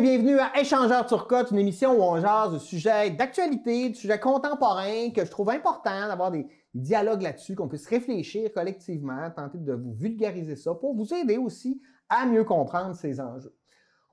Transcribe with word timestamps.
Bienvenue 0.00 0.38
à 0.38 0.58
Échangeur 0.58 1.04
Turcotte, 1.04 1.50
une 1.50 1.58
émission 1.58 1.92
où 1.92 2.00
on 2.00 2.18
jase 2.18 2.54
de 2.54 2.58
sujets 2.58 3.10
d'actualité, 3.10 3.90
de 3.90 3.94
sujets 3.94 4.18
contemporains 4.18 5.10
que 5.14 5.26
je 5.26 5.30
trouve 5.30 5.50
important 5.50 6.08
d'avoir 6.08 6.30
des 6.30 6.46
dialogues 6.72 7.20
là-dessus, 7.20 7.54
qu'on 7.54 7.68
puisse 7.68 7.86
réfléchir 7.86 8.50
collectivement, 8.54 9.30
tenter 9.30 9.58
de 9.58 9.74
vous 9.74 9.92
vulgariser 9.92 10.56
ça 10.56 10.74
pour 10.74 10.94
vous 10.94 11.12
aider 11.12 11.36
aussi 11.36 11.82
à 12.08 12.24
mieux 12.24 12.44
comprendre 12.44 12.94
ces 12.94 13.20
enjeux. 13.20 13.54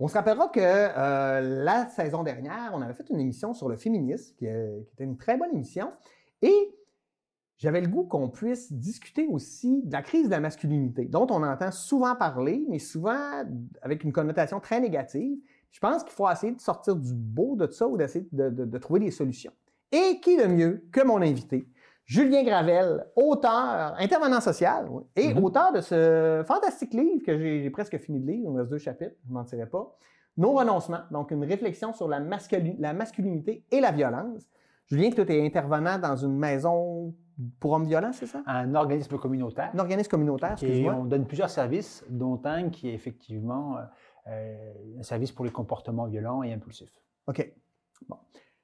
On 0.02 0.10
se 0.10 0.16
rappellera 0.16 0.50
que 0.50 0.60
euh, 0.60 1.64
la 1.64 1.88
saison 1.88 2.22
dernière, 2.22 2.72
on 2.74 2.82
avait 2.82 2.94
fait 2.94 3.10
une 3.10 3.22
émission 3.22 3.54
sur 3.54 3.70
le 3.70 3.78
féminisme, 3.78 4.36
euh, 4.44 4.82
qui 4.84 4.94
était 4.94 5.06
une 5.06 5.18
très 5.18 5.38
bonne 5.38 5.52
émission, 5.54 5.94
et 6.42 6.76
j'avais 7.56 7.80
le 7.80 7.88
goût 7.88 8.04
qu'on 8.04 8.28
puisse 8.28 8.74
discuter 8.74 9.26
aussi 9.28 9.82
de 9.86 9.94
la 9.94 10.02
crise 10.02 10.26
de 10.26 10.32
la 10.32 10.42
masculinité, 10.42 11.06
dont 11.06 11.28
on 11.30 11.42
entend 11.44 11.72
souvent 11.72 12.16
parler, 12.16 12.66
mais 12.68 12.78
souvent 12.78 13.44
avec 13.82 14.04
une 14.04 14.12
connotation 14.12 14.60
très 14.60 14.82
négative. 14.82 15.38
Je 15.72 15.80
pense 15.80 16.04
qu'il 16.04 16.14
faut 16.14 16.30
essayer 16.30 16.54
de 16.54 16.62
sortir 16.62 16.96
du 16.96 17.14
beau 17.14 17.56
de 17.56 17.68
ça 17.68 17.88
ou 17.88 17.98
d'essayer 17.98 18.28
de, 18.32 18.78
trouver 18.78 19.00
des 19.02 19.12
solutions. 19.12 19.52
Et 19.92 20.20
qui 20.22 20.38
de 20.38 20.46
mieux 20.46 20.88
que 20.92 21.04
mon 21.04 21.22
invité, 21.22 21.68
Julien 22.06 22.44
Gravel, 22.44 23.06
auteur, 23.16 23.96
intervenant 24.00 24.42
social 24.42 24.88
et 25.16 25.34
mm-hmm. 25.34 25.44
auteur 25.44 25.74
de 25.74 25.82
ce 25.82 26.44
fantastique 26.46 26.94
livre 26.94 27.24
que 27.26 27.38
j'ai 27.38 27.70
presque 27.70 27.98
fini 27.98 28.20
de 28.20 28.28
lire, 28.28 28.42
il 28.46 28.52
me 28.52 28.60
reste 28.60 28.72
deux 28.72 28.78
chapitres, 28.78 29.16
je 29.26 29.30
ne 29.30 29.34
mentirai 29.34 29.66
pas. 29.66 29.96
Nos 30.38 30.54
renoncements, 30.54 31.02
donc 31.12 31.32
une 31.32 31.44
réflexion 31.44 31.94
sur 31.94 32.08
la, 32.08 32.20
la 32.20 32.94
masculinité 32.94 33.66
et 33.72 33.82
la 33.82 33.92
violence. 33.92 34.44
Julien, 34.88 35.10
tu 35.10 35.22
es 35.22 35.46
intervenant 35.46 36.00
dans 36.00 36.16
une 36.16 36.38
maison 36.38 37.14
pour 37.60 37.74
hommes 37.74 37.86
violents, 37.86 38.14
c'est 38.14 38.26
ça? 38.26 38.42
Un 38.46 38.74
organisme 38.74 39.18
communautaire. 39.18 39.70
Un 39.74 39.80
organisme 39.80 40.10
communautaire, 40.10 40.54
excuse-moi. 40.54 40.96
On 40.98 41.06
donne 41.06 41.26
plusieurs 41.26 41.50
services, 41.50 42.04
dont 42.10 42.40
un 42.46 42.70
qui 42.70 42.90
est 42.90 42.94
effectivement 42.94 43.78
euh, 43.78 43.82
un 44.30 45.04
service 45.04 45.32
pour 45.32 45.46
les 45.46 45.52
comportements 45.52 46.06
violents 46.06 46.44
et 46.44 46.54
impulsifs. 46.54 46.92
OK. 47.28 47.54
Bon. 48.08 48.18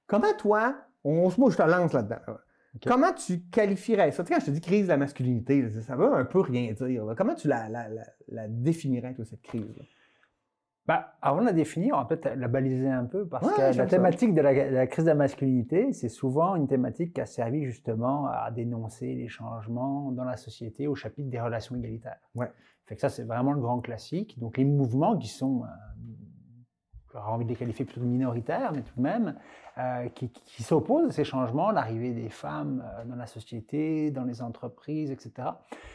Comment 0.08 0.34
toi, 0.38 0.76
on, 1.04 1.32
moi 1.38 1.50
je 1.50 1.58
te 1.58 1.64
lance 1.64 1.94
là-dedans. 1.94 2.38
Comment 2.86 3.14
tu 3.14 3.42
qualifierais 3.52 4.12
ça? 4.12 4.24
Tu 4.24 4.30
sais, 4.30 4.34
quand 4.34 4.40
je 4.42 4.46
te 4.48 4.52
dis 4.52 4.62
crise 4.62 4.84
de 4.84 4.90
la 4.90 4.98
masculinité, 4.98 5.70
ça 5.82 5.96
veut 5.96 6.12
un 6.12 6.26
peu 6.26 6.40
rien 6.40 6.72
dire. 6.74 7.06
Comment 7.16 7.36
tu 7.36 7.48
la, 7.48 7.70
la, 7.70 7.88
la, 8.28 8.48
définirais, 8.48 9.14
toi, 9.14 9.26
cette 9.26 9.44
crise? 9.44 9.76
-là? 9.78 9.84
Bah, 10.86 11.16
avant 11.22 11.40
de 11.40 11.46
la 11.46 11.54
définir, 11.54 11.96
on 11.96 12.00
va 12.00 12.06
peut-être 12.06 12.36
la 12.36 12.48
baliser 12.50 12.90
un 12.90 13.06
peu 13.06 13.26
parce 13.26 13.50
que 13.54 13.78
la 13.78 13.86
thématique 13.86 14.34
de 14.34 14.42
la, 14.42 14.86
crise 14.88 15.06
de 15.06 15.10
la 15.10 15.16
masculinité, 15.16 15.94
c'est 15.94 16.10
souvent 16.10 16.56
une 16.56 16.68
thématique 16.68 17.14
qui 17.14 17.22
a 17.22 17.26
servi 17.26 17.64
justement 17.64 18.28
à 18.28 18.52
dénoncer 18.52 19.14
les 19.16 19.30
changements 19.30 20.12
dans 20.12 20.26
la 20.26 20.36
société 20.36 20.88
au 20.88 20.96
chapitre 20.96 21.30
des 21.30 21.40
relations 21.40 21.76
égalitaires. 21.78 22.20
Ouais. 22.36 22.52
Ça, 22.98 23.10
c'est 23.10 23.24
vraiment 23.24 23.54
le 23.54 23.62
grand 23.62 23.80
classique. 23.80 24.38
Donc 24.40 24.58
les 24.58 24.66
mouvements 24.66 25.18
qui 25.18 25.28
sont 25.28 25.64
euh, 25.64 25.68
j'aurais 27.14 27.32
envie 27.32 27.46
de 27.46 27.50
les 27.50 27.56
qualifier 27.56 27.86
plutôt 27.86 28.02
minoritaires, 28.02 28.72
mais 28.74 28.82
tout 28.82 28.96
de 28.98 29.02
même, 29.02 29.36
euh, 29.78 30.10
qui, 30.10 30.30
qui 30.30 30.64
s'opposent 30.64 31.08
à 31.08 31.12
ces 31.12 31.24
changements, 31.24 31.72
l'arrivée 31.72 32.12
des 32.12 32.30
femmes 32.30 32.84
euh, 32.86 33.06
dans 33.06 33.16
la 33.16 33.28
société, 33.28 34.12
dans 34.12 34.24
les 34.24 34.42
entreprises, 34.42 35.12
etc. 35.12 35.50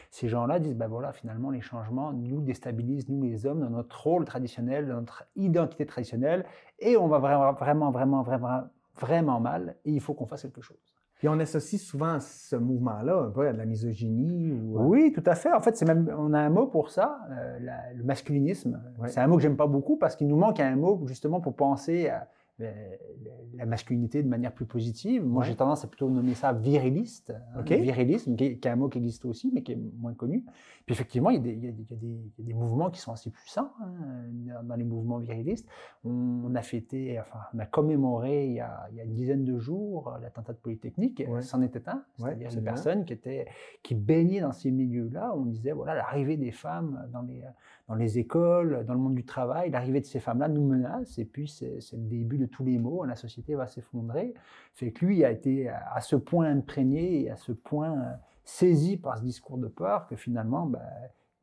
Ces 0.09 0.29
gens-là 0.29 0.59
disent, 0.59 0.75
ben 0.75 0.87
voilà, 0.87 1.11
finalement, 1.11 1.49
les 1.49 1.61
changements 1.61 2.13
nous 2.13 2.41
déstabilisent, 2.41 3.09
nous 3.09 3.23
les 3.23 3.45
hommes, 3.45 3.59
dans 3.59 3.69
notre 3.69 4.01
rôle 4.01 4.25
traditionnel, 4.25 4.87
dans 4.87 4.95
notre 4.95 5.25
identité 5.35 5.85
traditionnelle, 5.85 6.45
et 6.79 6.97
on 6.97 7.07
va 7.07 7.19
vraiment, 7.19 7.53
vraiment, 7.53 7.91
vraiment, 7.91 8.21
vraiment, 8.23 8.63
vraiment 8.95 9.39
mal, 9.39 9.75
et 9.85 9.91
il 9.91 10.01
faut 10.01 10.13
qu'on 10.13 10.27
fasse 10.27 10.43
quelque 10.43 10.61
chose. 10.61 10.88
Puis 11.19 11.27
on 11.27 11.37
associe 11.37 11.81
souvent 11.81 12.17
ce 12.21 12.55
mouvement-là 12.55 13.23
un 13.23 13.29
peu 13.29 13.45
à 13.45 13.51
de 13.51 13.57
la 13.57 13.65
misogynie 13.65 14.53
ou... 14.53 14.79
Euh, 14.79 14.83
oui, 14.83 15.11
tout 15.11 15.23
à 15.25 15.35
fait. 15.35 15.51
En 15.51 15.59
fait, 15.59 15.75
c'est 15.75 15.85
même 15.85 16.09
on 16.17 16.33
a 16.33 16.39
un 16.39 16.49
mot 16.49 16.65
pour 16.65 16.91
ça, 16.91 17.19
euh, 17.29 17.59
le 17.93 18.03
masculinisme. 18.05 18.81
C'est 19.07 19.19
un 19.19 19.27
mot 19.27 19.35
que 19.35 19.41
j'aime 19.41 19.57
pas 19.57 19.67
beaucoup 19.67 19.97
parce 19.97 20.15
qu'il 20.15 20.29
nous 20.29 20.37
manque 20.37 20.61
un 20.61 20.77
mot 20.77 21.01
justement 21.07 21.41
pour 21.41 21.55
penser 21.55 22.07
à 22.07 22.29
la 22.59 23.65
masculinité 23.65 24.23
de 24.23 24.27
manière 24.27 24.53
plus 24.53 24.65
positive. 24.65 25.25
Moi, 25.25 25.43
j'ai 25.43 25.55
tendance 25.55 25.83
à 25.83 25.87
plutôt 25.87 26.09
nommer 26.09 26.33
ça 26.33 26.53
viriliste. 26.53 27.33
Hein, 27.55 27.61
virilisme, 27.63 28.35
qui 28.35 28.45
est, 28.45 28.65
un 28.65 28.75
mot 28.75 28.89
qui 28.89 28.97
existe 28.97 29.25
aussi, 29.25 29.51
mais 29.53 29.63
qui 29.63 29.73
est 29.73 29.79
moins 29.97 30.13
connu. 30.13 30.43
Puis 30.85 30.93
effectivement, 30.93 31.29
il 31.29 31.35
y 31.35 31.39
a 31.39 31.41
des, 31.41 31.51
il 31.51 31.65
y 31.65 31.67
a 31.67 31.71
des, 31.71 31.85
il 31.91 32.39
y 32.39 32.41
a 32.41 32.45
des, 32.45 32.53
mouvements 32.53 32.89
qui 32.89 32.99
sont 32.99 33.11
assez 33.11 33.29
puissants 33.29 33.71
hein, 33.81 34.63
dans 34.63 34.75
les 34.75 34.83
mouvements 34.83 35.19
virilistes. 35.19 35.67
On, 36.03 36.53
a 36.55 36.61
fêté, 36.61 37.19
enfin, 37.19 37.39
on 37.53 37.59
a 37.59 37.65
commémoré 37.65 38.47
il 38.47 38.53
y 38.53 38.59
a, 38.59 38.87
il 38.91 38.97
y 38.97 39.01
a 39.01 39.03
une 39.03 39.13
dizaine 39.13 39.43
de 39.43 39.57
jours 39.59 40.17
l'attentat 40.21 40.53
de 40.53 40.57
Polytechnique. 40.57 41.23
C'en 41.41 41.61
était 41.61 41.87
un, 41.87 42.03
c'est-à-dire 42.17 42.51
une 42.51 42.63
personne 42.63 43.05
qui 43.05 43.13
était 43.13 43.47
qui 43.83 43.95
baignait 43.95 44.41
dans 44.41 44.51
ces 44.51 44.71
milieux-là. 44.71 45.33
On 45.35 45.45
disait 45.45 45.71
voilà 45.71 45.95
l'arrivée 45.95 46.37
des 46.37 46.51
femmes 46.51 47.07
dans 47.11 47.21
les 47.21 47.43
dans 47.89 47.95
les 47.95 48.19
écoles, 48.19 48.85
dans 48.85 48.93
le 48.93 48.99
monde 48.99 49.15
du 49.15 49.25
travail, 49.25 49.71
l'arrivée 49.71 49.99
de 49.99 50.05
ces 50.05 50.19
femmes-là 50.19 50.47
nous 50.47 50.63
menace. 50.63 51.17
Et 51.17 51.25
puis 51.25 51.47
c'est 51.47 51.79
le 51.91 52.07
début 52.07 52.37
de 52.37 52.45
tous 52.45 52.63
les 52.63 52.77
maux, 52.77 53.03
la 53.03 53.15
société 53.15 53.55
va 53.55 53.65
s'effondrer. 53.65 54.35
Fait 54.75 54.91
que 54.91 55.03
lui 55.05 55.25
a 55.25 55.31
été 55.31 55.69
à 55.69 55.99
ce 55.99 56.15
point 56.15 56.45
imprégné 56.45 57.23
et 57.23 57.31
à 57.31 57.35
ce 57.35 57.51
point 57.51 57.91
euh, 57.91 58.13
saisi 58.43 58.95
par 58.95 59.17
ce 59.17 59.23
discours 59.23 59.57
de 59.57 59.67
peur 59.67 60.05
que 60.05 60.15
finalement, 60.15 60.67
ben, 60.67 60.79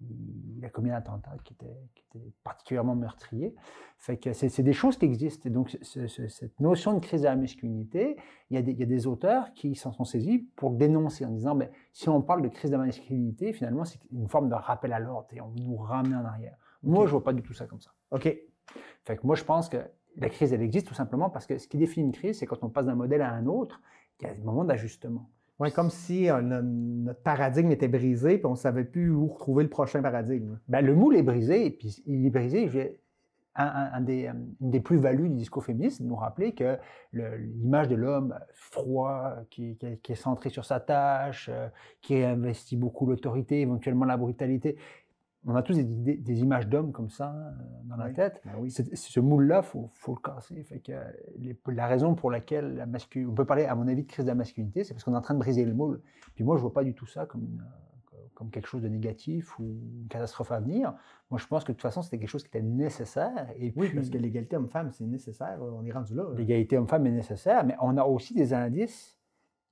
il 0.00 0.64
a 0.64 0.68
commis 0.68 0.90
un 0.90 0.96
attentat 0.96 1.36
qui 1.44 1.54
était, 1.54 1.76
qui 1.94 2.04
était 2.10 2.32
particulièrement 2.44 2.94
meurtrier. 2.94 3.54
Fait 3.98 4.18
que 4.18 4.32
c'est 4.32 4.62
des 4.62 4.72
choses 4.72 4.98
qui 4.98 5.06
existent. 5.06 5.48
Et 5.48 5.52
donc, 5.52 5.78
cette 5.82 6.60
notion 6.60 6.92
de 6.94 7.00
crise 7.00 7.22
de 7.22 7.26
la 7.26 7.36
masculinité, 7.36 8.16
il 8.50 8.56
y 8.56 8.58
a 8.58 8.62
des, 8.62 8.72
il 8.72 8.78
y 8.78 8.82
a 8.82 8.86
des 8.86 9.06
auteurs 9.06 9.52
qui 9.54 9.74
s'en 9.74 9.92
sont 9.92 10.04
saisis 10.04 10.46
pour 10.56 10.70
dénoncer 10.70 11.24
en 11.24 11.30
disant, 11.30 11.54
ben, 11.54 11.70
si 11.92 12.08
on 12.08 12.20
parle 12.20 12.42
de 12.42 12.48
crise 12.48 12.70
de 12.70 12.76
la 12.76 12.84
masculinité, 12.84 13.52
finalement, 13.52 13.84
c'est 13.84 14.00
une 14.12 14.28
forme 14.28 14.48
de 14.48 14.54
rappel 14.54 14.92
à 14.92 14.98
l'ordre 14.98 15.28
et 15.32 15.40
on 15.40 15.50
nous 15.50 15.76
ramène 15.76 16.14
en 16.14 16.24
arrière. 16.24 16.56
Moi, 16.82 17.06
je 17.06 17.12
vois 17.12 17.24
pas 17.24 17.32
du 17.32 17.42
tout 17.42 17.54
ça 17.54 17.66
comme 17.66 17.80
ça. 17.80 17.92
OK. 18.10 18.36
Fait 19.04 19.16
que 19.16 19.26
moi, 19.26 19.34
je 19.34 19.44
pense 19.44 19.68
que 19.68 19.78
la 20.16 20.28
crise, 20.28 20.52
elle 20.52 20.62
existe 20.62 20.86
tout 20.86 20.94
simplement 20.94 21.30
parce 21.30 21.46
que 21.46 21.58
ce 21.58 21.68
qui 21.68 21.78
définit 21.78 22.06
une 22.06 22.12
crise, 22.12 22.38
c'est 22.38 22.46
quand 22.46 22.62
on 22.62 22.68
passe 22.68 22.86
d'un 22.86 22.94
modèle 22.94 23.22
à 23.22 23.32
un 23.32 23.46
autre, 23.46 23.80
il 24.20 24.26
y 24.26 24.30
a 24.30 24.34
des 24.34 24.42
moments 24.42 24.64
d'ajustement. 24.64 25.30
Oui, 25.58 25.72
comme 25.72 25.88
si 25.88 26.28
euh, 26.28 26.42
notre 26.42 27.22
paradigme 27.22 27.70
était 27.70 27.88
brisé, 27.88 28.36
puis 28.36 28.46
on 28.46 28.50
ne 28.50 28.56
savait 28.56 28.84
plus 28.84 29.10
où 29.10 29.26
retrouver 29.28 29.64
le 29.64 29.70
prochain 29.70 30.02
paradigme. 30.02 30.58
Ben, 30.68 30.84
le 30.84 30.94
moule 30.94 31.16
est 31.16 31.22
brisé, 31.22 31.70
puis 31.70 32.02
il 32.06 32.26
est 32.26 32.30
brisé. 32.30 32.98
Un, 33.58 34.02
des, 34.02 34.26
une 34.26 34.70
des 34.70 34.80
plus-values 34.80 35.30
du 35.30 35.36
discours 35.36 35.64
féministe, 35.64 36.02
de 36.02 36.06
nous 36.06 36.14
rappeler 36.14 36.52
que 36.52 36.76
l'image 37.14 37.88
de 37.88 37.94
l'homme 37.94 38.38
froid, 38.52 39.32
qui, 39.48 39.78
est 39.80 40.14
centré 40.14 40.50
sur 40.50 40.66
sa 40.66 40.78
tâche, 40.78 41.48
euh, 41.50 41.68
qui 42.02 42.22
investit 42.22 42.76
beaucoup 42.76 43.06
l'autorité, 43.06 43.62
éventuellement 43.62 44.04
la 44.04 44.18
brutalité, 44.18 44.76
on 45.44 45.54
a 45.54 45.62
tous 45.62 45.74
des, 45.74 46.16
des, 46.16 46.40
images 46.40 46.66
d'hommes 46.66 46.92
comme 46.92 47.10
ça 47.10 47.34
euh, 47.34 47.50
dans 47.84 47.96
la 47.96 48.10
tête. 48.10 48.40
Ben 48.44 48.52
oui. 48.58 48.70
Ce 48.70 49.20
moule-là, 49.20 49.62
faut, 49.62 49.90
faut 49.94 50.14
le 50.14 50.20
casser. 50.20 50.62
Fait 50.64 50.80
que 50.80 50.92
les, 51.38 51.56
la 51.68 51.86
raison 51.86 52.14
pour 52.14 52.30
laquelle 52.30 52.74
la 52.74 52.86
masculinité, 52.86 53.30
on 53.30 53.34
peut 53.34 53.44
parler, 53.44 53.64
à 53.64 53.74
mon 53.74 53.86
avis, 53.86 54.02
de 54.02 54.08
crise 54.08 54.24
de 54.24 54.30
la 54.30 54.34
masculinité, 54.34 54.82
c'est 54.82 54.94
parce 54.94 55.04
qu'on 55.04 55.14
est 55.14 55.18
en 55.18 55.22
train 55.22 55.34
de 55.34 55.38
briser 55.38 55.64
le 55.64 55.74
moule. 55.74 56.00
Puis 56.34 56.44
moi, 56.44 56.56
je 56.56 56.62
vois 56.62 56.72
pas 56.72 56.82
du 56.82 56.94
tout 56.94 57.06
ça 57.06 57.26
comme 57.26 57.44
une, 57.44 57.62
comme 58.36 58.50
quelque 58.50 58.68
chose 58.68 58.82
de 58.82 58.88
négatif 58.88 59.58
ou 59.58 59.64
une 59.64 60.08
catastrophe 60.08 60.52
à 60.52 60.60
venir. 60.60 60.94
Moi, 61.30 61.40
je 61.40 61.46
pense 61.46 61.64
que 61.64 61.72
de 61.72 61.76
toute 61.76 61.82
façon, 61.82 62.02
c'était 62.02 62.18
quelque 62.18 62.28
chose 62.28 62.42
qui 62.42 62.48
était 62.48 62.62
nécessaire. 62.62 63.48
Et 63.56 63.72
oui, 63.76 63.90
parce 63.94 64.10
que 64.10 64.18
l'égalité 64.18 64.56
homme-femme, 64.56 64.92
c'est 64.92 65.06
nécessaire. 65.06 65.58
On 65.60 65.84
est 65.84 65.92
rendu 65.92 66.14
là. 66.14 66.24
L'égalité 66.36 66.76
homme-femme 66.76 67.06
est 67.06 67.12
nécessaire, 67.12 67.64
mais 67.64 67.74
on 67.80 67.96
a 67.96 68.04
aussi 68.04 68.34
des 68.34 68.52
indices 68.52 69.15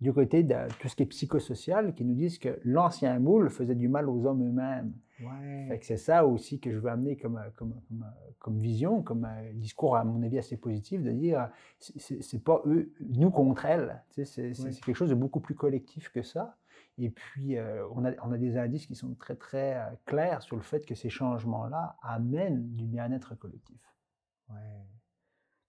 du 0.00 0.12
côté 0.12 0.42
de 0.42 0.54
tout 0.80 0.88
ce 0.88 0.96
qui 0.96 1.04
est 1.04 1.06
psychosocial 1.06 1.94
qui 1.94 2.04
nous 2.04 2.14
disent 2.14 2.38
que 2.38 2.58
l'ancien 2.64 3.18
moule 3.18 3.50
faisait 3.50 3.74
du 3.74 3.88
mal 3.88 4.08
aux 4.08 4.26
hommes 4.26 4.46
eux-mêmes. 4.46 4.92
Ouais. 5.20 5.78
c'est 5.82 5.96
ça 5.96 6.26
aussi 6.26 6.58
que 6.58 6.72
je 6.72 6.78
veux 6.78 6.90
amener 6.90 7.16
comme, 7.16 7.40
comme, 7.54 7.80
comme, 7.86 8.04
comme 8.40 8.60
vision, 8.60 9.00
comme 9.00 9.24
euh, 9.24 9.52
discours, 9.54 9.96
à 9.96 10.04
mon 10.04 10.20
avis, 10.24 10.38
assez 10.38 10.56
positif, 10.56 11.02
de 11.02 11.12
dire 11.12 11.48
c'est 11.78 12.42
pas 12.42 12.62
eux, 12.66 12.92
nous 13.00 13.30
contre 13.30 13.64
elles. 13.64 14.02
C'est 14.10 14.52
quelque 14.84 14.94
chose 14.94 15.10
de 15.10 15.14
beaucoup 15.14 15.40
plus 15.40 15.54
collectif 15.54 16.08
que 16.10 16.22
ça. 16.22 16.56
Et 16.98 17.10
puis, 17.10 17.56
euh, 17.56 17.86
on, 17.94 18.04
a, 18.04 18.12
on 18.24 18.32
a 18.32 18.38
des 18.38 18.56
indices 18.56 18.86
qui 18.86 18.94
sont 18.94 19.14
très, 19.14 19.36
très 19.36 19.76
euh, 19.76 19.84
clairs 20.04 20.42
sur 20.42 20.56
le 20.56 20.62
fait 20.62 20.84
que 20.84 20.94
ces 20.94 21.08
changements-là 21.08 21.96
amènent 22.02 22.74
du 22.74 22.86
bien-être 22.86 23.36
collectif. 23.36 23.80
Ouais. 24.48 24.56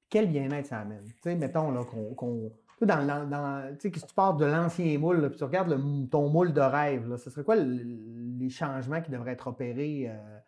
Quel 0.10 0.30
bien-être 0.30 0.68
ça 0.68 0.80
amène? 0.80 1.04
Tu 1.06 1.14
sais, 1.24 1.36
mettons 1.36 1.84
qu'on 1.84 2.52
dans, 2.82 3.30
dans, 3.30 3.78
tu 3.80 3.92
parles 4.16 4.38
de 4.38 4.46
l'ancien 4.46 4.98
moule, 4.98 5.22
là, 5.22 5.30
puis 5.30 5.38
tu 5.38 5.44
regardes 5.44 5.70
le, 5.70 6.08
ton 6.08 6.30
moule 6.30 6.54
de 6.54 6.62
rêve, 6.62 7.08
là, 7.08 7.18
ce 7.18 7.30
serait 7.30 7.44
quoi 7.44 7.56
les 7.56 8.50
changements 8.50 9.02
qui 9.02 9.12
devraient 9.12 9.32
être 9.32 9.48
opérés? 9.48 10.10
Euh, 10.10 10.40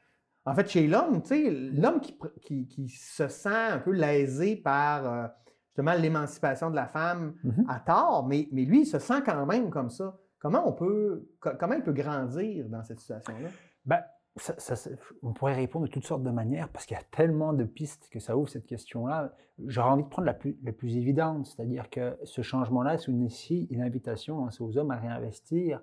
en 0.45 0.53
fait, 0.53 0.69
chez 0.69 0.87
l'homme, 0.87 1.21
tu 1.21 1.29
sais, 1.29 1.49
l'homme 1.49 1.99
qui, 1.99 2.17
qui, 2.41 2.67
qui, 2.67 2.89
se 2.89 3.27
sent 3.27 3.49
un 3.49 3.79
peu 3.79 3.91
lésé 3.91 4.55
par 4.55 5.05
euh, 5.05 5.27
justement 5.67 5.93
l'émancipation 5.93 6.69
de 6.69 6.75
la 6.75 6.87
femme 6.87 7.33
mm-hmm. 7.45 7.65
à 7.69 7.79
tort, 7.79 8.25
mais, 8.27 8.47
mais 8.51 8.63
lui, 8.63 8.81
il 8.81 8.85
se 8.85 8.99
sent 8.99 9.21
quand 9.25 9.45
même 9.45 9.69
comme 9.69 9.89
ça. 9.89 10.17
Comment 10.39 10.67
on 10.67 10.73
peut, 10.73 11.27
comment 11.39 11.73
il 11.73 11.83
peut 11.83 11.93
grandir 11.93 12.69
dans 12.69 12.83
cette 12.83 12.99
situation-là? 12.99 13.49
Ben, 13.85 14.01
ça, 14.37 14.57
ça, 14.57 14.89
on 15.23 15.33
pourrait 15.33 15.55
répondre 15.55 15.85
de 15.85 15.91
toutes 15.91 16.05
sortes 16.05 16.23
de 16.23 16.29
manières 16.29 16.69
parce 16.69 16.85
qu'il 16.85 16.95
y 16.95 16.99
a 16.99 17.03
tellement 17.03 17.53
de 17.53 17.63
pistes 17.63 18.09
que 18.11 18.19
ça 18.19 18.37
ouvre 18.37 18.49
cette 18.49 18.65
question-là. 18.65 19.33
J'aurais 19.65 19.89
envie 19.89 20.03
de 20.03 20.09
prendre 20.09 20.25
la 20.25 20.33
plus, 20.33 20.57
la 20.63 20.71
plus 20.71 20.97
évidente, 20.97 21.47
c'est-à-dire 21.47 21.89
que 21.89 22.17
ce 22.23 22.41
changement-là 22.41 22.97
c'est 22.97 23.11
aussi 23.11 23.67
une 23.71 23.81
invitation 23.81 24.45
hein, 24.45 24.49
aux 24.59 24.77
hommes 24.77 24.91
à 24.91 24.97
réinvestir 24.97 25.81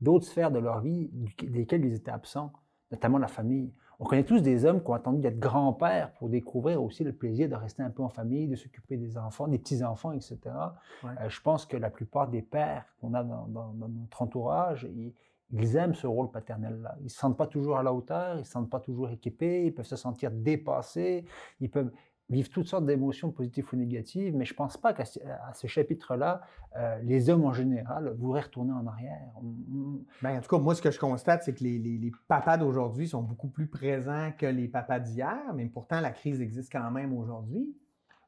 d'autres 0.00 0.26
sphères 0.26 0.50
de 0.50 0.58
leur 0.58 0.80
vie 0.80 1.10
desquelles 1.42 1.84
ils 1.84 1.94
étaient 1.94 2.10
absents, 2.10 2.52
notamment 2.90 3.18
la 3.18 3.28
famille. 3.28 3.72
on 3.98 4.04
connaît 4.04 4.24
tous 4.24 4.42
des 4.42 4.64
hommes 4.64 4.82
qui 4.82 4.90
ont 4.90 4.94
attendu 4.94 5.20
d'être 5.20 5.38
grands-pères 5.38 6.12
pour 6.14 6.28
découvrir 6.28 6.82
aussi 6.82 7.02
le 7.02 7.12
plaisir 7.12 7.48
de 7.48 7.54
rester 7.54 7.82
un 7.82 7.90
peu 7.90 8.02
en 8.02 8.08
famille, 8.08 8.46
de 8.46 8.56
s'occuper 8.56 8.96
des 8.96 9.16
enfants, 9.16 9.48
des 9.48 9.58
petits-enfants, 9.58 10.12
etc. 10.12 10.38
Euh, 11.04 11.28
je 11.28 11.40
pense 11.40 11.64
que 11.66 11.76
la 11.76 11.90
plupart 11.90 12.28
des 12.28 12.42
pères 12.42 12.84
qu'on 13.00 13.14
a 13.14 13.24
dans, 13.24 13.72
notre 13.72 14.22
entourage, 14.22 14.86
ils, 14.94 15.14
aiment 15.76 15.94
ce 15.94 16.06
rôle 16.06 16.30
paternel-là. 16.30 16.96
Ils 17.00 17.04
ne 17.04 17.08
se 17.08 17.18
sentent 17.18 17.36
pas 17.36 17.46
toujours 17.46 17.78
à 17.78 17.82
la 17.82 17.92
hauteur, 17.92 18.34
ils 18.34 18.40
ne 18.40 18.44
se 18.44 18.50
sentent 18.50 18.70
pas 18.70 18.80
toujours 18.80 19.10
équipés, 19.10 19.66
ils 19.66 19.74
peuvent 19.74 19.86
se 19.86 19.96
sentir 19.96 20.30
dépassés, 20.30 21.24
ils 21.60 21.70
peuvent 21.70 21.92
vivent 22.28 22.50
toutes 22.50 22.66
sortes 22.66 22.86
d'émotions 22.86 23.30
positives 23.30 23.66
ou 23.72 23.76
négatives, 23.76 24.34
mais 24.34 24.44
je 24.44 24.52
ne 24.52 24.56
pense 24.56 24.76
pas 24.76 24.92
qu'à 24.92 25.04
ce 25.04 25.66
chapitre-là, 25.66 26.42
euh, 26.76 26.98
les 27.02 27.30
hommes 27.30 27.44
en 27.44 27.52
général 27.52 28.12
voudraient 28.18 28.40
retourner 28.40 28.72
en 28.72 28.86
arrière. 28.86 29.32
Ben, 30.22 30.38
en 30.38 30.40
tout 30.40 30.48
cas, 30.48 30.58
moi, 30.58 30.74
ce 30.74 30.82
que 30.82 30.90
je 30.90 30.98
constate, 30.98 31.44
c'est 31.44 31.54
que 31.54 31.62
les, 31.62 32.12
papas 32.28 32.58
d'aujourd'hui 32.58 33.08
sont 33.08 33.22
beaucoup 33.22 33.48
plus 33.48 33.68
présents 33.68 34.32
que 34.36 34.46
les 34.46 34.68
papas 34.68 34.98
d'hier, 34.98 35.38
mais 35.54 35.66
pourtant, 35.66 36.00
la 36.00 36.10
crise 36.10 36.40
existe 36.40 36.72
quand 36.72 36.90
même 36.90 37.16
aujourd'hui. 37.16 37.74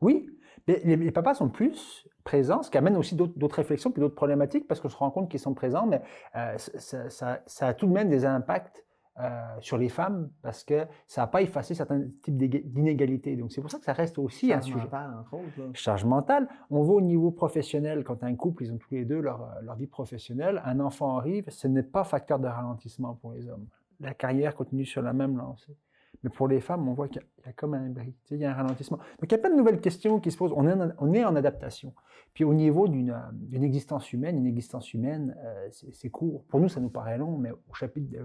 Oui, 0.01 0.29
mais 0.67 0.81
les, 0.85 1.11
papas 1.11 1.35
sont 1.35 1.49
plus 1.49 2.07
présents, 2.25 2.63
ce 2.63 2.71
qui 2.71 2.79
amène 2.79 2.97
aussi 2.97 3.17
d'autres 3.17 3.57
réflexions 3.57 3.91
puis 3.91 4.01
d'autres 4.01 4.15
problématiques, 4.15 4.69
parce 4.69 4.81
qu'on 4.81 4.89
se 4.89 4.97
rend 4.97 5.11
compte 5.11 5.31
qu'ils 5.31 5.41
sont 5.41 5.55
présents, 5.55 5.87
mais 5.87 6.03
euh, 6.37 6.57
ça, 6.59 7.09
ça, 7.11 7.41
ça, 7.47 7.67
a 7.69 7.75
tout 7.75 7.87
de 7.87 7.93
même 7.93 8.11
des 8.11 8.27
impacts 8.27 8.85
euh, 9.21 9.31
sur 9.59 9.79
les 9.79 9.89
femmes 9.89 10.31
parce 10.43 10.63
que 10.63 10.87
ça 11.09 11.23
n'a 11.23 11.27
pas 11.27 11.43
effacé 11.43 11.75
certains 11.75 12.03
types 12.23 12.37
d'inégalités. 12.37 13.35
Donc 13.35 13.51
c'est 13.51 13.61
pour 13.61 13.69
ça 13.69 13.81
que 13.81 13.85
ça 13.85 13.93
reste 13.93 14.17
aussi 14.17 14.53
un 14.53 14.61
sujet. 14.61 14.79
Mental, 14.79 15.17
entre 15.19 15.35
autres, 15.35 15.71
Charge 15.75 16.05
mentale. 16.05 16.49
On 16.71 16.85
va 16.85 16.93
au 16.93 17.01
niveau 17.01 17.33
professionnel, 17.33 18.05
quand 18.05 18.23
un 18.23 18.37
couple, 18.37 18.63
ils 18.63 18.73
ont 18.73 18.79
tous 18.79 18.95
les 18.95 19.05
deux 19.05 19.21
leur, 19.21 19.57
leur 19.63 19.75
vie 19.75 19.89
professionnelle, 19.89 20.63
un 20.65 20.79
enfant 20.79 21.19
arrive, 21.19 21.51
ce 21.51 21.67
n'est 21.67 21.83
pas 21.83 22.05
facteur 22.05 22.39
de 22.39 22.47
ralentissement 22.47 23.15
pour 23.15 23.33
les 23.33 23.49
hommes. 23.49 23.67
La 23.99 24.15
carrière 24.15 24.55
continue 24.55 24.85
sur 24.85 25.03
la 25.03 25.13
même 25.13 25.37
lancée. 25.37 25.77
Mais 26.23 26.31
pour 26.31 26.49
les 26.49 26.61
femmes, 26.61 26.89
on 26.89 26.95
voit 26.95 27.09
qu'il 27.09 27.23
y, 27.45 27.49
a 27.49 27.53
comme 27.53 27.75
un 27.75 27.93
il 28.31 28.39
y 28.39 28.45
a 28.45 28.51
un 28.51 28.55
ralentissement. 28.55 28.97
Donc 28.97 29.31
il 29.31 29.33
y 29.33 29.35
a 29.35 29.39
plein 29.39 29.51
de 29.51 29.57
nouvelles 29.57 29.81
questions 29.81 30.21
qui 30.21 30.31
se 30.31 30.37
posent. 30.37 30.53
On 30.55 30.67
est 30.67 30.73
en, 30.73 30.91
on 30.99 31.13
est 31.13 31.25
en 31.25 31.37
adaptation. 31.37 31.95
Puis 32.35 32.45
au 32.45 32.55
niveau 32.55 32.89
d'une 32.89 33.65
existence 33.65 34.13
humaine, 34.13 34.37
une 34.39 34.47
existence 34.47 34.93
humaine, 34.95 35.37
euh, 35.45 35.69
c'est 35.93 36.11
court. 36.11 36.45
Pour 36.45 36.61
nous, 36.61 36.69
ça 36.69 36.81
nous 36.81 36.91
paraît 36.91 37.19
long, 37.19 37.39
mais 37.39 37.51
au 37.51 37.75
chapitre, 37.75 38.19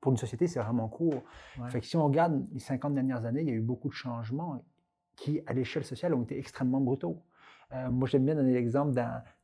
pour 0.00 0.12
une 0.12 0.18
société, 0.18 0.46
c'est 0.46 0.60
vraiment 0.60 0.88
court. 0.88 1.22
Fait 1.68 1.80
que 1.80 1.86
si 1.86 1.96
on 1.96 2.04
regarde 2.04 2.46
les 2.52 2.60
50 2.60 2.94
dernières 2.94 3.24
années, 3.24 3.42
il 3.42 3.48
y 3.48 3.52
a 3.52 3.54
eu 3.54 3.60
beaucoup 3.60 3.88
de 3.88 3.94
changements 3.94 4.62
qui, 5.16 5.40
à 5.46 5.52
l'échelle 5.52 5.84
sociale, 5.84 6.14
ont 6.14 6.22
été 6.22 6.38
extrêmement 6.38 6.80
brutaux. 6.80 7.22
Euh, 7.74 7.90
moi, 7.90 8.08
j'aime 8.08 8.24
bien 8.24 8.34
donner 8.34 8.54
l'exemple 8.54 8.92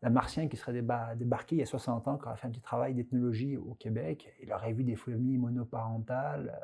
d'un 0.05 0.11
martien 0.11 0.49
qui 0.49 0.57
serait 0.57 0.75
débarqué 0.75 1.57
il 1.57 1.59
y 1.61 1.63
a 1.63 1.67
60 1.67 2.09
ans, 2.09 2.19
qui 2.19 2.27
aurait 2.27 2.37
fait 2.37 2.47
un 2.47 2.51
petit 2.51 2.61
travail 2.61 2.93
d'ethnologie 2.95 3.57
au 3.57 3.75
Québec. 3.75 4.35
Il 4.43 4.53
aurait 4.53 4.73
vu 4.73 4.85
des 4.85 4.97
familles 4.97 5.39
monoparentales 5.39 6.55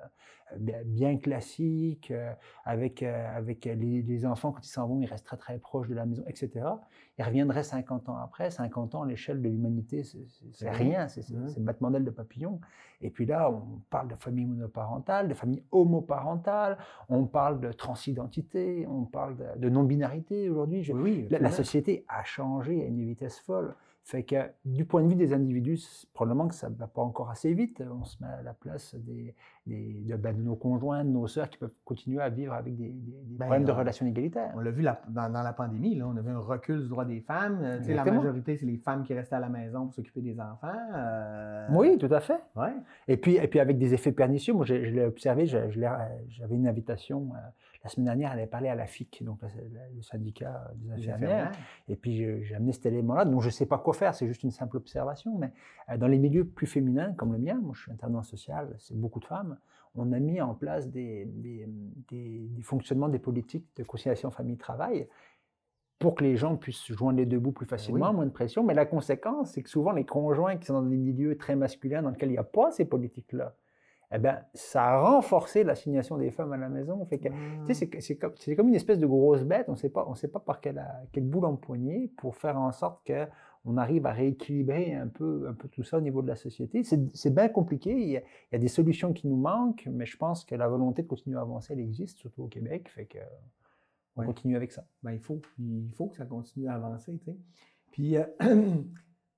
euh, 0.53 0.83
bien 0.85 1.17
classiques, 1.17 2.11
euh, 2.11 2.35
avec, 2.67 3.03
avec 3.03 3.65
les, 3.65 4.27
enfants, 4.27 4.53
quand 4.53 4.67
ils 4.67 4.71
s'en 4.71 4.87
vont, 4.87 5.01
ils 5.01 5.07
restent 5.07 5.25
très 5.25 5.39
très 5.39 5.59
proches 5.59 5.89
de 5.89 5.95
la 5.95 6.05
maison, 6.05 6.23
etc. 6.27 6.67
Il 7.19 7.25
reviendrait 7.25 7.63
50 7.63 8.11
ans 8.11 8.19
après. 8.19 8.51
50 8.51 8.95
ans 8.95 9.05
l'échelle 9.05 9.41
de 9.41 9.49
l'humanité, 9.49 10.03
c'est 10.53 10.71
rien, 10.71 11.09
c'est 11.09 11.29
mmh. 11.31 11.55
battement 11.59 11.91
d'aile 11.91 12.05
de 12.05 12.11
papillon. 12.11 12.61
Et 13.03 13.11
puis 13.11 13.25
là, 13.25 13.51
on 13.51 13.81
parle 13.89 14.09
de 14.09 14.15
famille 14.15 14.45
monoparentale, 14.45 15.29
de 15.29 15.35
famille 15.35 15.63
homoparentale, 15.71 16.77
on 17.09 17.25
parle 17.25 17.61
de 17.61 17.73
transidentité, 17.73 18.87
on 18.87 19.05
parle 19.05 19.37
de, 19.57 19.69
non-binarité 19.71 20.51
aujourd'hui. 20.51 20.87
Oui, 20.93 21.27
la, 21.31 21.51
société 21.51 22.05
a 22.09 22.25
changé 22.25 22.83
à 22.83 22.87
une 22.87 23.03
vitesse 23.03 23.30
folle. 23.39 23.75
Fait 24.03 24.25
que 24.25 24.37
du 24.65 24.85
point 24.85 25.03
de 25.03 25.09
vue 25.09 25.15
des 25.15 25.33
individus, 25.33 26.07
probablement 26.15 26.49
que 26.49 26.55
ça 26.55 26.69
ne 26.69 26.75
va 26.75 26.89
pas 26.89 27.03
encore 27.03 27.31
assez 27.31 27.53
vite. 27.53 27.83
On 27.89 28.05
se 28.05 28.17
met 28.21 28.29
à 28.29 28.43
la 28.43 28.55
place 28.55 28.95
des, 28.97 29.35
ben, 29.67 30.37
de, 30.37 30.43
nos 30.43 30.57
conjoints, 30.57 31.05
de 31.05 31.11
nos 31.11 31.29
sœurs 31.29 31.49
qui 31.49 31.59
peuvent 31.59 31.75
continuer 31.85 32.21
à 32.21 32.29
vivre 32.29 32.55
avec 32.55 32.77
des, 32.77 32.93
ben, 32.93 33.47
problèmes 33.47 33.65
de 33.65 33.73
relations 33.73 34.07
égalitaires. 34.07 34.53
On 34.57 34.61
l'a 34.61 34.71
vu 34.71 34.83
dans, 34.83 35.29
la 35.29 35.53
pandémie, 35.53 35.95
là, 35.95 36.09
on 36.09 36.17
a 36.17 36.23
vu 36.23 36.31
un 36.31 36.39
recul 36.39 36.83
du 36.83 36.89
droit 36.89 37.05
des 37.05 37.21
femmes. 37.21 37.61
Euh, 37.63 37.79
la 37.87 38.05
majorité, 38.05 38.57
c'est 38.57 38.67
les 38.67 38.79
femmes 38.79 39.05
qui 39.05 39.15
restaient 39.15 39.37
à 39.37 39.41
la 39.41 39.49
maison 39.49 39.85
pour 39.85 39.95
s'occuper 39.95 40.23
des 40.23 40.41
enfants. 40.41 40.69
Euh, 40.95 41.69
oui, 41.71 41.97
tout 41.99 42.13
à 42.13 42.21
fait. 42.21 42.41
Ouais. 42.57 42.75
Et, 43.07 43.17
puis, 43.17 43.37
et 43.37 43.47
puis 43.47 43.61
avec 43.61 43.79
des 43.79 43.95
effets 43.95 44.13
pernicieux, 44.13 44.55
moi 44.55 44.65
je, 44.65 44.75
l'ai 44.75 45.05
observé, 45.05 45.47
j'avais 45.47 46.55
une 46.55 46.67
invitation. 46.67 47.31
Euh, 47.35 47.39
la 47.83 47.89
semaine 47.89 48.07
dernière, 48.07 48.33
elle 48.33 48.41
avait 48.41 48.51
parlé 48.51 48.69
à 48.69 48.75
la 48.75 48.87
FIC, 48.87 49.25
donc 49.25 49.41
le 49.43 50.03
syndicat 50.03 50.71
des 50.77 50.93
infirmières. 50.93 51.53
Et 51.89 51.97
puis 51.97 52.45
j'ai 52.45 52.55
amené 52.55 52.73
cet 52.73 52.87
élément-là, 52.87 53.25
dont 53.25 53.41
je 53.41 53.47
ne 53.47 53.53
sais 53.53 53.67
pas 53.67 53.79
quoi 53.79 53.95
faire, 53.95 54.15
c'est 54.15 54.27
juste 54.27 54.43
une 54.43 54.51
simple 54.51 54.77
observation. 54.77 55.37
Mais 55.39 55.53
euh, 55.89 55.97
dans 55.97 56.07
les 56.07 56.19
milieux 56.19 56.47
plus 56.47 56.67
féminins, 56.67 57.15
comme 57.15 57.33
le 57.33 57.39
mien, 57.39 57.59
moi 57.63 57.73
je 57.75 57.83
suis 57.83 57.93
intervenant 57.93 58.23
social, 58.23 58.75
c'est 58.79 58.97
beaucoup 58.97 59.21
de 59.21 59.25
femmes, 59.25 59.57
on 59.95 60.13
a 60.13 60.19
mis 60.21 60.41
en 60.41 60.55
place 60.55 60.89
des, 60.89 61.25
des, 61.27 61.67
fonctionnements 62.63 63.09
des 63.09 63.19
politiques 63.19 63.67
de 63.77 63.83
conciliation 63.83 64.31
famille-travail 64.31 65.09
pour 65.99 66.15
que 66.15 66.25
les 66.25 66.37
gens 66.37 66.57
puissent 66.57 66.93
joindre 66.93 67.19
les 67.19 67.27
deux 67.27 67.39
bouts 67.39 67.53
plus 67.53 67.67
facilement, 67.67 68.13
moins 68.13 68.27
de 68.27 68.31
pression. 68.31 68.63
Mais 68.63 68.75
la 68.75 68.87
conséquence, 68.87 69.53
c'est 69.53 69.63
que 69.63 69.69
souvent 69.69 69.93
les 69.93 70.05
conjoints 70.07 70.57
qui 70.57 70.67
sont 70.67 70.75
dans 70.75 70.83
des 70.83 70.97
milieux 70.97 71.37
très 71.37 71.57
masculins 71.57 72.03
dans 72.03 72.11
lesquels 72.11 72.31
il 72.31 72.33
n'y 72.33 72.39
a 72.39 72.45
pas 72.45 72.71
ces 72.71 72.85
politiques-là, 72.85 73.55
eh 74.13 74.19
ben, 74.19 74.41
ça 74.55 74.85
a 74.85 75.01
renforcé 75.01 75.63
l'assignation 75.63 76.17
des 76.17 76.31
femmes 76.31 76.53
à 76.53 76.57
la 76.57 76.69
maison. 76.69 77.05
Fait 77.07 77.19
que, 77.19 77.29
mmh. 77.29 78.01
c'est, 78.01 78.17
comme, 78.17 78.33
c'est 78.37 78.57
comme 78.57 78.69
une 78.69 78.75
espèce 78.75 78.99
de 78.99 79.07
grosse 79.07 79.45
bête. 79.45 79.67
On 79.69 79.73
ne 79.73 79.77
sait 79.77 79.91
pas, 79.91 80.05
on 80.09 80.15
sait 80.15 80.29
pas 80.29 80.41
par 80.41 80.61
quelle, 80.61 80.85
quel 81.13 81.25
bout 81.25 81.41
l'empoigner 81.41 82.13
pour 82.17 82.35
faire 82.37 82.59
en 82.59 82.73
sorte 82.73 83.05
que 83.07 83.27
on 83.67 83.77
arrive 83.77 84.07
à 84.07 84.13
rééquilibrer 84.13 84.95
un 84.95 85.09
peu, 85.09 85.47
un 85.47 85.53
peu 85.53 85.69
tout 85.69 85.83
ça 85.83 85.99
au 85.99 86.01
niveau 86.01 86.23
de 86.23 86.29
la 86.29 86.37
société. 86.37 86.83
C'est, 86.83 87.35
bien 87.35 87.49
compliqué. 87.49 87.93
Il 87.93 88.09
y, 88.09 88.17
a, 88.17 88.21
il 88.21 88.55
y, 88.55 88.57
a, 88.57 88.59
des 88.59 88.69
solutions 88.69 89.13
qui 89.13 89.29
nous 89.29 89.37
manquent, 89.37 89.87
mais 89.93 90.07
je 90.07 90.17
pense 90.17 90.47
que 90.47 90.55
la 90.55 90.67
volonté 90.67 91.03
de 91.03 91.07
continuer 91.07 91.37
à 91.37 91.43
avancer, 91.43 91.75
elle 91.75 91.81
existe, 91.81 92.19
surtout 92.19 92.45
au 92.45 92.49
Québec. 92.49 92.89
Fait 92.89 93.05
que 93.05 93.19
on 94.17 94.25
continue 94.25 94.57
avec 94.57 94.73
ça. 94.73 94.85
Ben, 95.03 95.13
il 95.13 95.21
faut, 95.21 95.41
il 95.59 95.93
faut 95.93 96.07
que 96.07 96.17
ça 96.17 96.25
continue 96.25 96.69
à 96.69 96.75
avancer. 96.75 97.17
Tu 97.19 97.25
sais. 97.27 97.37
Puis 97.91 98.17
euh, 98.17 98.25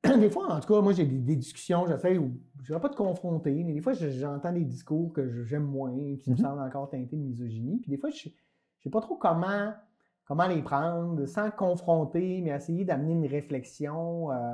des 0.18 0.30
fois, 0.30 0.52
en 0.52 0.60
tout 0.60 0.72
cas, 0.72 0.80
moi, 0.80 0.92
j'ai 0.92 1.04
des, 1.04 1.36
discussions, 1.36 1.86
j'essaie, 1.86 2.14
je 2.14 2.20
ne 2.20 2.76
vais 2.76 2.80
pas 2.80 2.88
te 2.88 2.96
confronter, 2.96 3.62
mais 3.62 3.72
des 3.72 3.80
fois, 3.80 3.92
j'entends 3.92 4.52
des 4.52 4.64
discours 4.64 5.12
que 5.12 5.44
j'aime 5.44 5.64
moins, 5.64 5.92
qui 6.16 6.30
me 6.30 6.34
mm-hmm. 6.34 6.40
semblent 6.40 6.62
encore 6.62 6.90
teintés 6.90 7.16
de 7.16 7.22
misogynie. 7.22 7.78
Puis 7.78 7.90
des 7.90 7.98
fois, 7.98 8.10
je 8.10 8.28
ne 8.28 8.32
sais 8.82 8.90
pas 8.90 9.00
trop 9.00 9.16
comment, 9.16 9.72
comment 10.24 10.46
les 10.48 10.62
prendre, 10.62 11.24
sans 11.26 11.50
confronter, 11.52 12.40
mais 12.42 12.50
essayer 12.50 12.84
d'amener 12.84 13.12
une 13.12 13.26
réflexion. 13.26 14.32
Euh, 14.32 14.52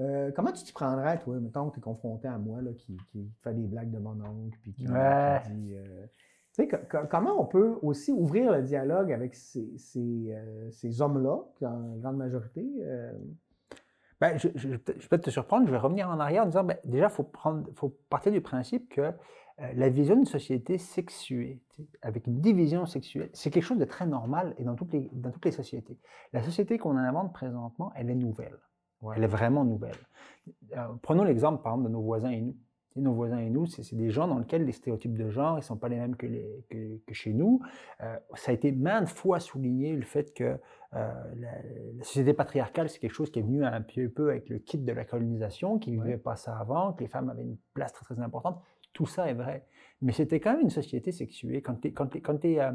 euh, 0.00 0.30
comment 0.34 0.52
tu 0.52 0.64
t'y 0.64 0.72
prendrais, 0.72 1.18
toi, 1.18 1.38
mettons 1.40 1.68
que 1.68 1.74
tu 1.74 1.80
es 1.80 1.82
confronté 1.82 2.28
à 2.28 2.38
moi, 2.38 2.62
là, 2.62 2.72
qui, 2.72 2.96
qui, 3.12 3.30
fait 3.42 3.54
des 3.54 3.66
blagues 3.66 3.90
de 3.90 3.98
mon 3.98 4.18
oncle, 4.20 4.58
puis 4.62 4.72
qui, 4.72 4.84
dit. 4.84 4.92
Euh, 4.94 6.06
tu 6.54 6.64
sais, 6.64 6.68
comment 7.10 7.38
on 7.38 7.44
peut 7.44 7.78
aussi 7.82 8.12
ouvrir 8.12 8.50
le 8.50 8.62
dialogue 8.62 9.12
avec 9.12 9.34
ces, 9.34 9.76
ces, 9.76 10.34
ces 10.70 11.02
hommes-là, 11.02 11.44
en 11.60 11.96
grande 11.98 12.16
majorité? 12.16 12.66
Ben, 14.20 14.38
je, 14.38 14.48
je, 14.54 14.68
je, 14.98 15.08
peux 15.08 15.18
te 15.18 15.30
surprendre, 15.30 15.66
je 15.66 15.70
vais 15.70 15.78
revenir 15.78 16.08
en 16.08 16.18
arrière 16.18 16.44
en 16.44 16.46
disant, 16.46 16.64
ben, 16.64 16.78
déjà, 16.84 17.06
il 17.06 17.10
faut, 17.10 17.30
faut 17.74 17.98
partir 18.08 18.32
du 18.32 18.40
principe 18.40 18.88
que 18.88 19.00
euh, 19.02 19.72
la 19.74 19.88
vision 19.88 20.16
d'une 20.16 20.26
société 20.26 20.78
sexuée, 20.78 21.62
avec 22.02 22.26
une 22.26 22.40
division 22.40 22.86
sexuelle, 22.86 23.30
c'est 23.32 23.50
quelque 23.50 23.64
chose 23.64 23.78
de 23.78 23.84
très 23.84 24.06
normal 24.06 24.54
et 24.58 24.64
dans 24.64 24.74
toutes 24.74 24.92
les, 24.92 25.08
dans 25.12 25.30
toutes 25.30 25.44
les 25.44 25.52
sociétés. 25.52 25.98
La 26.32 26.42
société 26.42 26.78
qu'on 26.78 26.96
invente 26.96 27.32
présentement, 27.32 27.92
elle 27.94 28.10
est 28.10 28.14
nouvelle. 28.14 28.58
Elle 29.14 29.24
est 29.24 29.28
vraiment 29.28 29.64
nouvelle. 29.64 29.96
Euh, 30.76 30.86
prenons 31.02 31.22
l'exemple, 31.22 31.62
par 31.62 31.72
exemple, 31.72 31.88
de 31.88 31.92
nos 31.92 32.02
voisins 32.02 32.30
et 32.30 32.40
nous 32.40 32.56
nos 33.00 33.12
voisins 33.12 33.38
et 33.38 33.50
nous, 33.50 33.66
c'est 33.66 33.94
des 33.94 34.10
gens 34.10 34.28
dans 34.28 34.38
lesquels 34.38 34.64
les 34.64 34.72
stéréotypes 34.72 35.16
de 35.16 35.28
genre 35.30 35.56
ne 35.56 35.60
sont 35.60 35.76
pas 35.76 35.88
les 35.88 35.96
mêmes 35.96 36.16
que, 36.16 36.26
les, 36.26 36.64
que, 36.70 37.14
chez 37.14 37.32
nous. 37.32 37.60
Euh, 38.02 38.16
ça 38.34 38.50
a 38.50 38.54
été 38.54 38.72
maintes 38.72 39.08
fois 39.08 39.40
souligné 39.40 39.94
le 39.94 40.02
fait 40.02 40.32
que 40.34 40.58
euh, 40.94 41.12
la, 41.36 42.04
société 42.04 42.32
patriarcale, 42.32 42.88
c'est 42.88 42.98
quelque 42.98 43.12
chose 43.12 43.30
qui 43.30 43.40
est 43.40 43.42
venu 43.42 43.64
un 43.64 43.82
peu, 43.82 44.08
peu 44.08 44.30
avec 44.30 44.48
le 44.48 44.58
kit 44.58 44.78
de 44.78 44.92
la 44.92 45.04
colonisation, 45.04 45.78
qui 45.78 45.92
ne 45.92 46.02
vivait 46.02 46.18
pas 46.18 46.36
ça 46.36 46.56
avant, 46.58 46.92
que 46.92 47.02
les 47.02 47.08
femmes 47.08 47.28
avaient 47.28 47.42
une 47.42 47.58
place 47.74 47.92
très 47.92 48.04
très 48.04 48.22
importante. 48.22 48.62
Tout 48.92 49.06
ça 49.06 49.28
est 49.28 49.34
vrai. 49.34 49.66
Mais 50.00 50.12
c'était 50.12 50.40
quand 50.40 50.52
même 50.52 50.62
une 50.62 50.70
société 50.70 51.12
sexuée. 51.12 51.60
Quand 51.62 51.74
tu 51.80 51.92
quand, 51.92 52.14
quand 52.20 52.44
es, 52.44 52.60
euh, 52.60 52.72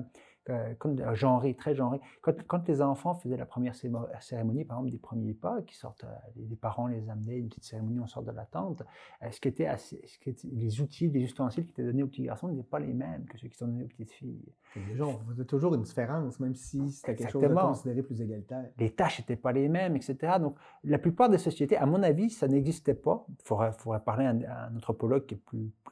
euh, 0.49 0.73
euh, 0.85 1.15
genré, 1.15 1.53
très 1.53 1.75
genré. 1.75 1.99
Quand, 2.21 2.33
quand, 2.47 2.67
les 2.67 2.81
enfants 2.81 3.13
faisaient 3.13 3.37
la 3.37 3.45
première 3.45 3.75
cérémonie, 3.75 4.65
par 4.65 4.77
exemple 4.77 4.91
des 4.91 4.97
premiers 4.97 5.33
pas, 5.33 5.61
qui 5.61 5.75
sortent, 5.75 6.05
les 6.35 6.55
parents 6.55 6.87
les 6.87 7.09
amenaient 7.09 7.37
une 7.37 7.47
petite 7.47 7.63
cérémonie, 7.63 7.99
on 7.99 8.07
sort 8.07 8.23
de 8.23 8.31
la 8.31 8.45
tente, 8.45 8.83
ce 9.29 9.39
qui 9.39 9.47
était 9.47 9.67
assez, 9.67 10.01
ce 10.07 10.17
qui 10.19 10.29
était, 10.29 10.47
les 10.51 10.81
outils, 10.81 11.09
les 11.09 11.21
ustensiles 11.21 11.65
qui 11.65 11.71
étaient 11.71 11.83
donnés 11.83 12.03
aux 12.03 12.07
petits 12.07 12.23
garçons 12.23 12.47
n'étaient 12.47 12.63
pas 12.67 12.79
les 12.79 12.93
mêmes 12.93 13.25
que 13.25 13.37
ceux 13.37 13.47
qui 13.47 13.57
sont 13.57 13.67
donnés 13.67 13.83
aux 13.83 13.87
petites 13.87 14.11
filles. 14.11 14.41
Déjà, 14.75 15.05
on 15.05 15.19
faisait 15.29 15.45
toujours 15.45 15.75
une 15.75 15.81
différence, 15.81 16.39
même 16.39 16.55
si 16.55 16.89
c'était 16.91 17.15
quelque 17.15 17.31
chose 17.31 17.41
de 17.41 17.53
considéré 17.53 18.03
plus 18.03 18.21
égalitaire. 18.21 18.65
Les 18.77 18.91
tâches 18.91 19.19
n'étaient 19.19 19.35
pas 19.35 19.51
les 19.51 19.67
mêmes, 19.67 19.95
etc. 19.95 20.37
Donc, 20.39 20.55
la 20.83 20.97
plupart 20.97 21.29
des 21.29 21.37
sociétés, 21.37 21.75
à 21.77 21.85
mon 21.85 22.01
avis, 22.03 22.29
ça 22.29 22.47
n'existait 22.47 22.93
pas. 22.93 23.25
Il 23.29 23.43
faudrait, 23.43 23.73
faudrait 23.73 23.99
parler 23.99 24.25
à 24.25 24.67
un, 24.67 24.75
anthropologue 24.75 25.25
qui 25.25 25.35
est 25.35 25.37
plus, 25.37 25.71
plus 25.83 25.90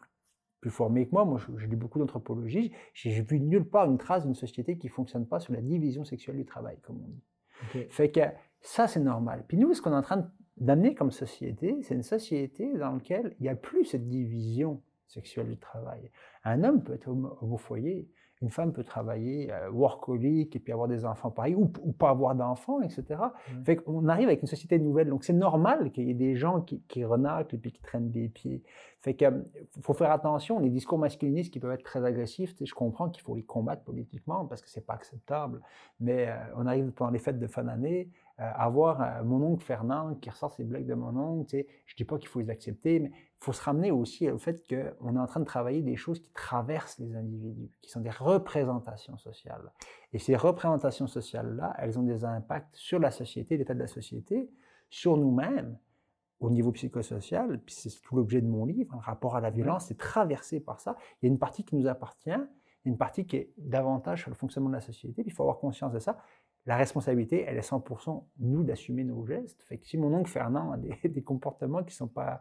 plus 0.61 0.69
formé 0.69 1.07
que 1.07 1.11
moi, 1.11 1.25
moi 1.25 1.39
j'ai 1.57 1.67
lu 1.67 1.75
beaucoup 1.75 1.99
d'anthropologie, 1.99 2.71
j'ai 2.93 3.21
vu 3.21 3.39
nulle 3.39 3.65
part 3.65 3.89
une 3.89 3.97
trace 3.97 4.25
d'une 4.25 4.35
société 4.35 4.77
qui 4.77 4.87
ne 4.87 4.91
fonctionne 4.91 5.25
pas 5.25 5.39
sur 5.39 5.53
la 5.53 5.61
division 5.61 6.03
sexuelle 6.03 6.37
du 6.37 6.45
travail, 6.45 6.77
comme 6.81 7.01
on 7.03 7.07
dit. 7.07 7.23
Fait 7.89 8.11
que 8.11 8.21
ça, 8.61 8.87
c'est 8.87 8.99
normal. 8.99 9.45
Puis 9.47 9.57
nous, 9.57 9.73
ce 9.73 9.81
qu'on 9.81 9.91
est 9.91 9.95
en 9.95 10.01
train 10.01 10.31
d'amener 10.57 10.95
comme 10.95 11.11
société, 11.11 11.77
c'est 11.83 11.95
une 11.95 12.03
société 12.03 12.73
dans 12.77 12.93
laquelle 12.93 13.35
il 13.39 13.43
n'y 13.43 13.49
a 13.49 13.55
plus 13.55 13.85
cette 13.85 14.07
division 14.07 14.81
sexuelle 15.07 15.49
du 15.49 15.57
travail. 15.57 16.11
Un 16.43 16.63
homme 16.63 16.83
peut 16.83 16.93
être 16.93 17.09
au 17.09 17.57
foyer, 17.57 18.09
une 18.41 18.49
femme 18.49 18.71
peut 18.71 18.83
travailler 18.83 19.51
euh, 19.51 19.69
workaholic 19.69 20.55
et 20.55 20.59
puis 20.59 20.71
avoir 20.71 20.87
des 20.87 21.05
enfants 21.05 21.29
pareil, 21.29 21.55
ou, 21.55 21.67
pas 21.67 22.09
avoir 22.09 22.35
d'enfants, 22.35 22.81
etc. 22.81 23.03
On 23.59 23.63
Fait 23.63 23.75
qu'on 23.75 24.07
arrive 24.07 24.27
avec 24.27 24.41
une 24.41 24.47
société 24.47 24.79
nouvelle. 24.79 25.09
Donc 25.09 25.25
c'est 25.25 25.33
normal 25.33 25.91
qu'il 25.91 26.05
y 26.05 26.11
ait 26.11 26.13
des 26.13 26.35
gens 26.35 26.61
qui, 26.61 26.81
qui 26.87 27.03
renaclent 27.03 27.55
et 27.55 27.57
puis 27.57 27.71
qui 27.71 27.81
traînent 27.81 28.11
des 28.11 28.29
pieds. 28.29 28.63
Fait 29.01 29.13
que 29.13 29.25
euh, 29.25 29.41
faut 29.81 29.93
faire 29.93 30.11
attention. 30.11 30.59
Les 30.59 30.69
discours 30.69 30.97
masculinistes 30.97 31.51
qui 31.51 31.59
peuvent 31.59 31.71
être 31.71 31.83
très 31.83 32.05
agressifs, 32.05 32.55
je 32.63 32.73
comprends 32.73 33.09
qu'il 33.09 33.23
faut 33.23 33.35
les 33.35 33.43
combattre 33.43 33.83
politiquement 33.83 34.45
parce 34.45 34.61
que 34.61 34.69
c'est 34.69 34.85
pas 34.85 34.93
acceptable. 34.93 35.61
Mais 35.99 36.27
euh, 36.27 36.35
on 36.55 36.65
arrive 36.65 36.91
pendant 36.91 37.11
les 37.11 37.19
fêtes 37.19 37.39
de 37.39 37.47
fin 37.47 37.63
d'année, 37.63 38.09
avoir 38.41 39.01
euh, 39.01 39.23
mon 39.23 39.41
oncle 39.41 39.63
Fernand 39.63 40.15
qui 40.15 40.29
ressort 40.29 40.51
ses 40.51 40.63
blagues 40.63 40.85
de 40.85 40.93
mon 40.93 41.15
oncle, 41.17 41.49
tu 41.49 41.57
sais, 41.57 41.67
je 41.85 41.95
dis 41.95 42.05
pas 42.05 42.17
qu'il 42.17 42.29
faut 42.29 42.39
les 42.39 42.49
accepter, 42.49 42.99
mais 42.99 43.09
il 43.09 43.43
faut 43.43 43.53
se 43.53 43.61
ramener 43.61 43.91
aussi 43.91 44.29
au 44.29 44.37
fait 44.37 44.63
qu'on 44.67 45.15
est 45.15 45.19
en 45.19 45.27
train 45.27 45.39
de 45.39 45.45
travailler 45.45 45.81
des 45.81 45.95
choses 45.95 46.19
qui 46.19 46.31
traversent 46.33 46.99
les 46.99 47.15
individus, 47.15 47.69
qui 47.81 47.89
sont 47.89 48.01
des 48.01 48.09
représentations 48.09 49.17
sociales. 49.17 49.71
Et 50.13 50.19
ces 50.19 50.35
représentations 50.35 51.07
sociales-là, 51.07 51.73
elles 51.77 51.99
ont 51.99 52.03
des 52.03 52.25
impacts 52.25 52.75
sur 52.75 52.99
la 52.99 53.11
société, 53.11 53.57
l'état 53.57 53.73
de 53.73 53.79
la 53.79 53.87
société, 53.87 54.49
sur 54.89 55.17
nous-mêmes, 55.17 55.77
au 56.39 56.49
niveau 56.49 56.71
psychosocial, 56.71 57.59
puis 57.59 57.75
c'est 57.75 57.89
tout 58.01 58.15
l'objet 58.15 58.41
de 58.41 58.47
mon 58.47 58.65
livre, 58.65 58.93
le 58.93 59.01
rapport 59.01 59.35
à 59.35 59.41
la 59.41 59.49
violence, 59.49 59.87
c'est 59.87 59.97
traversé 59.97 60.59
par 60.59 60.79
ça. 60.79 60.95
Il 61.21 61.25
y 61.25 61.29
a 61.29 61.31
une 61.31 61.39
partie 61.39 61.65
qui 61.65 61.75
nous 61.75 61.87
appartient, 61.87 62.31
une 62.85 62.97
partie 62.97 63.25
qui 63.25 63.35
est 63.35 63.53
davantage 63.57 64.21
sur 64.21 64.29
le 64.29 64.35
fonctionnement 64.35 64.69
de 64.69 64.75
la 64.75 64.81
société, 64.81 65.21
puis 65.21 65.31
il 65.31 65.33
faut 65.33 65.43
avoir 65.43 65.59
conscience 65.59 65.91
de 65.91 65.99
ça 65.99 66.17
la 66.69 66.77
responsabilité, 66.77 67.43
elle 67.47 67.57
est 67.57 67.67
100% 67.67 68.23
nous 68.41 68.63
d'assumer 68.63 69.03
nos 69.03 69.25
gestes. 69.25 69.63
Fait 69.63 69.79
que 69.79 69.87
si 69.87 69.97
mon 69.97 70.13
oncle 70.13 70.29
Fernand 70.29 70.73
a 70.73 70.77
des, 70.77 71.23
comportements 71.23 71.83
qui 71.83 71.95
sont 71.95 72.07
pas, 72.07 72.39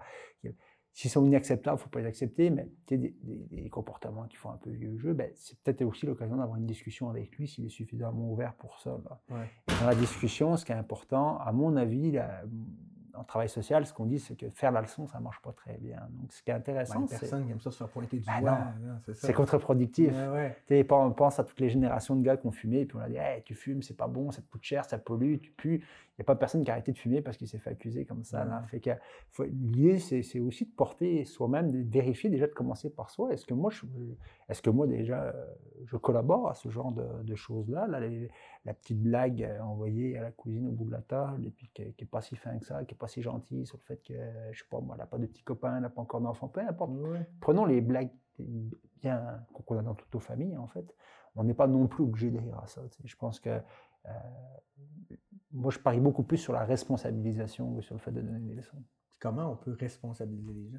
s'ils 0.93 1.11
sont 1.11 1.25
inacceptables, 1.25 1.79
il 1.81 1.83
faut 1.83 1.89
pas 1.89 2.01
les 2.01 2.07
accepter, 2.07 2.51
mais 2.51 2.69
des, 2.89 3.15
des, 3.23 3.71
comportements 3.71 4.27
qui 4.27 4.37
font 4.37 4.51
un 4.51 4.59
peu 4.59 4.69
vieux 4.69 4.99
jeu, 4.99 5.15
ben, 5.15 5.31
c'est 5.35 5.59
peut-être 5.61 5.81
aussi 5.81 6.05
l'occasion 6.05 6.37
d'avoir 6.37 6.59
une 6.59 6.67
discussion 6.67 7.09
avec 7.09 7.39
lui 7.39 7.49
s'il 7.49 7.65
est 7.65 7.71
suffisamment 7.71 8.31
ouvert 8.31 8.53
pour 8.53 8.79
ça. 8.81 9.01
Dans 9.31 9.87
la 9.87 9.95
discussion, 9.95 10.59
ce 10.59 10.67
qui 10.67 10.73
est 10.73 10.75
important, 10.75 11.39
à 11.39 11.51
mon 11.53 11.75
avis, 11.77 12.19
en 13.19 13.25
travail 13.25 13.49
social, 13.49 13.85
ce 13.87 13.93
qu'on 13.93 14.07
dit, 14.07 14.19
c'est 14.19 14.37
que 14.37 14.49
faire 14.51 14.73
la 14.73 14.83
leçon, 14.83 15.07
ça 15.07 15.21
marche 15.21 15.41
pas 15.43 15.53
très 15.53 15.77
bien. 15.79 15.99
Donc, 16.11 16.33
ce 16.33 16.43
qui 16.43 16.51
est 16.51 16.55
intéressant, 16.55 17.07
c'est... 17.07 17.19
personne 17.19 17.47
qui 17.47 17.53
aime 17.53 17.61
ça 17.61 17.71
se 17.71 17.77
faire 17.77 17.89
pointer 17.89 18.19
du 18.19 18.27
ben 18.27 18.41
doigt. 18.41 18.59
C'est 19.15 19.33
contre-productif. 19.33 20.13
On 20.91 21.11
pense 21.13 21.39
à 21.39 21.45
toutes 21.45 21.61
les 21.61 21.71
générations 21.71 22.17
de 22.17 22.23
gars 22.23 22.37
qui 22.37 22.47
ont 22.47 22.53
fumé, 22.53 22.81
et 22.81 22.87
puis 22.87 22.97
on 22.97 23.01
a 23.01 23.09
dit 23.09 23.17
hey, 23.17 23.43
tu 23.45 23.55
fumes, 23.55 23.83
c'est 23.83 23.97
pas 23.97 24.09
bon, 24.09 24.31
ça 24.31 24.43
te 24.43 24.51
coûte 24.51 24.65
cher, 24.65 24.85
ça 24.85 24.99
pollue, 24.99 25.39
tu 25.41 25.53
pues. 25.53 25.81
Il 26.19 26.23
n'y 26.23 26.25
a 26.25 26.35
pas 26.35 26.35
personne 26.35 26.65
qui 26.65 26.71
a 26.71 26.75
arrêté 26.75 26.91
de 26.91 26.99
fumer 26.99 27.23
parce 27.23 27.37
qu'il 27.37 27.47
s'est 27.47 27.61
fait 27.61 27.71
accuser 27.71 28.05
comme 28.05 28.25
ça. 28.25 28.45
L'idée, 29.39 30.01
c'est 30.01 30.41
aussi 30.41 30.65
de 30.65 30.71
porter 30.71 31.25
soi-même, 31.25 31.71
de 31.71 31.89
vérifier 31.89 32.29
déjà 32.29 32.49
de 32.49 32.53
commencer 32.53 32.91
par 32.91 33.09
soi. 33.09 33.33
Est-ce 33.33 33.47
que 33.47 33.55
moi, 33.55 33.71
je, 33.71 33.87
est-ce 34.49 34.61
que 34.61 34.69
moi 34.69 34.89
déjà, 34.89 35.33
je 35.85 35.97
collabore 35.97 36.51
à 36.51 36.55
ce 36.55 36.71
genre 36.71 36.91
de, 36.91 37.35
choses-là? 37.37 37.87
La 38.69 38.75
petite 38.75 39.03
blague 39.03 39.43
euh, 39.43 39.61
envoyée 39.63 40.19
à 40.19 40.23
la 40.23 40.31
cousine 40.31 40.67
au 40.69 40.73
bout 40.73 40.85
de 40.85 40.91
la 40.91 41.01
table, 41.01 41.47
et 41.47 41.51
puis 41.51 41.71
qui 41.73 41.83
n'est 41.83 42.07
pas 42.07 42.21
si 42.21 42.37
fin 42.37 42.59
que 42.59 42.67
ça, 42.67 42.85
qui 42.85 42.93
n'est 42.93 42.99
pas 42.99 43.09
si 43.09 43.23
gentille 43.23 43.67
sur 43.67 43.79
le 43.79 43.83
fait 43.83 43.97
que, 44.03 44.13
je 44.53 44.59
sais 44.59 44.69
pas, 44.71 44.79
moi, 44.79 44.95
elle 44.95 45.01
n'a 45.01 45.07
pas 45.07 45.17
de 45.17 45.25
petit 45.25 45.43
copain, 45.43 45.77
elle 45.77 45.83
n'a 45.83 45.89
pas 45.89 46.03
encore 46.03 46.21
d'enfant, 46.21 46.49
peu 46.49 46.61
importe. 46.61 46.93
Prenons 47.41 47.65
les 47.65 47.81
blagues 47.81 48.11
bien 49.01 49.43
qu'on 49.55 49.79
a 49.79 49.83
dans 49.83 49.95
toutes 49.95 50.13
nos 50.13 50.21
familles, 50.21 50.59
en 50.59 50.67
fait. 50.67 50.95
On 51.35 51.45
n'est 51.45 51.55
pas 51.55 51.67
non 51.67 51.87
plus 51.87 52.05
obligé 52.05 52.31
de 52.31 52.39
rire 52.39 52.59
à 52.59 52.67
ça. 52.67 52.83
Je 53.03 53.17
pense 53.17 53.41
que 53.41 53.49
euh, 53.49 54.11
moi, 55.53 55.71
je 55.71 55.79
parie 55.79 56.01
beaucoup 56.01 56.23
plus 56.23 56.37
sur 56.37 56.53
la 56.53 56.65
responsabilisation 56.65 57.75
que 57.75 57.81
sur 57.81 57.95
le 57.95 58.01
fait 58.01 58.13
de 58.13 58.21
donner 58.21 58.41
des 58.41 58.55
leçons. 58.55 58.83
Comment 59.19 59.53
on 59.53 59.57
peut 59.57 59.73
responsabiliser 59.81 60.53
les 60.53 60.69
gens? 60.69 60.79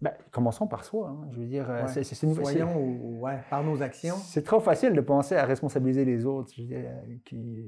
Ben, 0.00 0.12
commençons 0.30 0.66
par 0.66 0.84
soi. 0.84 1.08
Hein. 1.08 1.28
Je 1.30 1.40
veux 1.40 1.46
dire, 1.46 1.70
euh, 1.70 1.86
c'est 1.86 2.04
c'est 2.04 2.26
Voyons, 2.26 3.20
ouais, 3.20 3.40
par 3.48 3.62
nos 3.62 3.82
actions. 3.82 4.16
C'est 4.16 4.42
trop 4.42 4.60
facile 4.60 4.92
de 4.92 5.00
penser 5.00 5.36
à 5.36 5.44
responsabiliser 5.44 6.04
les 6.04 6.26
autres. 6.26 6.52
Je 6.54 6.62
veux 6.62 6.68
dire, 6.68 6.84
euh, 6.84 7.16
qui, 7.24 7.64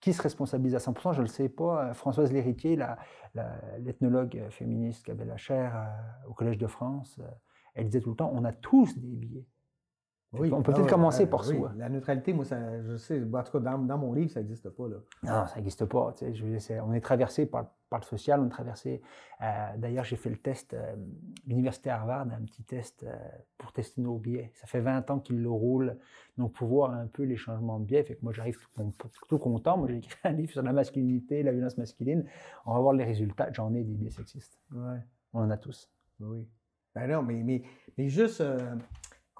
qui 0.00 0.12
se 0.12 0.22
responsabilise 0.22 0.74
à 0.74 0.78
100% 0.78 1.12
Je 1.12 1.18
ne 1.18 1.22
le 1.22 1.28
sais 1.28 1.48
pas. 1.48 1.92
Françoise 1.94 2.32
Lhéritier, 2.32 2.78
l'ethnologue 3.78 4.46
féministe 4.50 5.04
qui 5.04 5.10
avait 5.10 5.24
la 5.24 5.36
chaire 5.36 5.88
au 6.28 6.34
Collège 6.34 6.58
de 6.58 6.66
France, 6.66 7.20
elle 7.74 7.86
disait 7.86 8.00
tout 8.00 8.10
le 8.10 8.16
temps, 8.16 8.30
on 8.32 8.44
a 8.44 8.52
tous 8.52 8.98
des 8.98 9.16
biais. 9.16 9.46
Oui, 10.32 10.52
on 10.52 10.62
peut 10.62 10.72
peut-être 10.72 10.86
ah 10.86 10.90
commencer 10.90 11.26
par 11.26 11.44
soi. 11.44 11.72
La 11.76 11.88
neutralité, 11.88 12.32
moi, 12.32 12.44
ça, 12.44 12.80
je 12.82 12.96
sais, 12.96 13.20
en 13.20 13.42
tout 13.42 13.52
cas, 13.52 13.58
dans, 13.58 13.78
dans 13.78 13.98
mon 13.98 14.12
livre, 14.12 14.30
ça 14.30 14.40
n'existe 14.40 14.70
pas. 14.70 14.86
Là. 14.86 14.96
Non, 15.24 15.46
ça 15.46 15.56
n'existe 15.56 15.84
pas. 15.86 16.14
Tu 16.16 16.24
sais, 16.24 16.34
je 16.34 16.80
on 16.82 16.92
est 16.92 17.00
traversé 17.00 17.46
par, 17.46 17.66
par, 17.88 17.98
le 17.98 18.04
social, 18.04 18.38
on 18.38 18.46
est 18.46 18.50
traversé. 18.50 19.02
Euh, 19.42 19.76
d'ailleurs, 19.76 20.04
j'ai 20.04 20.14
fait 20.14 20.30
le 20.30 20.36
test, 20.36 20.72
euh, 20.72 20.94
l'Université 21.48 21.90
Harvard 21.90 22.28
un 22.30 22.44
petit 22.44 22.62
test 22.62 23.02
euh, 23.02 23.12
pour 23.58 23.72
tester 23.72 24.00
nos 24.00 24.18
biais. 24.18 24.52
Ça 24.54 24.68
fait 24.68 24.78
20 24.78 25.10
ans 25.10 25.18
qu'ils 25.18 25.42
le 25.42 25.50
roulent, 25.50 25.96
donc 26.38 26.52
pour 26.52 26.68
voir 26.68 26.92
un 26.92 27.08
peu 27.08 27.24
les 27.24 27.36
changements 27.36 27.80
de 27.80 27.84
biais. 27.84 28.04
Fait 28.04 28.14
que 28.14 28.22
moi, 28.22 28.32
j'arrive 28.32 28.56
tout, 28.76 28.92
tout, 29.28 29.38
content. 29.38 29.78
Moi, 29.78 29.88
j'ai 29.88 29.96
écrit 29.96 30.16
un 30.22 30.32
livre 30.32 30.52
sur 30.52 30.62
la 30.62 30.72
masculinité, 30.72 31.42
la 31.42 31.50
violence 31.50 31.76
masculine. 31.76 32.24
On 32.66 32.74
va 32.74 32.80
voir 32.80 32.94
les 32.94 33.04
résultats. 33.04 33.50
J'en 33.52 33.74
ai 33.74 33.82
des 33.82 33.94
biais 33.94 34.10
sexistes. 34.10 34.60
Ouais. 34.72 35.00
On 35.32 35.40
en 35.40 35.50
a 35.50 35.56
tous. 35.56 35.90
Oui. 36.20 36.46
Ben 36.94 37.08
non, 37.08 37.22
mais, 37.22 37.42
mais, 37.42 37.62
mais 37.98 38.08
juste 38.08 38.42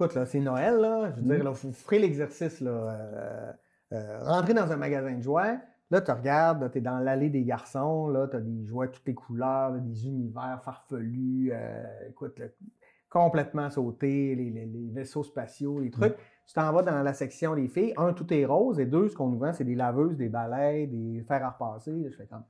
écoute, 0.00 0.14
là, 0.14 0.24
c'est 0.24 0.40
Noël, 0.40 0.76
là. 0.76 1.10
Je 1.10 1.20
veux 1.20 1.26
dire, 1.26 1.40
mm. 1.40 1.44
là, 1.44 1.50
vous 1.50 1.72
ferez 1.72 1.98
l'exercice, 1.98 2.60
là. 2.60 2.70
Euh, 2.70 3.52
euh, 3.92 4.24
rentrer 4.24 4.54
dans 4.54 4.70
un 4.70 4.76
magasin 4.76 5.12
de 5.12 5.22
jouets, 5.22 5.58
là, 5.90 6.00
tu 6.00 6.10
regardes, 6.10 6.70
tu 6.70 6.78
es 6.78 6.80
dans 6.80 6.98
l'allée 6.98 7.28
des 7.28 7.44
garçons, 7.44 8.08
là, 8.08 8.28
tu 8.28 8.36
as 8.36 8.40
des 8.40 8.64
jouets 8.64 8.88
toutes 8.88 9.06
les 9.06 9.14
couleurs, 9.14 9.72
des 9.72 10.06
univers 10.06 10.60
farfelus, 10.64 11.50
euh, 11.52 12.08
écoute, 12.08 12.40
complètement 13.10 13.68
sautés, 13.68 14.34
les, 14.36 14.90
vaisseaux 14.92 15.24
spatiaux, 15.24 15.80
les 15.80 15.90
trucs. 15.90 16.14
Mm. 16.14 16.20
Tu 16.46 16.54
t'en 16.54 16.72
vas 16.72 16.82
dans 16.82 17.02
la 17.02 17.12
section 17.12 17.54
des 17.54 17.68
filles. 17.68 17.92
Un, 17.96 18.12
tout 18.12 18.32
est 18.32 18.46
rose, 18.46 18.80
et 18.80 18.86
deux, 18.86 19.08
ce 19.08 19.14
qu'on 19.14 19.28
nous 19.28 19.38
vend, 19.38 19.52
c'est 19.52 19.64
des 19.64 19.74
laveuses, 19.74 20.16
des 20.16 20.28
balais, 20.28 20.86
des 20.86 21.22
fers 21.28 21.44
à 21.44 21.50
repasser. 21.50 22.08
Je 22.10 22.16
fais 22.16 22.26
comme 22.26 22.44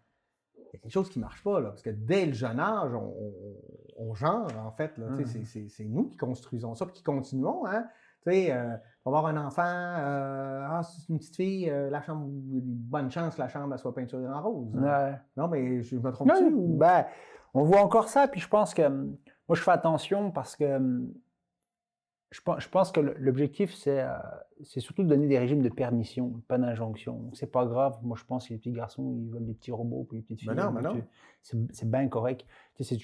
il 0.72 0.76
y 0.76 0.76
a 0.76 0.80
quelque 0.82 0.92
chose 0.92 1.10
qui 1.10 1.18
ne 1.18 1.24
marche 1.24 1.42
pas, 1.42 1.58
là, 1.58 1.70
parce 1.70 1.82
que 1.82 1.90
dès 1.90 2.26
le 2.26 2.32
jeune 2.32 2.60
âge, 2.60 2.92
on, 2.94 3.12
genre, 4.14 4.48
en 4.64 4.70
fait. 4.72 4.96
Mmh. 4.98 5.44
C'est 5.44 5.84
nous 5.84 6.04
qui 6.04 6.16
construisons 6.16 6.74
ça, 6.74 6.86
puis 6.86 6.94
qui 6.94 7.02
continuons. 7.02 7.66
Hein? 7.66 7.86
Tu 8.22 8.32
sais, 8.32 8.52
euh, 8.52 8.76
avoir 9.06 9.26
un 9.26 9.36
enfant, 9.36 9.62
euh, 9.64 10.66
ah, 10.68 10.82
c'est 10.82 11.08
une 11.08 11.18
petite 11.18 11.36
fille, 11.36 11.70
euh, 11.70 11.88
la 11.88 12.02
chambre, 12.02 12.26
bonne 12.28 13.10
chance 13.10 13.38
la 13.38 13.48
chambre 13.48 13.76
soit 13.78 13.94
peinturée 13.94 14.26
en 14.26 14.42
rose. 14.42 14.76
Hein. 14.76 15.16
Non, 15.36 15.48
mais 15.48 15.82
je 15.82 15.96
me 15.96 16.10
trompe-tu? 16.12 16.50
Ben, 16.50 17.06
on 17.54 17.64
voit 17.64 17.80
encore 17.80 18.08
ça, 18.08 18.28
puis 18.28 18.40
je 18.40 18.48
pense 18.48 18.74
que, 18.74 18.86
moi, 18.88 19.54
je 19.54 19.62
fais 19.62 19.70
attention 19.70 20.30
parce 20.30 20.54
que 20.54 20.78
je 22.32 22.68
pense, 22.68 22.92
que 22.92 23.00
l'objectif, 23.00 23.74
euh, 23.88 24.08
c'est 24.62 24.78
surtout 24.78 25.02
de 25.02 25.08
donner 25.08 25.26
des 25.26 25.38
régimes 25.38 25.62
de 25.62 25.68
permission, 25.68 26.40
pas 26.46 26.58
d'injonction. 26.58 27.28
C'est 27.32 27.50
pas 27.50 27.66
grave. 27.66 27.98
Moi, 28.02 28.16
je 28.16 28.24
pense 28.24 28.46
que 28.46 28.52
les 28.52 28.58
petits 28.58 28.70
garçons, 28.70 29.16
ils 29.18 29.30
veulent 29.30 29.46
des 29.46 29.54
petits 29.54 29.72
robots, 29.72 30.06
puis 30.08 30.18
les 30.18 30.22
petites 30.22 30.40
filles. 30.40 30.54
Ben 30.54 30.70
non, 30.70 31.02
C'est 31.42 31.90
bien 31.90 32.06
correct. 32.08 32.46
c'est 32.78 32.98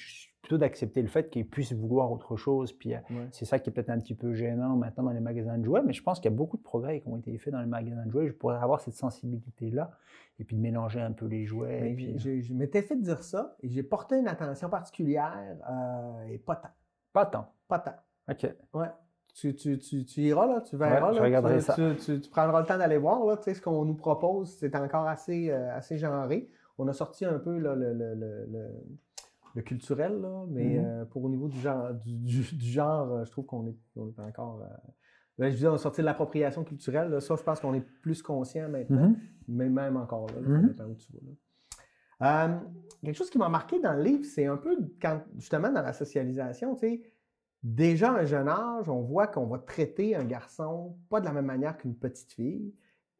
plutôt 0.47 0.59
d'accepter 0.59 1.03
le 1.03 1.09
fait 1.09 1.29
qu'ils 1.29 1.45
puissent 1.45 1.73
vouloir 1.73 2.13
autre 2.13 2.37
chose. 2.37 2.73
Puis 2.73 2.95
euh, 2.95 2.99
c'est 3.33 3.45
ça 3.45 3.59
qui 3.59 3.69
est 3.69 3.73
peut-être 3.73 3.91
un 3.91 3.99
petit 3.99 4.15
peu 4.15 4.33
gênant 4.33 4.77
maintenant 4.77 5.03
dans 5.03 5.11
les 5.11 5.21
magasins 5.21 5.59
de 5.59 5.65
jouets. 5.65 5.83
Mais 5.85 5.93
je 5.93 6.05
pense 6.05 6.21
qu'il 6.21 6.31
y 6.31 6.35
a 6.35 6.37
beaucoup 6.37 6.57
de 6.57 6.63
progrès 6.63 7.01
qui 7.01 7.09
ont 7.09 7.17
été 7.17 7.37
faits 7.37 7.53
dans 7.53 7.61
les 7.61 7.67
magasins 7.67 8.07
de 8.07 8.13
jouets. 8.13 8.29
Je 8.29 8.33
pourrais 8.33 8.59
avoir 8.59 8.81
cette 8.81 8.95
sensibilité-là 8.95 9.91
et 10.39 10.45
puis 10.45 10.55
de 10.55 10.61
mélanger 10.63 11.01
un 11.01 11.11
peu 11.11 11.27
les 11.27 11.47
jouets. 11.47 11.97
je, 12.17 12.53
m'étais 12.55 12.83
fait 12.83 12.95
dire 12.95 13.25
ça 13.25 13.57
et 13.61 13.69
j'ai 13.69 13.83
porté 13.83 14.17
une 14.19 14.29
attention 14.29 14.71
particulière 14.71 15.57
euh, 15.69 16.29
et 16.29 16.39
pas 16.39 16.55
tant. 16.55 16.71
Pas 17.13 17.27
tant. 17.27 17.53
Pas 17.67 17.81
tant. 17.81 17.97
OK. 18.31 18.47
Ouais 18.75 18.89
tu, 19.35 19.55
tu, 19.55 19.79
tu, 19.79 20.05
tu, 20.07 20.21
iras, 20.23 20.47
là, 20.47 20.63
tu 20.63 20.79
verras. 20.79 21.13
je 21.13 21.21
regarderai 21.21 21.61
ça. 21.61 21.75
Tu, 21.75 22.21
prendras 22.31 22.61
le 22.61 22.67
temps 22.67 22.79
d'aller 22.79 22.97
voir. 22.97 23.23
Là, 23.27 23.37
ce 23.43 23.61
qu'on 23.61 23.85
nous 23.85 23.95
propose, 23.95 24.57
c'est 24.57 24.75
encore 24.75 25.07
assez, 25.07 25.51
euh, 25.51 25.77
assez 25.77 25.99
genré. 25.99 26.49
On 26.79 26.89
a 26.89 26.95
sorti 26.95 27.27
un 27.27 27.39
peu 27.39 27.59
le, 27.59 27.75
le, 27.75 27.93
le, 27.93 28.15
le, 28.15 28.71
culturel, 29.63 30.21
là, 30.21 30.45
mais 30.49 30.77
mm-hmm. 30.77 30.85
euh, 30.85 31.05
pour 31.07 31.25
au 31.25 31.29
niveau 31.29 31.49
du 31.49 31.59
genre, 31.59 31.93
du, 31.95 32.43
genre 32.61 33.13
euh, 33.13 33.25
je 33.25 33.31
trouve 33.31 33.47
qu'on 33.47 33.67
est, 33.67 33.77
on 33.97 34.09
est 34.09 34.21
encore. 34.21 34.63
Ben, 35.39 35.51
je 35.51 35.55
disais, 35.55 35.69
on 35.69 35.75
a 35.75 35.79
sorti 35.79 36.01
de 36.01 36.07
l'appropriation 36.07 36.65
culturelle. 36.65 37.11
Là, 37.11 37.21
ça, 37.21 37.37
je 37.37 37.43
pense 37.43 37.61
qu'on 37.61 37.75
est 37.75 37.87
plus 38.01 38.23
conscient 38.23 38.69
maintenant, 38.69 39.11
mm-hmm. 39.11 39.17
mais 39.49 39.69
même 39.69 39.97
encore 39.97 40.27
là, 40.29 40.41
mm-hmm. 40.41 40.85
où 40.87 40.95
tu 40.95 41.13
vas. 42.21 42.61
quelque 43.05 43.17
chose 43.17 43.31
qui 43.31 43.39
m'a 43.39 43.49
marqué 43.49 43.81
dans 43.81 43.93
le 43.93 44.03
livre, 44.03 44.25
c'est 44.25 44.47
un 44.47 44.57
peu 44.57 44.77
quand, 45.01 45.21
justement, 45.37 45.71
dans 45.71 45.83
la 45.83 45.93
socialisation, 45.93 46.75
tu 46.75 46.81
sais 46.81 47.03
déjà 47.63 48.13
à 48.13 48.21
un 48.21 48.25
jeune 48.25 48.49
âge, 48.49 48.89
on 48.89 49.03
voit 49.03 49.27
qu'on 49.27 49.47
va 49.47 49.59
traiter 49.59 50.15
un 50.15 50.25
garçon 50.25 50.97
pas 51.11 51.21
de 51.21 51.27
la 51.27 51.33
même 51.33 51.47
manière 51.47 51.77
qu'une 51.77 51.97
petite 51.97 52.33
fille, 52.33 52.73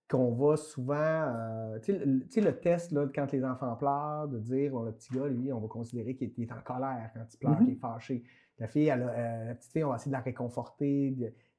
qu'on 0.09 0.33
va 0.35 0.57
souvent, 0.57 0.95
euh, 0.97 1.79
tu 1.81 1.93
sais, 2.29 2.41
le 2.41 2.61
test 2.61 2.93
là, 2.93 3.07
quand 3.13 3.33
les 3.33 3.45
enfants 3.45 3.75
pleurent, 3.77 4.29
de 4.29 4.39
dire, 4.39 4.79
le 4.79 4.93
petit 4.93 5.13
gars, 5.13 5.27
lui, 5.27 5.53
on 5.53 5.59
va 5.59 5.69
considérer 5.69 6.15
qu'il 6.15 6.33
est, 6.39 6.53
en 6.53 6.61
colère 6.65 7.11
quand 7.15 7.25
il 7.33 7.39
pleure, 7.39 7.53
mm-hmm. 7.53 7.65
qu'il 7.65 7.75
est 7.75 7.81
fâché. 7.81 8.23
La 8.59 8.69
fille, 8.69 8.91
euh, 8.91 9.45
la 9.47 9.55
petite 9.55 9.73
fille, 9.73 9.85
on 9.85 9.91
va 9.91 9.97
essayer 9.97 10.11
de 10.11 10.17
la 10.17 10.23
réconforter. 10.23 11.15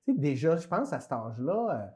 Tu 0.06 0.14
sais, 0.14 0.18
déjà, 0.18 0.56
je 0.56 0.68
pense 0.68 0.94
à 0.94 1.00
cet 1.00 1.12
âge-là, 1.12 1.68
euh, 1.72 1.88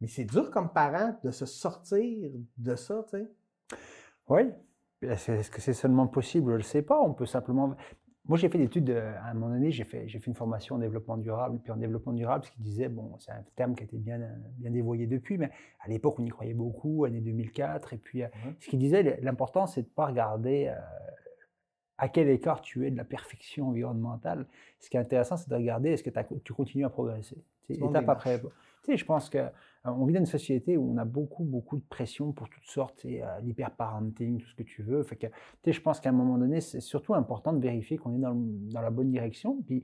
mais 0.00 0.06
c'est 0.06 0.24
dur 0.24 0.50
comme 0.50 0.72
parent 0.72 1.14
de 1.22 1.30
se 1.30 1.46
sortir 1.46 2.30
de 2.56 2.74
ça, 2.74 3.04
tu 3.10 3.18
sais. 3.18 3.30
Oui. 4.28 4.50
Est-ce 5.02 5.50
que 5.50 5.60
c'est 5.60 5.74
seulement 5.74 6.06
possible? 6.06 6.46
Je 6.48 6.52
ne 6.52 6.56
le 6.58 6.62
sais 6.62 6.82
pas. 6.82 7.00
On 7.00 7.14
peut 7.14 7.26
simplement 7.26 7.76
moi, 8.28 8.36
j'ai 8.36 8.50
fait 8.50 8.58
des 8.58 8.64
études, 8.64 8.90
à 8.90 9.30
un 9.30 9.34
moment 9.34 9.54
donné, 9.54 9.70
j'ai 9.70 9.84
fait, 9.84 10.06
j'ai 10.06 10.18
fait 10.18 10.26
une 10.26 10.34
formation 10.34 10.74
en 10.74 10.78
développement 10.78 11.16
durable. 11.16 11.58
Puis 11.62 11.72
en 11.72 11.76
développement 11.76 12.12
durable, 12.12 12.44
ce 12.44 12.50
qui 12.50 12.60
disait, 12.60 12.88
bon, 12.88 13.16
c'est 13.18 13.32
un 13.32 13.42
terme 13.56 13.74
qui 13.74 13.82
a 13.82 13.84
été 13.84 13.96
bien, 13.96 14.20
bien 14.58 14.70
dévoyé 14.70 15.06
depuis, 15.06 15.38
mais 15.38 15.50
à 15.80 15.88
l'époque, 15.88 16.16
on 16.18 16.24
y 16.24 16.28
croyait 16.28 16.54
beaucoup, 16.54 17.06
année 17.06 17.20
2004. 17.20 17.94
Et 17.94 17.96
puis, 17.96 18.22
ce 18.60 18.68
qui 18.68 18.76
disait, 18.76 19.18
l'important, 19.22 19.66
c'est 19.66 19.82
de 19.82 19.86
ne 19.86 19.92
pas 19.92 20.06
regarder 20.06 20.70
à 21.96 22.08
quel 22.08 22.28
écart 22.28 22.60
tu 22.60 22.86
es 22.86 22.90
de 22.90 22.96
la 22.96 23.04
perfection 23.04 23.68
environnementale. 23.68 24.46
Ce 24.78 24.90
qui 24.90 24.96
est 24.96 25.00
intéressant, 25.00 25.36
c'est 25.36 25.48
de 25.48 25.54
regarder 25.56 25.90
est-ce 25.90 26.02
que 26.02 26.10
tu 26.44 26.52
continues 26.52 26.84
à 26.84 26.90
progresser. 26.90 27.42
Étape 27.70 28.08
après. 28.08 28.40
Tu 28.40 28.46
sais, 28.82 28.96
je 28.96 29.04
pense 29.04 29.28
qu'on 29.28 29.50
euh, 29.86 30.06
vit 30.06 30.12
dans 30.12 30.20
une 30.20 30.26
société 30.26 30.76
où 30.76 30.92
on 30.92 30.96
a 30.96 31.04
beaucoup, 31.04 31.44
beaucoup 31.44 31.76
de 31.76 31.84
pression 31.88 32.32
pour 32.32 32.48
toutes 32.48 32.66
sortes, 32.66 33.04
et 33.04 33.22
euh, 33.22 33.26
l'hyperparenting, 33.42 34.38
tout 34.38 34.48
ce 34.48 34.54
que 34.54 34.62
tu 34.62 34.82
veux. 34.82 35.02
Fait 35.02 35.16
que, 35.16 35.26
je 35.70 35.80
pense 35.80 36.00
qu'à 36.00 36.10
un 36.10 36.12
moment 36.12 36.38
donné, 36.38 36.60
c'est 36.60 36.80
surtout 36.80 37.14
important 37.14 37.52
de 37.52 37.60
vérifier 37.60 37.96
qu'on 37.96 38.14
est 38.14 38.20
dans, 38.20 38.34
dans, 38.34 38.80
la 38.80 38.90
bonne 38.90 39.10
direction, 39.10 39.62
puis 39.66 39.82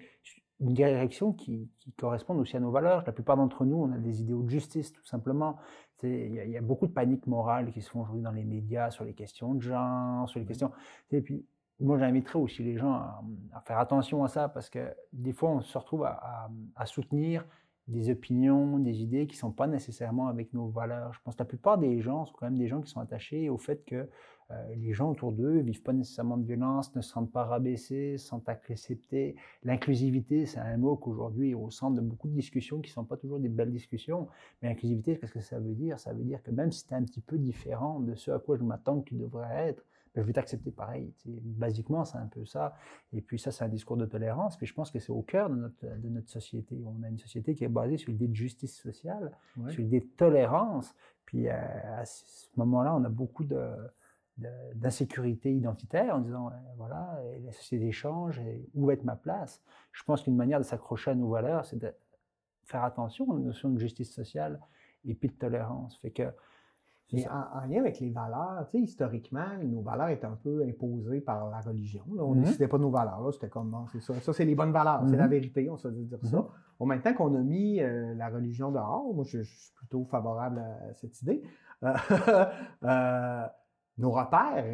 une 0.60 0.72
direction 0.72 1.32
qui, 1.32 1.68
qui, 1.78 1.92
corresponde 1.92 2.38
aussi 2.38 2.56
à 2.56 2.60
nos 2.60 2.70
valeurs. 2.70 3.02
La 3.06 3.12
plupart 3.12 3.36
d'entre 3.36 3.64
nous, 3.64 3.76
on 3.76 3.92
a 3.92 3.98
des 3.98 4.20
idéaux 4.20 4.42
de 4.42 4.50
justice, 4.50 4.92
tout 4.92 5.04
simplement. 5.04 5.56
Il 6.02 6.34
y, 6.34 6.50
y, 6.50 6.56
a 6.56 6.60
beaucoup 6.60 6.86
de 6.86 6.92
panique 6.92 7.26
morale 7.26 7.72
qui 7.72 7.80
se 7.80 7.90
font 7.90 8.02
aujourd'hui 8.02 8.22
dans 8.22 8.30
les 8.30 8.44
médias 8.44 8.90
sur 8.90 9.04
les 9.04 9.14
questions 9.14 9.54
de 9.54 9.62
genre, 9.62 10.28
sur 10.28 10.38
les 10.38 10.46
questions. 10.46 10.70
Et 11.10 11.22
puis, 11.22 11.46
moi, 11.80 11.98
j'inviterais 11.98 12.38
aussi 12.38 12.62
les 12.62 12.76
gens 12.76 12.92
à, 12.92 13.60
faire 13.66 13.78
attention 13.78 14.24
à 14.24 14.28
ça 14.28 14.48
parce 14.48 14.70
que 14.70 14.94
des 15.12 15.32
fois, 15.32 15.50
on 15.50 15.60
se 15.60 15.76
retrouve 15.76 16.04
à, 16.04 16.48
soutenir 16.86 17.44
des 17.88 18.10
opinions, 18.10 18.78
des 18.78 19.02
idées 19.02 19.26
qui 19.26 19.36
ne 19.36 19.40
sont 19.40 19.52
pas 19.52 19.66
nécessairement 19.66 20.28
avec 20.28 20.52
nos 20.54 20.68
valeurs. 20.68 21.12
Je 21.12 21.20
pense 21.22 21.34
que 21.34 21.42
la 21.42 21.46
plupart 21.46 21.78
des 21.78 22.00
gens 22.00 22.26
sont 22.26 22.34
quand 22.38 22.46
même 22.46 22.58
des 22.58 22.68
gens 22.68 22.80
qui 22.80 22.90
sont 22.90 23.00
attachés 23.00 23.50
au 23.50 23.58
fait 23.58 23.84
que 23.84 24.08
euh, 24.50 24.74
les 24.76 24.92
gens 24.92 25.10
autour 25.10 25.32
d'eux 25.32 25.54
ne 25.54 25.62
vivent 25.62 25.82
pas 25.82 25.92
nécessairement 25.92 26.36
de 26.36 26.44
violence, 26.44 26.94
ne 26.94 27.00
se 27.00 27.10
sentent 27.10 27.32
pas 27.32 27.44
rabaissés, 27.44 28.18
se 28.18 28.26
sentent 28.26 28.48
acceptés. 28.48 29.36
L'inclusivité, 29.62 30.46
c'est 30.46 30.60
un 30.60 30.76
mot 30.76 30.96
qu'aujourd'hui 30.96 31.50
est 31.50 31.54
au 31.54 31.70
centre 31.70 31.96
de 31.96 32.00
beaucoup 32.00 32.28
de 32.28 32.34
discussions 32.34 32.80
qui 32.80 32.90
ne 32.90 32.94
sont 32.94 33.04
pas 33.04 33.16
toujours 33.16 33.38
des 33.38 33.48
belles 33.48 33.72
discussions. 33.72 34.28
Mais 34.60 34.68
l'inclusivité, 34.68 35.18
qu'est-ce 35.18 35.32
que 35.32 35.40
ça 35.40 35.58
veut 35.58 35.74
dire? 35.74 35.98
Ça 35.98 36.12
veut 36.12 36.24
dire 36.24 36.42
que 36.42 36.50
même 36.50 36.72
si 36.72 36.86
tu 36.86 36.92
es 36.92 36.96
un 36.96 37.04
petit 37.04 37.22
peu 37.22 37.38
différent 37.38 38.00
de 38.00 38.14
ce 38.14 38.30
à 38.30 38.38
quoi 38.38 38.56
je 38.56 38.64
m'attends 38.64 39.00
que 39.00 39.08
tu 39.08 39.14
devrais 39.14 39.68
être, 39.68 39.84
je 40.16 40.22
vais 40.22 40.32
t'accepter 40.32 40.70
pareil. 40.70 41.12
Basiquement, 41.26 42.04
c'est 42.04 42.18
un 42.18 42.26
peu 42.26 42.44
ça. 42.44 42.74
Et 43.12 43.20
puis 43.20 43.38
ça, 43.38 43.50
c'est 43.50 43.64
un 43.64 43.68
discours 43.68 43.96
de 43.96 44.06
tolérance. 44.06 44.56
Puis 44.56 44.66
je 44.66 44.74
pense 44.74 44.90
que 44.90 44.98
c'est 44.98 45.12
au 45.12 45.22
cœur 45.22 45.50
de 45.50 45.56
notre, 45.56 45.84
de 45.84 46.08
notre 46.08 46.28
société. 46.28 46.80
On 46.86 47.02
a 47.02 47.08
une 47.08 47.18
société 47.18 47.54
qui 47.54 47.64
est 47.64 47.68
basée 47.68 47.96
sur 47.96 48.10
l'idée 48.12 48.28
de 48.28 48.34
justice 48.34 48.76
sociale, 48.76 49.36
sur 49.68 49.82
l'idée 49.82 50.00
de 50.00 50.10
tolérance. 50.16 50.94
Puis 51.24 51.48
euh, 51.48 51.52
à 51.98 52.04
ce 52.04 52.48
moment-là, 52.56 52.94
on 52.94 53.04
a 53.04 53.08
beaucoup 53.08 53.44
de, 53.44 53.70
d'insécurité 54.74 55.52
identitaire 55.52 56.16
en 56.16 56.20
disant 56.20 56.50
voilà, 56.76 57.20
la 57.44 57.52
société 57.52 57.92
change, 57.92 58.38
et 58.40 58.68
où 58.74 58.86
va 58.86 58.94
être 58.94 59.04
ma 59.04 59.16
place? 59.16 59.62
Je 59.92 60.02
pense 60.04 60.22
qu'une 60.22 60.36
manière 60.36 60.58
de 60.58 60.64
s'accrocher 60.64 61.12
à 61.12 61.14
nos 61.14 61.28
valeurs, 61.28 61.64
c'est 61.64 61.78
de 61.78 61.92
faire 62.64 62.84
attention 62.84 63.28
aux 63.28 63.38
notions 63.38 63.70
de 63.70 63.78
justice 63.78 64.12
sociale 64.12 64.60
et 65.04 65.14
puis 65.14 65.28
de 65.28 65.34
tolérance. 65.34 65.98
Fait 65.98 66.10
que 66.10 66.30
mais 67.12 67.28
en, 67.28 67.66
lien 67.66 67.80
avec 67.80 68.00
les 68.00 68.10
valeurs, 68.10 68.66
tu 68.70 68.78
sais, 68.78 68.84
historiquement, 68.84 69.46
nos 69.62 69.82
valeurs 69.82 70.08
étaient 70.08 70.26
un 70.26 70.38
peu 70.42 70.64
imposées 70.66 71.20
par 71.20 71.50
la 71.50 71.60
religion. 71.60 72.02
On 72.18 72.34
ne 72.34 72.40
mm-hmm. 72.40 72.44
décidait 72.44 72.68
pas 72.68 72.78
nos 72.78 72.90
valeurs. 72.90 73.32
C'était 73.32 73.48
comme, 73.48 73.76
c'est 73.92 74.00
ça. 74.00 74.14
Ça, 74.20 74.32
c'est 74.32 74.44
les 74.44 74.54
bonnes 74.54 74.72
valeurs. 74.72 75.02
C'est 75.08 75.16
la 75.16 75.26
mm-hmm. 75.26 75.30
vérité, 75.30 75.70
on 75.70 75.76
se 75.76 75.88
dit 75.88 76.04
dire 76.04 76.18
ça. 76.22 76.38
Mm-hmm. 76.38 76.46
Bon, 76.78 76.86
maintenant 76.86 77.14
qu'on 77.14 77.34
a 77.34 77.40
mis 77.40 77.80
euh, 77.80 78.14
la 78.14 78.28
religion 78.28 78.72
dehors, 78.72 79.12
moi, 79.14 79.24
je, 79.24 79.42
suis 79.42 79.72
plutôt 79.74 80.04
favorable 80.04 80.58
à 80.58 80.94
cette 80.94 81.20
idée. 81.22 81.42
Euh, 81.82 81.94
euh, 82.84 83.46
nos 83.98 84.10
repères, 84.10 84.64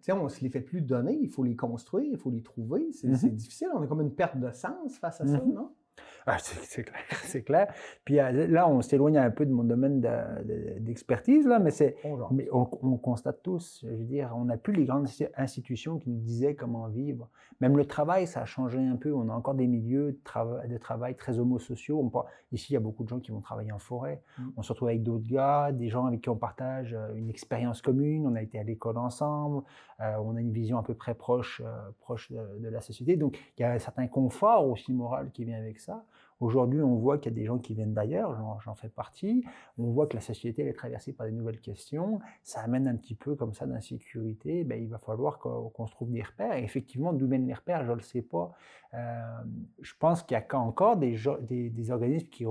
sais, 0.00 0.12
on 0.12 0.24
ne 0.24 0.28
se 0.28 0.40
les 0.40 0.50
fait 0.50 0.62
plus 0.62 0.80
donner. 0.80 1.16
Il 1.20 1.28
faut 1.28 1.44
les 1.44 1.54
construire, 1.54 2.10
il 2.10 2.18
faut 2.18 2.30
les 2.30 2.42
trouver. 2.42 2.90
C'est 2.92 3.08
difficile. 3.34 3.68
On 3.74 3.82
a 3.82 3.86
comme 3.86 4.00
une 4.00 4.14
perte 4.14 4.38
de 4.38 4.50
sens 4.50 4.98
face 4.98 5.20
à 5.20 5.26
ça, 5.26 5.40
non? 5.44 5.72
Ah, 6.30 6.36
c'est 6.40 6.84
clair, 6.84 7.04
c'est 7.22 7.42
clair. 7.42 7.72
Puis 8.04 8.20
euh, 8.20 8.46
là, 8.48 8.68
on 8.68 8.82
s'éloigne 8.82 9.16
un 9.16 9.30
peu 9.30 9.46
de 9.46 9.50
mon 9.50 9.64
domaine 9.64 10.00
d'expertise, 10.80 11.46
là, 11.46 11.58
mais, 11.58 11.70
c'est, 11.70 11.96
mais 12.30 12.48
on, 12.52 12.66
constate 12.98 13.42
tous, 13.42 13.80
je 13.82 13.94
veux 13.94 14.04
dire, 14.04 14.32
on 14.36 14.44
n'a 14.44 14.58
plus 14.58 14.74
les 14.74 14.84
grandes 14.84 15.08
institutions 15.36 15.98
qui 15.98 16.10
nous 16.10 16.20
disaient 16.20 16.54
comment 16.54 16.86
vivre. 16.88 17.30
Même 17.60 17.76
le 17.76 17.86
travail, 17.86 18.26
ça 18.26 18.42
a 18.42 18.44
changé 18.44 18.78
un 18.78 18.96
peu. 18.96 19.12
On 19.12 19.28
a 19.30 19.32
encore 19.32 19.54
des 19.54 19.66
milieux 19.66 20.12
de, 20.12 20.20
travail, 20.22 20.68
de 20.68 20.76
travail 20.76 21.16
très 21.16 21.38
homosociaux. 21.38 22.12
ici, 22.52 22.72
il 22.72 22.74
y 22.74 22.76
a 22.76 22.80
beaucoup 22.80 23.04
de 23.04 23.08
gens 23.08 23.20
qui 23.20 23.30
vont 23.30 23.40
travailler 23.40 23.72
en 23.72 23.78
forêt. 23.78 24.22
Mm. 24.38 24.42
On 24.56 24.62
se 24.62 24.72
retrouve 24.72 24.88
avec 24.88 25.02
d'autres 25.02 25.26
gars, 25.26 25.72
des 25.72 25.88
gens 25.88 26.04
avec 26.04 26.20
qui 26.20 26.28
on 26.28 26.36
partage 26.36 26.94
euh, 26.94 27.14
une 27.14 27.30
expérience 27.30 27.80
commune. 27.80 28.26
On 28.26 28.34
a 28.34 28.42
été 28.42 28.58
à 28.58 28.62
l'école 28.62 28.98
ensemble. 28.98 29.62
Euh, 30.00 30.16
on 30.22 30.36
a 30.36 30.40
une 30.40 30.52
vision 30.52 30.78
à 30.78 30.82
peu 30.82 30.94
près 30.94 31.14
proche, 31.14 31.62
proche 32.00 32.30
de, 32.30 32.60
de 32.60 32.68
la 32.68 32.80
société. 32.80 33.16
Donc, 33.16 33.38
il 33.56 33.62
y 33.62 33.64
a 33.64 33.72
un 33.72 33.78
certain 33.78 34.06
confort 34.06 34.68
aussi 34.68 34.92
moral 34.92 35.30
qui 35.32 35.44
vient 35.44 35.58
avec 35.58 35.80
ça. 35.80 36.04
Aujourd'hui, 36.40 36.80
on 36.80 36.94
voit 36.94 37.18
qu'il 37.18 37.32
y 37.32 37.34
a 37.34 37.38
des 37.38 37.44
gens 37.44 37.58
qui 37.58 37.74
viennent 37.74 37.94
d'ailleurs, 37.94 38.36
j'en 38.60 38.74
fais 38.76 38.88
partie. 38.88 39.44
On 39.76 39.90
voit 39.90 40.06
que 40.06 40.14
la 40.14 40.20
société 40.20 40.66
est 40.66 40.72
traversée 40.72 41.12
par 41.12 41.26
des 41.26 41.32
nouvelles 41.32 41.60
questions. 41.60 42.20
Ça 42.44 42.60
amène 42.60 42.86
un 42.86 42.94
petit 42.94 43.16
peu 43.16 43.34
comme 43.34 43.54
ça 43.54 43.66
d'insécurité. 43.66 44.62
Ben, 44.62 44.80
il 44.80 44.88
va 44.88 44.98
falloir 44.98 45.38
qu'on 45.38 45.86
se 45.86 45.92
trouve 45.92 46.12
des 46.12 46.22
repères. 46.22 46.56
Et 46.56 46.62
effectivement, 46.62 47.12
d'où 47.12 47.26
viennent 47.26 47.46
les 47.46 47.54
repères, 47.54 47.84
je 47.84 47.90
ne 47.90 47.96
le 47.96 48.02
sais 48.02 48.22
pas. 48.22 48.52
Euh, 48.94 49.22
je 49.80 49.92
pense 49.98 50.22
qu'il 50.22 50.36
y 50.36 50.40
a 50.40 50.58
encore 50.58 50.96
des, 50.96 51.26
organismes 51.90 52.28
qui, 52.28 52.44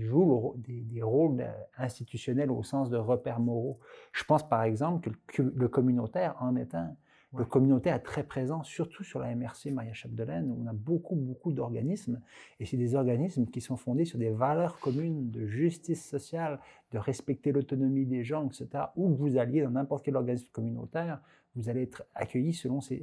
jouent 0.00 0.54
des, 0.56 0.80
des, 0.80 1.02
rôles 1.02 1.46
institutionnels 1.78 2.50
au 2.50 2.64
sens 2.64 2.90
de 2.90 2.96
repères 2.96 3.38
moraux. 3.38 3.78
Je 4.12 4.24
pense 4.24 4.46
par 4.48 4.64
exemple 4.64 5.12
que 5.28 5.42
le 5.42 5.68
communautaire 5.68 6.34
en 6.40 6.56
est 6.56 6.74
un. 6.74 6.96
Le 7.36 7.44
communautaire 7.44 7.94
est 7.94 8.00
très 8.00 8.24
présent, 8.24 8.64
surtout 8.64 9.04
sur 9.04 9.20
la 9.20 9.32
MRC 9.36 9.70
Maria 9.70 9.92
Chapdelaine, 9.92 10.50
où 10.50 10.64
on 10.64 10.66
a 10.66 10.72
beaucoup, 10.72 11.14
beaucoup 11.14 11.52
d'organismes. 11.52 12.20
Et 12.58 12.66
c'est 12.66 12.76
des 12.76 12.96
organismes 12.96 13.46
qui 13.46 13.60
sont 13.60 13.76
fondés 13.76 14.04
sur 14.04 14.18
des 14.18 14.30
valeurs 14.30 14.80
communes 14.80 15.30
de 15.30 15.46
justice 15.46 16.04
sociale, 16.04 16.58
de 16.90 16.98
respecter 16.98 17.52
l'autonomie 17.52 18.04
des 18.04 18.24
gens, 18.24 18.46
etc. 18.46 18.86
Où 18.96 19.14
vous 19.14 19.38
alliez 19.38 19.62
dans 19.62 19.70
n'importe 19.70 20.04
quel 20.04 20.16
organisme 20.16 20.48
communautaire, 20.50 21.20
vous 21.54 21.68
allez 21.68 21.82
être 21.82 22.02
accueillis 22.16 22.54
selon 22.54 22.80
ces, 22.80 23.02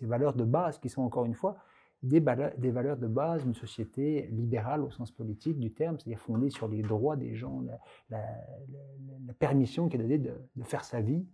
valeurs 0.00 0.34
de 0.34 0.44
base 0.44 0.78
qui 0.78 0.88
sont 0.88 1.02
encore 1.02 1.24
une 1.24 1.34
fois 1.34 1.56
des, 2.02 2.18
valeurs 2.18 2.96
de 2.96 3.06
base 3.06 3.44
d'une 3.44 3.54
société 3.54 4.26
libérale 4.32 4.82
au 4.82 4.90
sens 4.90 5.12
politique 5.12 5.60
du 5.60 5.72
terme, 5.72 6.00
c'est-à-dire 6.00 6.18
fondée 6.18 6.50
sur 6.50 6.66
les 6.66 6.82
droits 6.82 7.14
des 7.14 7.36
gens, 7.36 7.62
la, 8.10 8.24
permission 9.38 9.88
qui 9.88 9.96
est 9.96 10.00
donnée 10.00 10.18
de, 10.18 10.34
de 10.56 10.64
faire 10.64 10.84
sa 10.84 11.00
vie 11.00 11.24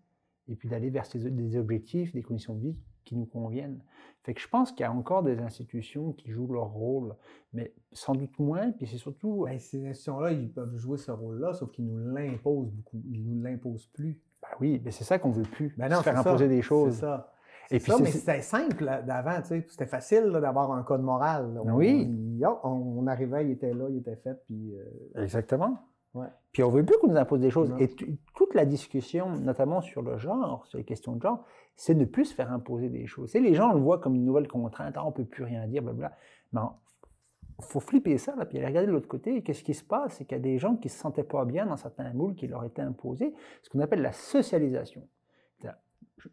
et 0.48 0.56
puis 0.56 0.68
d'aller 0.68 0.90
vers 0.90 1.04
des 1.14 1.56
objectifs, 1.56 2.12
des 2.12 2.22
conditions 2.22 2.54
de 2.54 2.60
vie 2.60 2.76
qui 3.04 3.16
nous 3.16 3.26
conviennent. 3.26 3.80
Fait 4.22 4.34
que 4.34 4.40
je 4.40 4.48
pense 4.48 4.72
qu'il 4.72 4.80
y 4.80 4.84
a 4.84 4.92
encore 4.92 5.22
des 5.22 5.38
institutions 5.38 6.12
qui 6.12 6.30
jouent 6.30 6.52
leur 6.52 6.70
rôle, 6.70 7.14
mais 7.52 7.72
sans 7.92 8.14
doute 8.14 8.38
moins, 8.38 8.72
puis 8.72 8.86
c'est 8.86 8.98
surtout... 8.98 9.44
Ben, 9.46 9.58
ces 9.58 9.86
institutions-là, 9.86 10.32
ils 10.32 10.52
peuvent 10.52 10.76
jouer 10.76 10.98
ce 10.98 11.10
rôle-là, 11.10 11.54
sauf 11.54 11.70
qu'ils 11.70 11.86
nous 11.86 11.98
l'imposent 12.14 12.70
beaucoup. 12.70 13.02
Ils 13.10 13.24
nous 13.24 13.42
l'imposent 13.42 13.86
plus. 13.86 14.20
Ben 14.42 14.48
oui, 14.60 14.82
mais 14.84 14.90
c'est 14.90 15.04
ça 15.04 15.18
qu'on 15.18 15.30
veut 15.30 15.42
plus, 15.42 15.74
ben 15.76 15.88
non, 15.88 16.02
faire 16.02 16.18
imposer 16.18 16.48
des 16.48 16.62
choses. 16.62 16.94
C'est 16.94 17.00
ça. 17.00 17.32
Et 17.70 17.80
puis 17.80 17.92
ça, 17.92 17.98
mais 17.98 18.10
c'était 18.10 18.40
simple 18.40 18.84
d'avant, 19.06 19.40
tu 19.42 19.48
sais. 19.48 19.66
C'était 19.68 19.86
facile 19.86 20.30
d'avoir 20.30 20.72
un 20.72 20.82
code 20.82 21.02
moral. 21.02 21.60
oui. 21.72 22.40
On, 22.62 23.06
arrivait, 23.06 23.46
il 23.46 23.50
était 23.52 23.74
là, 23.74 23.86
il 23.90 23.98
était 23.98 24.16
fait, 24.16 24.34
puis... 24.46 24.74
Euh, 24.74 25.22
Exactement. 25.22 25.78
Puis 26.52 26.62
on 26.62 26.70
veut 26.70 26.84
plus 26.84 26.96
qu'on 26.98 27.08
nous 27.08 27.16
impose 27.16 27.40
des 27.40 27.50
choses. 27.50 27.72
Et 27.78 27.88
toute 28.34 28.54
la 28.54 28.64
discussion, 28.64 29.30
notamment 29.36 29.80
sur 29.80 30.02
le 30.02 30.16
genre, 30.18 30.66
sur 30.66 30.78
les 30.78 30.84
questions 30.84 31.14
de 31.14 31.22
genre, 31.22 31.44
c'est 31.76 31.94
ne 31.94 32.04
plus 32.04 32.26
se 32.26 32.34
faire 32.34 32.52
imposer 32.52 32.88
des 32.88 33.06
choses. 33.06 33.30
C'est 33.30 33.40
les 33.40 33.54
gens 33.54 33.72
le 33.72 33.80
voient 33.80 33.98
comme 33.98 34.14
une 34.14 34.24
nouvelle 34.24 34.48
contrainte, 34.48 34.94
ah, 34.96 35.06
on 35.06 35.12
peut 35.12 35.24
plus 35.24 35.44
rien 35.44 35.66
dire, 35.66 35.82
blablabla. 35.82 36.16
Mais 36.52 36.60
il 37.60 37.64
faut 37.64 37.80
flipper 37.80 38.18
ça, 38.18 38.34
là, 38.36 38.46
puis 38.46 38.58
aller 38.58 38.66
regarder 38.66 38.86
de 38.88 38.92
l'autre 38.92 39.08
côté. 39.08 39.42
Qu'est-ce 39.42 39.62
qui 39.62 39.74
se 39.74 39.84
passe? 39.84 40.14
C'est 40.14 40.24
qu'il 40.24 40.36
y 40.36 40.40
a 40.40 40.42
des 40.42 40.58
gens 40.58 40.76
qui 40.76 40.88
se 40.88 40.98
sentaient 40.98 41.24
pas 41.24 41.44
bien 41.44 41.66
dans 41.66 41.76
certains 41.76 42.12
moules 42.12 42.34
qui 42.34 42.46
leur 42.46 42.64
étaient 42.64 42.82
imposés, 42.82 43.34
ce 43.62 43.70
qu'on 43.70 43.80
appelle 43.80 44.02
la 44.02 44.12
socialisation. 44.12 45.06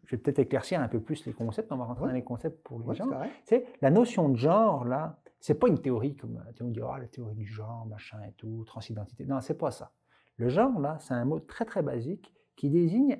Je 0.04 0.16
vais 0.16 0.22
peut-être 0.22 0.40
éclaircir 0.40 0.80
un 0.80 0.88
peu 0.88 1.00
plus 1.00 1.24
les 1.26 1.32
concepts, 1.32 1.70
on 1.70 1.76
va 1.76 1.84
rentrer 1.84 2.06
dans 2.06 2.12
les 2.12 2.24
concepts 2.24 2.60
pour 2.64 2.80
les 2.80 2.96
gens. 2.96 3.06
C'est 3.44 3.66
la 3.82 3.90
notion 3.90 4.28
de 4.28 4.36
genre, 4.36 4.84
là, 4.84 5.18
c'est 5.40 5.58
pas 5.58 5.68
une 5.68 5.80
théorie 5.80 6.16
comme 6.16 6.42
on 6.60 6.70
dit, 6.70 6.80
oh, 6.80 6.96
la 6.96 7.06
théorie 7.06 7.34
du 7.34 7.46
genre, 7.46 7.86
machin 7.86 8.18
et 8.28 8.32
tout, 8.32 8.64
transidentité. 8.64 9.24
Non, 9.26 9.40
c'est 9.40 9.58
pas 9.58 9.70
ça. 9.70 9.92
Le 10.36 10.48
genre, 10.48 10.78
là, 10.80 10.98
c'est 11.00 11.14
un 11.14 11.24
mot 11.24 11.40
très 11.40 11.64
très 11.64 11.82
basique 11.82 12.32
qui 12.56 12.70
désigne 12.70 13.18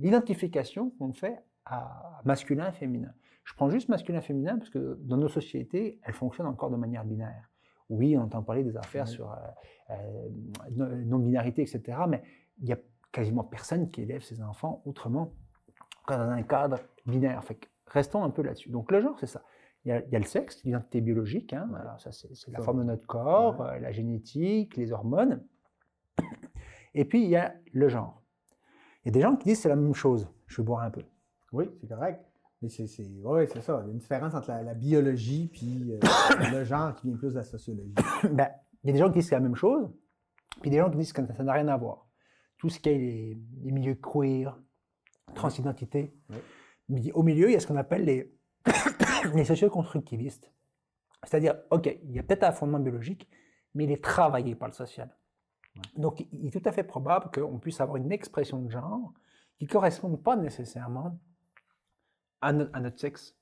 l'identification 0.00 0.90
qu'on 0.98 1.12
fait 1.12 1.42
à 1.64 2.20
masculin 2.24 2.68
et 2.68 2.72
féminin. 2.72 3.12
Je 3.44 3.54
prends 3.54 3.70
juste 3.70 3.88
masculin 3.88 4.18
et 4.18 4.22
féminin 4.22 4.56
parce 4.58 4.70
que 4.70 4.98
dans 5.02 5.16
nos 5.16 5.28
sociétés, 5.28 6.00
elles 6.02 6.14
fonctionnent 6.14 6.46
encore 6.48 6.70
de 6.70 6.76
manière 6.76 7.04
binaire. 7.04 7.50
Oui, 7.88 8.16
on 8.16 8.22
entend 8.22 8.42
parler 8.42 8.64
des 8.64 8.76
affaires 8.76 9.06
sur 9.06 9.30
euh, 9.30 9.36
euh, 9.90 10.28
non-binarité, 11.04 11.62
etc., 11.62 11.98
mais 12.08 12.22
il 12.58 12.64
n'y 12.64 12.72
a 12.72 12.78
quasiment 13.12 13.44
personne 13.44 13.90
qui 13.90 14.02
élève 14.02 14.22
ses 14.22 14.42
enfants 14.42 14.82
autrement 14.84 15.32
que 16.06 16.14
dans 16.14 16.28
un 16.28 16.42
cadre 16.42 16.80
binaire. 17.06 17.42
Fait 17.44 17.58
restons 17.86 18.24
un 18.24 18.30
peu 18.30 18.42
là-dessus. 18.42 18.70
Donc 18.70 18.90
le 18.90 19.00
genre, 19.00 19.16
c'est 19.18 19.26
ça. 19.26 19.42
Il 19.86 19.90
y, 19.90 20.16
a, 20.16 20.18
le 20.18 20.24
sexe, 20.24 20.64
l'identité 20.64 21.00
biologique, 21.00 21.52
hein, 21.52 21.70
ça 21.98 22.10
c'est 22.10 22.50
la 22.50 22.58
forme 22.58 22.80
de 22.80 22.84
notre 22.84 23.06
corps, 23.06 23.60
euh, 23.60 23.78
la 23.78 23.92
génétique, 23.92 24.76
les 24.76 24.90
hormones. 24.90 25.44
Et 26.94 27.04
puis 27.04 27.22
il 27.22 27.30
y 27.30 27.36
a 27.36 27.54
le 27.72 27.88
genre. 27.88 28.20
Il 29.04 29.08
y 29.08 29.10
a 29.10 29.12
des 29.12 29.20
gens 29.20 29.36
qui 29.36 29.48
disent 29.48 29.60
c'est 29.60 29.68
la 29.68 29.76
même 29.76 29.94
chose. 29.94 30.28
Je 30.48 30.60
vais 30.60 30.66
boire 30.66 30.82
un 30.82 30.90
peu. 30.90 31.04
Oui, 31.52 31.70
c'est 31.80 31.86
correct. 31.86 32.20
Mais 32.62 32.68
c'est, 32.68 32.88
c'est, 32.88 33.06
ouais, 33.22 33.46
c'est 33.46 33.60
ça. 33.60 33.80
Il 33.84 33.86
y 33.86 33.90
a 33.90 33.92
une 33.92 33.98
différence 33.98 34.34
entre 34.34 34.48
la, 34.48 34.74
biologie 34.74 35.48
puis 35.52 35.92
euh, 35.92 36.00
le 36.52 36.64
genre 36.64 36.92
qui 36.96 37.06
vient 37.06 37.16
plus 37.16 37.30
de 37.30 37.38
la 37.38 37.44
sociologie. 37.44 37.94
ben, 38.32 38.48
il 38.82 38.88
y 38.88 38.90
a 38.90 38.92
des 38.92 38.98
gens 38.98 39.06
qui 39.06 39.20
disent 39.20 39.26
que 39.26 39.28
c'est 39.28 39.36
la 39.36 39.40
même 39.40 39.54
chose, 39.54 39.88
puis 40.62 40.70
des 40.70 40.78
gens 40.78 40.90
qui 40.90 40.96
disent 40.96 41.12
que 41.12 41.24
ça 41.32 41.44
n'a 41.44 41.52
rien 41.52 41.68
à 41.68 41.76
voir. 41.76 42.08
Tout 42.58 42.70
ce 42.70 42.80
qui 42.80 42.88
est 42.88 42.98
les, 42.98 43.70
milieux 43.70 43.94
queer, 43.94 44.58
transidentité. 45.32 46.12
Au 47.14 47.22
milieu, 47.22 47.50
il 47.50 47.52
y 47.52 47.56
a 47.56 47.60
ce 47.60 47.68
qu'on 47.68 47.76
appelle 47.76 48.04
les, 48.04 48.36
les 49.34 49.44
socioconstructivistes. 49.44 50.52
C'est-à-dire, 51.24 51.56
OK, 51.70 51.98
il 52.02 52.12
y 52.12 52.18
a 52.18 52.22
peut-être 52.22 52.44
un 52.44 52.52
fondement 52.52 52.78
biologique, 52.78 53.28
mais 53.74 53.84
il 53.84 53.92
est 53.92 54.02
travaillé 54.02 54.54
par 54.54 54.68
le 54.68 54.74
social. 54.74 55.14
Donc, 55.96 56.26
il 56.32 56.46
est 56.46 56.50
tout 56.50 56.66
à 56.66 56.72
fait 56.72 56.84
probable 56.84 57.30
qu'on 57.32 57.58
puisse 57.58 57.80
avoir 57.80 57.96
une 57.96 58.12
expression 58.12 58.62
de 58.62 58.70
genre 58.70 59.12
qui 59.58 59.64
ne 59.64 59.70
corresponde 59.70 60.22
pas 60.22 60.36
nécessairement 60.36 61.18
à, 62.40 62.52
notre 62.52 62.98
sexe. 62.98 63.36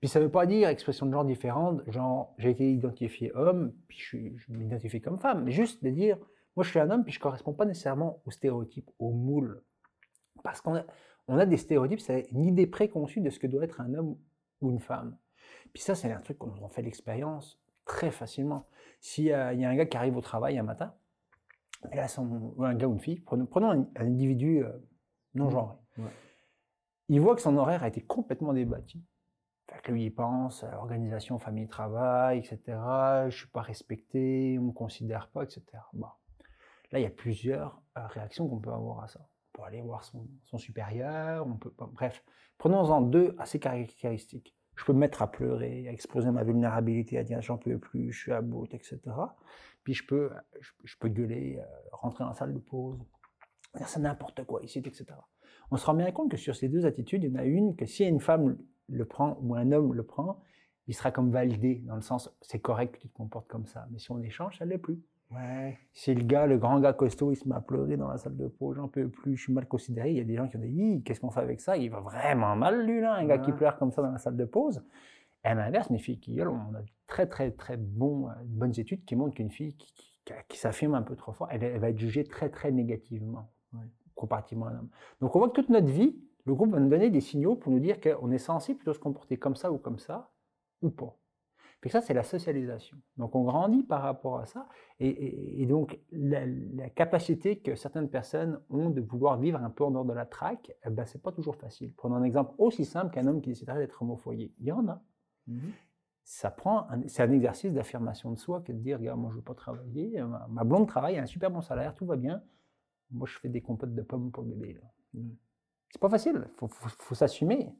Puis 0.00 0.08
ça 0.08 0.18
ne 0.18 0.24
veut 0.24 0.30
pas 0.30 0.46
dire 0.46 0.68
expression 0.68 1.06
de 1.06 1.12
genre 1.12 1.24
différente, 1.24 1.82
genre 1.90 2.34
j'ai 2.36 2.50
été 2.50 2.70
identifié 2.70 3.32
homme, 3.34 3.72
puis 3.88 3.98
je, 3.98 4.18
m'identifie 4.48 5.00
comme 5.00 5.18
femme, 5.18 5.44
mais 5.44 5.52
juste 5.52 5.82
de 5.82 5.90
dire 5.90 6.18
moi 6.56 6.64
je 6.64 6.70
suis 6.70 6.78
un 6.78 6.90
homme, 6.90 7.04
puis 7.04 7.12
je 7.12 7.18
ne 7.18 7.22
correspond 7.22 7.54
pas 7.54 7.64
nécessairement 7.64 8.20
au 8.26 8.30
stéréotype, 8.30 8.90
au 8.98 9.12
moule. 9.12 9.62
Parce 10.42 10.60
qu'on 10.60 10.74
a, 10.74 10.84
on 11.26 11.38
a 11.38 11.46
des 11.46 11.56
stéréotypes, 11.56 12.00
c'est 12.00 12.26
une 12.32 12.44
idée 12.44 12.66
préconçue 12.66 13.20
de 13.20 13.30
ce 13.30 13.38
que 13.38 13.46
doit 13.46 13.64
être 13.64 13.80
un 13.80 13.94
homme 13.94 14.16
ou 14.60 14.70
une 14.70 14.80
femme. 14.80 15.16
Puis 15.72 15.82
ça, 15.82 15.94
c'est 15.94 16.10
un 16.12 16.20
truc 16.20 16.38
qu'on 16.38 16.68
fait 16.68 16.82
l'expérience 16.82 17.60
très 17.84 18.10
facilement. 18.10 18.66
S'il 19.00 19.24
y, 19.24 19.32
a 19.32 19.48
un 19.48 19.76
gars 19.76 19.86
qui 19.86 19.96
arrive 19.96 20.16
au 20.16 20.20
travail 20.20 20.58
un 20.58 20.62
matin, 20.62 20.94
là, 21.92 22.08
son, 22.08 22.54
un 22.58 22.74
gars 22.74 22.86
ou 22.86 22.92
une 22.92 23.00
fille, 23.00 23.20
prenons, 23.20 23.70
un, 23.70 23.86
individu 23.96 24.64
euh, 24.64 24.72
non 25.34 25.50
genré. 25.50 25.76
Il 27.08 27.20
voit 27.20 27.34
que 27.34 27.42
son 27.42 27.56
horaire 27.56 27.82
a 27.82 27.88
été 27.88 28.00
complètement 28.00 28.54
débattu. 28.54 28.98
Fait 29.70 29.80
que 29.82 29.92
lui, 29.92 30.04
il 30.04 30.14
pense 30.14 30.64
à 30.64 30.78
organisation 30.78 31.38
famille-travail, 31.38 32.38
etc. 32.38 32.58
Je 32.66 33.24
ne 33.26 33.30
suis 33.30 33.48
pas 33.48 33.62
respecté, 33.62 34.56
on 34.58 34.62
ne 34.62 34.66
me 34.68 34.72
considère 34.72 35.28
pas, 35.28 35.42
etc. 35.42 35.62
Bon. 35.92 36.08
Là, 36.92 37.00
il 37.00 37.02
y 37.02 37.06
a 37.06 37.10
plusieurs 37.10 37.82
euh, 37.98 38.06
réactions 38.06 38.48
qu'on 38.48 38.60
peut 38.60 38.72
avoir 38.72 39.02
à 39.02 39.08
ça. 39.08 39.26
Peut 39.54 39.62
aller 39.62 39.80
voir 39.80 40.04
son, 40.04 40.58
supérieur, 40.58 41.46
on 41.46 41.54
peut, 41.54 41.72
bref. 41.92 42.24
Prenons-en 42.58 43.00
deux 43.00 43.34
assez 43.38 43.58
caractéristiques. 43.58 44.54
Je 44.76 44.84
peux 44.84 44.92
me 44.92 44.98
mettre 44.98 45.22
à 45.22 45.30
pleurer, 45.30 45.88
à 45.88 45.92
exposer 45.92 46.30
ma 46.32 46.42
vulnérabilité, 46.42 47.16
à 47.18 47.22
dire 47.22 47.40
j'en 47.40 47.56
peux 47.56 47.78
plus, 47.78 48.12
je 48.12 48.20
suis 48.20 48.32
à 48.32 48.42
bout, 48.42 48.66
etc. 48.74 48.98
Puis 49.84 49.94
je 49.94 50.04
peux, 50.04 50.30
je, 50.82 50.96
peux 50.98 51.08
gueuler, 51.08 51.58
euh, 51.60 51.64
rentrer 51.92 52.24
dans 52.24 52.30
la 52.30 52.34
salle 52.34 52.52
de 52.52 52.58
pause, 52.58 52.98
dire 53.76 53.88
c'est 53.88 54.00
n'importe 54.00 54.44
quoi 54.44 54.60
ici, 54.62 54.80
etc. 54.80 55.06
On 55.70 55.76
se 55.76 55.86
rend 55.86 55.94
bien 55.94 56.10
compte 56.10 56.32
que 56.32 56.36
sur 56.36 56.56
ces 56.56 56.68
deux 56.68 56.84
attitudes, 56.84 57.22
il 57.22 57.30
y 57.30 57.32
en 57.32 57.38
a 57.38 57.44
une 57.44 57.76
que 57.76 57.86
si 57.86 58.04
une 58.04 58.20
femme 58.20 58.58
le 58.88 59.04
prend 59.04 59.38
ou 59.40 59.54
un 59.54 59.70
homme 59.70 59.94
le 59.94 60.02
prend, 60.02 60.42
il 60.88 60.94
sera 60.94 61.12
comme 61.12 61.30
validé, 61.30 61.76
dans 61.86 61.94
le 61.94 62.02
sens 62.02 62.36
c'est 62.40 62.58
correct 62.60 62.96
que 62.96 63.00
tu 63.00 63.08
te 63.08 63.14
comportes 63.14 63.48
comme 63.48 63.66
ça. 63.66 63.86
Mais 63.92 64.00
si 64.00 64.10
on 64.10 64.20
échange, 64.20 64.58
ça 64.58 64.64
ne 64.64 64.70
l'est 64.70 64.78
plus. 64.78 65.00
Ouais. 65.34 65.78
Si 65.92 66.14
le 66.14 66.22
gars, 66.22 66.46
le 66.46 66.58
grand 66.58 66.80
gars 66.80 66.92
costaud, 66.92 67.32
il 67.32 67.36
se 67.36 67.48
met 67.48 67.54
à 67.54 67.60
pleurer 67.60 67.96
dans 67.96 68.08
la 68.08 68.18
salle 68.18 68.36
de 68.36 68.46
pause, 68.46 68.76
j'en 68.76 68.88
peux 68.88 69.08
plus, 69.08 69.36
je 69.36 69.42
suis 69.42 69.52
mal 69.52 69.66
considéré. 69.66 70.10
Il 70.10 70.16
y 70.16 70.20
a 70.20 70.24
des 70.24 70.36
gens 70.36 70.48
qui 70.48 70.56
ont 70.56 70.60
dit, 70.60 71.02
qu'est-ce 71.04 71.20
qu'on 71.20 71.30
fait 71.30 71.40
avec 71.40 71.60
ça? 71.60 71.76
Il 71.76 71.90
va 71.90 72.00
vraiment 72.00 72.56
mal, 72.56 72.84
lui, 72.86 73.00
là, 73.00 73.14
un 73.14 73.26
gars 73.26 73.38
qui 73.38 73.52
pleure 73.52 73.76
comme 73.78 73.90
ça 73.90 74.02
dans 74.02 74.10
la 74.10 74.18
salle 74.18 74.36
de 74.36 74.44
pause. 74.44 74.82
Et 75.44 75.48
à 75.48 75.54
l'inverse, 75.54 75.88
une 75.90 75.98
fille 75.98 76.18
qui 76.18 76.32
gueule, 76.34 76.48
on 76.48 76.74
a 76.74 76.82
très, 77.06 77.26
très, 77.26 77.50
très 77.50 77.76
bon, 77.76 78.28
euh, 78.28 78.32
bonnes 78.44 78.78
études 78.78 79.04
qui 79.04 79.14
montrent 79.16 79.34
qu'une 79.34 79.50
fille 79.50 79.76
qui, 79.76 79.92
qui, 80.48 80.58
s'affirme 80.58 80.94
un 80.94 81.02
peu 81.02 81.16
trop 81.16 81.32
fort, 81.32 81.48
elle, 81.50 81.78
va 81.78 81.90
être 81.90 81.98
jugée 81.98 82.24
très, 82.24 82.48
très 82.48 82.72
négativement, 82.72 83.50
comparativement 84.14 84.66
à 84.66 84.70
un 84.70 84.78
homme. 84.78 84.88
Donc 85.20 85.36
on 85.36 85.38
voit 85.38 85.48
que 85.48 85.54
toute 85.54 85.68
notre 85.68 85.90
vie, 85.90 86.16
le 86.46 86.54
groupe 86.54 86.70
va 86.70 86.80
nous 86.80 86.88
donner 86.88 87.10
des 87.10 87.20
signaux 87.20 87.56
pour 87.56 87.72
nous 87.72 87.80
dire 87.80 88.00
qu'on 88.00 88.30
est 88.30 88.38
censé 88.38 88.74
plutôt 88.74 88.94
se 88.94 88.98
comporter 88.98 89.36
comme 89.36 89.56
ça 89.56 89.70
ou 89.70 89.78
comme 89.78 89.98
ça, 89.98 90.30
ou 90.80 90.90
pas. 90.90 91.16
Et 91.84 91.90
ça, 91.90 92.00
c'est 92.00 92.14
la 92.14 92.22
socialisation. 92.22 92.96
Donc, 93.18 93.34
on 93.34 93.44
grandit 93.44 93.82
par 93.82 94.00
rapport 94.00 94.38
à 94.38 94.46
ça. 94.46 94.66
Et, 95.00 95.66
donc, 95.66 96.00
la, 96.12 96.88
capacité 96.90 97.58
que 97.58 97.74
certaines 97.74 98.08
personnes 98.08 98.60
ont 98.70 98.88
de 98.88 99.02
vouloir 99.02 99.38
vivre 99.38 99.62
un 99.62 99.68
peu 99.68 99.84
en 99.84 99.90
dehors 99.90 100.06
de 100.06 100.14
la 100.14 100.24
traque, 100.24 100.72
eh 100.86 100.90
ben, 100.90 101.04
c'est 101.04 101.22
pas 101.22 101.30
toujours 101.30 101.56
facile. 101.56 101.92
Prenons 101.94 102.16
un 102.16 102.22
exemple 102.22 102.54
aussi 102.56 102.86
simple 102.86 103.12
qu'un 103.12 103.26
homme 103.26 103.42
qui 103.42 103.50
déciderait 103.50 103.78
d'être 103.78 104.00
homofoyé. 104.00 104.54
Il 104.60 104.66
y 104.66 104.72
en 104.72 104.88
a. 104.88 105.02
Mm-hmm. 105.48 105.70
Ça 106.22 106.50
prend, 106.50 106.88
c'est 107.06 107.22
un 107.22 107.32
exercice 107.32 107.74
d'affirmation 107.74 108.30
de 108.30 108.38
soi 108.38 108.62
que 108.62 108.72
de 108.72 108.78
dire, 108.78 108.98
regarde, 108.98 109.20
moi, 109.20 109.30
je 109.30 109.36
veux 109.36 109.42
pas 109.42 109.54
travailler. 109.54 110.22
Ma, 110.48 110.64
blonde 110.64 110.88
travaille, 110.88 111.18
a 111.18 111.22
un 111.22 111.26
super 111.26 111.50
bon 111.50 111.60
salaire, 111.60 111.94
tout 111.94 112.06
va 112.06 112.16
bien. 112.16 112.42
Moi, 113.10 113.28
je 113.30 113.38
fais 113.38 113.50
des 113.50 113.60
compotes 113.60 113.94
de 113.94 114.02
pommes 114.02 114.32
pour 114.32 114.42
le 114.42 114.54
bébé. 114.54 114.80
Mm. 115.12 115.32
C'est 115.90 116.00
pas 116.00 116.08
facile. 116.08 116.48
Faut, 116.56 116.66
faut 116.68 117.14
s'assumer 117.14 117.74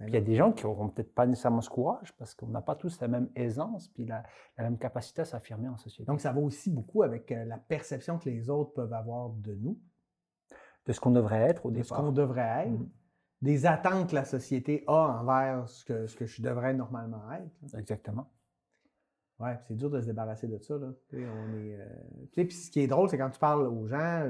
il 0.00 0.12
y 0.12 0.16
a 0.16 0.20
des 0.20 0.34
gens 0.34 0.52
qui 0.52 0.64
n'auront 0.64 0.88
peut-être 0.88 1.14
pas 1.14 1.26
nécessairement 1.26 1.62
ce 1.62 1.70
courage 1.70 2.14
parce 2.18 2.34
qu'on 2.34 2.48
n'a 2.48 2.60
pas 2.60 2.74
tous 2.74 3.00
la 3.00 3.08
même 3.08 3.30
aisance 3.34 3.88
puis 3.88 4.04
la, 4.04 4.24
même 4.58 4.78
capacité 4.78 5.22
à 5.22 5.24
s'affirmer 5.24 5.68
en 5.68 5.76
société. 5.78 6.04
Donc, 6.04 6.20
ça 6.20 6.32
va 6.32 6.40
aussi 6.40 6.70
beaucoup 6.70 7.02
avec 7.02 7.32
euh, 7.32 7.44
la 7.46 7.56
perception 7.56 8.18
que 8.18 8.28
les 8.28 8.50
autres 8.50 8.72
peuvent 8.74 8.92
avoir 8.92 9.30
de 9.30 9.54
nous. 9.54 9.78
De 10.84 10.92
ce 10.92 11.00
qu'on 11.00 11.10
devrait 11.10 11.42
être 11.42 11.66
au 11.66 11.70
départ. 11.70 11.82
De 11.82 11.88
ce 11.88 11.94
qu'on 11.94 12.12
devrait 12.12 12.66
être. 12.66 12.72
Mm-hmm. 12.72 12.88
Des 13.42 13.66
attentes 13.66 14.10
que 14.10 14.14
la 14.14 14.24
société 14.24 14.84
a 14.86 15.20
envers 15.20 15.68
ce 15.68 15.84
que, 15.84 16.06
ce 16.06 16.16
que 16.16 16.26
je 16.26 16.42
devrais 16.42 16.74
normalement 16.74 17.30
être. 17.32 17.78
Exactement. 17.78 18.30
Ouais, 19.38 19.58
c'est 19.66 19.76
dur 19.76 19.90
de 19.90 20.00
se 20.00 20.06
débarrasser 20.06 20.46
de 20.46 20.58
ça. 20.58 20.78
Là. 20.78 20.92
on 21.12 21.54
est, 21.54 21.78
euh, 21.78 22.26
puis 22.32 22.50
ce 22.52 22.70
qui 22.70 22.80
est 22.80 22.86
drôle, 22.86 23.08
c'est 23.10 23.18
quand 23.18 23.30
tu 23.30 23.38
parles 23.38 23.66
aux 23.66 23.86
gens, 23.86 24.26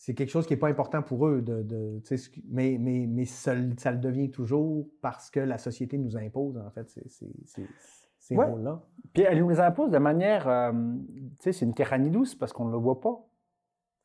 c'est 0.00 0.14
quelque 0.14 0.30
chose 0.30 0.46
qui 0.46 0.54
n'est 0.54 0.58
pas 0.58 0.70
important 0.70 1.02
pour 1.02 1.26
eux, 1.26 1.42
de, 1.42 2.00
mais, 2.48 2.78
mais, 2.80 3.06
mais 3.06 3.26
ça, 3.26 3.54
le 3.54 3.98
devient 3.98 4.30
toujours 4.30 4.88
parce 5.02 5.30
que 5.30 5.40
la 5.40 5.58
société 5.58 5.98
nous 5.98 6.16
impose, 6.16 6.56
en 6.56 6.70
fait, 6.70 6.88
ces, 6.88 8.34
rôles-là. 8.34 8.80
Puis 9.12 9.24
elle 9.24 9.40
nous 9.40 9.50
les 9.50 9.60
impose 9.60 9.90
de 9.90 9.98
manière, 9.98 10.48
euh, 10.48 10.72
tu 10.72 11.34
sais, 11.40 11.52
c'est 11.52 11.66
une 11.66 11.74
tyrannie 11.74 12.08
douce 12.08 12.34
parce 12.34 12.54
qu'on 12.54 12.64
ne 12.64 12.72
le 12.72 12.78
voit 12.78 13.02
pas. 13.02 13.26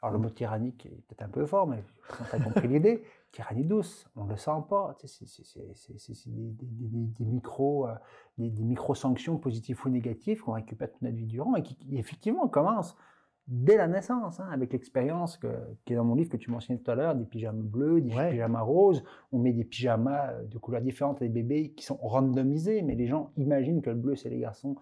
Alors 0.02 0.12
le 0.12 0.20
mot 0.20 0.30
tyrannique 0.30 0.86
est 0.86 1.02
peut-être 1.08 1.22
un 1.22 1.30
peu 1.30 1.46
fort, 1.46 1.66
mais 1.66 1.82
tu 2.30 2.36
as 2.36 2.40
compris 2.42 2.68
l'idée. 2.68 3.02
Tyrannie 3.32 3.64
douce, 3.64 4.06
on 4.18 4.26
ne 4.26 4.32
le 4.32 4.38
sent 4.38 4.52
pas. 4.70 4.98
Tu 5.00 5.08
sais, 5.08 5.26
c'est 5.26 6.30
des, 6.30 6.52
des, 6.52 7.26
micro, 7.26 7.88
euh, 7.88 7.96
des, 8.38 8.64
micro 8.64 8.96
sanctions 8.96 9.38
positives 9.38 9.80
ou 9.86 9.90
négatives 9.90 10.42
qu'on 10.42 10.54
récupère 10.54 10.92
toute 10.92 11.02
notre 11.02 11.16
vie 11.16 11.26
durant 11.26 11.56
et 11.56 11.64
qui, 11.64 11.76
qui 11.78 11.98
effectivement 11.98 12.50
commencent 12.50 12.98
dès 13.48 13.78
la 13.78 13.88
naissance, 13.88 14.40
hein, 14.40 14.48
avec 14.52 14.74
l'expérience 14.74 15.40
qui 15.86 15.94
est 15.94 15.96
dans 15.96 16.04
mon 16.04 16.16
livre 16.16 16.30
que 16.30 16.38
tu 16.38 16.50
mentionnais 16.50 16.80
tout 16.80 16.90
à 16.90 16.96
l'heure, 16.96 17.16
des 17.16 17.26
pyjamas 17.26 17.64
bleus, 17.64 18.02
des 18.02 18.10
pyjamas 18.10 18.62
roses. 18.62 19.04
On 19.32 19.40
met 19.40 19.54
des 19.54 19.64
pyjamas 19.64 20.32
euh, 20.32 20.44
de 20.44 20.58
couleurs 20.58 20.82
différentes 20.82 21.22
à 21.22 21.26
des 21.26 21.30
bébés 21.30 21.72
qui 21.72 21.86
sont 21.86 21.98
randomisés, 21.98 22.82
mais 22.82 22.96
les 22.96 23.08
gens 23.08 23.32
imaginent 23.38 23.82
que 23.82 23.90
le 23.90 23.96
bleu 23.96 24.16
c'est 24.16 24.30
les 24.30 24.40
garçons, 24.40 24.76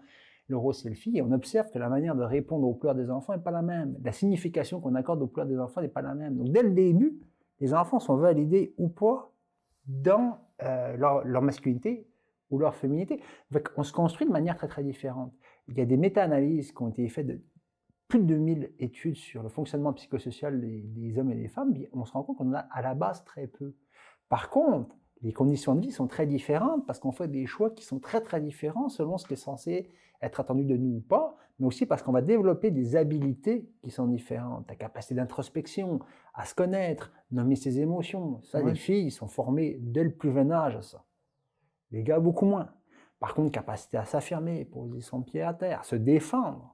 le 0.48 0.56
rose 0.56 0.80
c'est 0.82 0.88
le 0.88 0.94
fille, 0.94 1.18
et 1.18 1.22
on 1.22 1.32
observe 1.32 1.70
que 1.70 1.78
la 1.78 1.88
manière 1.88 2.16
de 2.16 2.22
répondre 2.22 2.66
aux 2.66 2.74
pleurs 2.74 2.94
des 2.94 3.10
enfants 3.10 3.34
n'est 3.34 3.42
pas 3.42 3.50
la 3.50 3.62
même. 3.62 3.98
La 4.02 4.12
signification 4.12 4.80
qu'on 4.80 4.94
accorde 4.94 5.20
aux 5.22 5.26
pleurs 5.26 5.46
des 5.46 5.58
enfants 5.58 5.82
n'est 5.82 5.88
pas 5.88 6.02
la 6.02 6.14
même. 6.14 6.36
Donc 6.36 6.50
dès 6.50 6.62
le 6.62 6.70
début, 6.70 7.18
les 7.60 7.74
enfants 7.74 8.00
sont 8.00 8.16
validés 8.16 8.74
ou 8.78 8.88
pas 8.88 9.30
dans 9.86 10.38
euh, 10.62 10.96
leur, 10.96 11.24
leur, 11.24 11.42
masculinité 11.42 12.06
ou 12.50 12.58
leur 12.58 12.74
féminité. 12.74 13.20
on 13.76 13.82
se 13.82 13.92
construit 13.92 14.26
de 14.26 14.32
manière 14.32 14.56
très 14.56 14.68
très 14.68 14.82
différente. 14.82 15.32
Il 15.68 15.76
y 15.76 15.80
a 15.80 15.86
des 15.86 15.96
méta-analyses 15.96 16.72
qui 16.72 16.82
ont 16.82 16.88
été 16.88 17.08
faites 17.08 17.26
de 17.26 17.40
plus 18.14 18.22
de 18.22 18.26
2000 18.26 18.70
études 18.78 19.16
sur 19.16 19.42
le 19.42 19.48
fonctionnement 19.48 19.92
psychosocial 19.92 20.60
des, 20.60 21.18
hommes 21.18 21.32
et 21.32 21.34
des 21.34 21.48
femmes, 21.48 21.74
on 21.92 22.04
se 22.04 22.12
rend 22.12 22.22
compte 22.22 22.38
qu'on 22.38 22.50
en 22.50 22.54
a 22.54 22.60
à 22.70 22.80
la 22.80 22.94
base 22.94 23.24
très 23.24 23.48
peu. 23.48 23.74
Par 24.28 24.50
contre, 24.50 24.94
les 25.22 25.32
conditions 25.32 25.74
de 25.74 25.80
vie 25.80 25.90
sont 25.90 26.06
très 26.06 26.24
différentes 26.24 26.86
parce 26.86 27.00
qu'on 27.00 27.10
fait 27.10 27.26
des 27.26 27.44
choix 27.46 27.70
qui 27.70 27.84
sont 27.84 27.98
très 27.98 28.20
très 28.20 28.40
différents 28.40 28.88
selon 28.88 29.18
ce 29.18 29.26
qui 29.26 29.32
est 29.32 29.36
censé 29.36 29.90
être 30.22 30.38
attendu 30.38 30.64
de 30.64 30.76
nous 30.76 30.98
ou 30.98 31.00
pas, 31.00 31.34
mais 31.58 31.66
aussi 31.66 31.86
parce 31.86 32.04
qu'on 32.04 32.12
va 32.12 32.22
développer 32.22 32.70
des 32.70 32.94
habilités 32.94 33.68
qui 33.82 33.90
sont 33.90 34.06
différentes. 34.06 34.68
La 34.68 34.76
capacité 34.76 35.16
d'introspection, 35.16 35.98
à 36.34 36.44
se 36.44 36.54
connaître, 36.54 37.10
nommer 37.32 37.56
ses 37.56 37.80
émotions. 37.80 38.40
Ça, 38.42 38.62
les 38.62 38.76
filles 38.76 39.10
sont 39.10 39.26
formées 39.26 39.78
dès 39.80 40.04
le 40.04 40.14
plus 40.14 40.32
jeune 40.32 40.52
âge 40.52 40.76
à 40.76 40.82
ça. 40.82 41.04
Les 41.90 42.04
gars, 42.04 42.20
beaucoup 42.20 42.46
moins. 42.46 42.70
Par 43.18 43.34
contre, 43.34 43.50
capacité 43.50 43.96
à 43.96 44.04
s'affirmer, 44.04 44.64
poser 44.66 45.00
son 45.00 45.22
pied 45.22 45.42
à 45.42 45.52
terre, 45.52 45.80
à 45.80 45.82
se 45.82 45.96
défendre, 45.96 46.73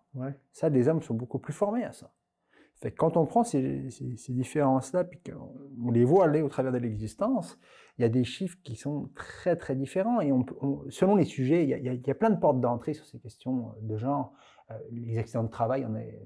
ça, 0.53 0.69
les 0.69 0.89
hommes 0.89 1.03
sont 1.03 1.15
beaucoup 1.15 1.39
plus 1.39 1.53
formés 1.53 1.85
à 1.85 1.93
ça. 1.93 2.13
Quand 2.97 3.19
on 3.19 3.27
prend 3.27 3.45
ces, 3.45 3.89
différences-là, 4.29 5.05
puis 5.05 5.21
qu'on 5.21 5.91
les 5.91 6.05
voit 6.05 6.25
aller 6.25 6.41
au 6.41 6.49
travers 6.49 6.73
de 6.73 6.79
l'existence, 6.79 7.59
il 7.99 8.03
y 8.03 8.05
a 8.05 8.09
des 8.09 8.25
chiffres 8.25 8.57
qui 8.65 8.75
sont 8.75 9.11
très 9.15 9.57
très 9.57 9.77
différents. 9.77 10.21
Et 10.23 10.33
on, 10.33 10.47
selon 10.89 11.15
les 11.15 11.27
sujets, 11.27 11.65
il 11.65 12.03
y, 12.07 12.11
a, 12.11 12.15
plein 12.15 12.31
de 12.31 12.41
portes 12.41 12.61
d'entrée 12.61 12.95
sur 12.95 13.05
ces 13.05 13.19
questions 13.19 13.75
de 13.83 13.97
genre. 13.99 14.33
Euh, 14.71 14.79
les 14.93 15.19
accidents 15.19 15.45
de 15.45 15.51
travail, 15.51 15.85
on 15.87 15.95
est 15.95 16.19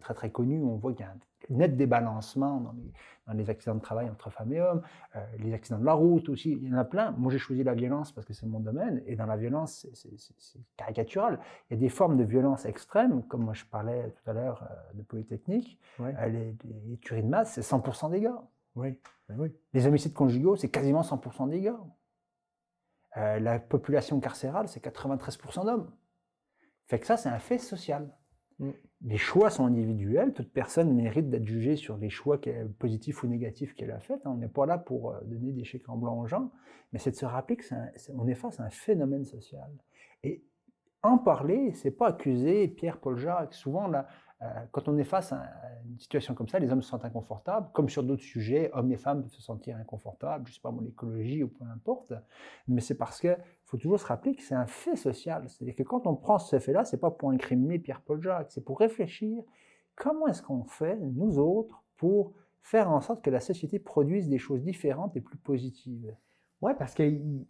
très 0.00 0.14
très 0.14 0.30
connu. 0.30 0.62
On 0.62 0.76
voit 0.76 0.92
qu'il 0.94 1.04
y 1.04 1.08
a 1.08 1.12
un 1.12 1.18
net 1.50 1.76
débalancement 1.76 2.60
dans 2.60 2.72
les, 2.72 2.92
dans 3.26 3.32
les 3.34 3.50
accidents 3.50 3.74
de 3.74 3.80
travail 3.80 4.08
entre 4.08 4.30
femmes 4.30 4.52
et 4.52 4.60
hommes, 4.60 4.82
euh, 5.16 5.20
les 5.38 5.52
accidents 5.52 5.78
de 5.78 5.84
la 5.84 5.92
route 5.92 6.28
aussi, 6.28 6.52
il 6.52 6.68
y 6.68 6.74
en 6.74 6.78
a 6.78 6.84
plein. 6.84 7.12
Moi, 7.12 7.30
j'ai 7.32 7.38
choisi 7.38 7.62
la 7.62 7.74
violence 7.74 8.12
parce 8.12 8.26
que 8.26 8.32
c'est 8.32 8.46
mon 8.46 8.60
domaine, 8.60 9.02
et 9.06 9.16
dans 9.16 9.26
la 9.26 9.36
violence, 9.36 9.86
c'est 9.94 10.60
caricatural. 10.76 11.38
Il 11.68 11.74
y 11.74 11.76
a 11.76 11.80
des 11.80 11.88
formes 11.88 12.16
de 12.16 12.24
violence 12.24 12.64
extrêmes, 12.64 13.22
comme 13.24 13.42
moi 13.42 13.54
je 13.54 13.64
parlais 13.64 14.10
tout 14.10 14.30
à 14.30 14.32
l'heure 14.32 14.62
euh, 14.70 14.98
de 14.98 15.02
Polytechnique, 15.02 15.78
euh, 16.00 16.26
les, 16.26 16.56
les, 16.64 16.96
tueries 16.98 17.22
de 17.22 17.28
masse, 17.28 17.52
c'est 17.52 17.60
100% 17.60 18.10
dégâts. 18.10 18.30
Oui. 18.74 18.98
Ben 19.28 19.36
oui. 19.38 19.52
Les 19.72 19.86
homicides 19.86 20.14
conjugaux, 20.14 20.56
c'est 20.56 20.68
quasiment 20.70 21.02
100% 21.02 21.48
dégâts. 21.48 21.72
Euh, 23.16 23.40
la 23.40 23.58
population 23.58 24.20
carcérale, 24.20 24.68
c'est 24.68 24.84
93% 24.84 25.64
d'hommes. 25.64 25.90
Fait 26.86 26.98
que 26.98 27.06
ça, 27.06 27.16
c'est 27.16 27.28
un 27.28 27.38
fait 27.38 27.58
social. 27.58 28.08
Mm. 28.60 28.70
Les 29.02 29.16
choix 29.16 29.50
sont 29.50 29.64
individuels. 29.64 30.32
Toute 30.34 30.52
personne 30.52 30.94
mérite 30.94 31.30
d'être 31.30 31.46
jugée 31.46 31.76
sur 31.76 31.96
les 31.96 32.10
choix 32.10 32.38
positifs 32.78 33.22
ou 33.22 33.26
négatifs 33.26 33.74
qu'elle 33.74 33.90
a 33.90 33.98
faits. 33.98 34.20
On 34.26 34.36
n'est 34.36 34.48
pas 34.48 34.66
là 34.66 34.78
pour 34.78 35.12
euh, 35.12 35.20
donner 35.24 35.52
des 35.52 35.64
chèques 35.64 35.88
en 35.88 35.96
blanc 35.96 36.20
aux 36.20 36.26
gens, 36.26 36.52
mais 36.92 36.98
c'est 36.98 37.10
de 37.10 37.16
se 37.16 37.24
rappeler 37.24 37.56
qu'on 37.56 38.28
est, 38.28 38.34
face 38.34 38.60
à 38.60 38.64
un 38.64 38.70
phénomène 38.70 39.24
social. 39.24 39.70
Et 40.22 40.44
en 41.02 41.16
parler, 41.16 41.72
c'est 41.72 41.90
pas 41.90 42.08
accuser 42.08 42.68
Pierre-Paul 42.68 43.16
Jacques. 43.16 43.54
Souvent, 43.54 43.92
euh, 43.92 44.02
quand 44.72 44.88
on 44.88 44.96
est 44.96 45.04
face 45.04 45.32
à 45.32 45.42
une 45.86 45.98
situation 45.98 46.34
comme 46.34 46.48
ça, 46.48 46.58
les 46.58 46.70
hommes 46.72 46.80
se 46.80 46.88
sentent 46.88 47.04
inconfortables, 47.04 47.68
comme 47.72 47.90
sur 47.90 48.02
d'autres 48.02 48.22
sujets, 48.22 48.70
hommes 48.72 48.90
et 48.90 48.96
femmes 48.96 49.22
peuvent 49.22 49.32
se 49.32 49.42
sentir 49.42 49.76
inconfortables, 49.76 50.46
je 50.46 50.52
ne 50.52 50.54
sais 50.54 50.60
pas, 50.62 50.74
l'écologie 50.80 51.42
ou 51.42 51.48
peu 51.48 51.64
importe, 51.64 52.14
mais 52.66 52.80
c'est 52.80 52.94
parce 52.94 53.20
qu'il 53.20 53.36
faut 53.64 53.76
toujours 53.76 54.00
se 54.00 54.06
rappeler 54.06 54.34
que 54.34 54.42
c'est 54.42 54.54
un 54.54 54.66
fait 54.66 54.96
social. 54.96 55.46
C'est-à-dire 55.48 55.74
que 55.74 55.82
quand 55.82 56.06
on 56.06 56.16
prend 56.16 56.38
ce 56.38 56.58
fait-là, 56.58 56.84
ce 56.84 56.96
n'est 56.96 57.00
pas 57.00 57.10
pour 57.10 57.30
incriminer 57.30 57.78
Pierre-Paul 57.78 58.22
Jacques, 58.22 58.50
c'est 58.50 58.64
pour 58.64 58.78
réfléchir 58.78 59.42
comment 59.94 60.26
est-ce 60.26 60.42
qu'on 60.42 60.64
fait, 60.64 60.96
nous 60.96 61.38
autres, 61.38 61.84
pour 61.98 62.32
faire 62.62 62.90
en 62.90 63.02
sorte 63.02 63.22
que 63.22 63.30
la 63.30 63.40
société 63.40 63.78
produise 63.78 64.28
des 64.28 64.38
choses 64.38 64.62
différentes 64.62 65.16
et 65.16 65.20
plus 65.20 65.38
positives. 65.38 66.16
Oui, 66.62 66.72
parce 66.78 66.94
qu'il 66.94 67.44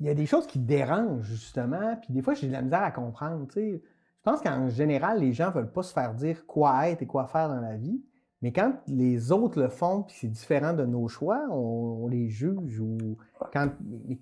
y 0.00 0.08
a 0.08 0.14
des 0.14 0.26
choses 0.26 0.46
qui 0.46 0.58
dérangent, 0.58 1.24
justement, 1.26 1.96
puis 1.96 2.12
des 2.12 2.20
fois, 2.20 2.34
j'ai 2.34 2.46
de 2.46 2.52
la 2.52 2.62
misère 2.62 2.82
à 2.82 2.90
comprendre, 2.90 3.46
tu 3.48 3.54
sais 3.54 3.82
pense 4.28 4.40
qu'en 4.42 4.68
général, 4.68 5.20
les 5.20 5.32
gens 5.32 5.48
ne 5.48 5.54
veulent 5.54 5.72
pas 5.72 5.82
se 5.82 5.92
faire 5.92 6.14
dire 6.14 6.46
quoi 6.46 6.88
être 6.88 7.02
et 7.02 7.06
quoi 7.06 7.26
faire 7.26 7.48
dans 7.48 7.60
la 7.60 7.76
vie. 7.76 8.02
Mais 8.42 8.52
quand 8.52 8.74
les 8.86 9.32
autres 9.32 9.60
le 9.60 9.68
font, 9.68 10.02
puis 10.02 10.16
c'est 10.20 10.28
différent 10.28 10.72
de 10.72 10.84
nos 10.84 11.08
choix, 11.08 11.46
on, 11.50 12.06
les 12.08 12.28
juge. 12.28 12.80
Ou 12.80 13.16
quand, 13.52 13.70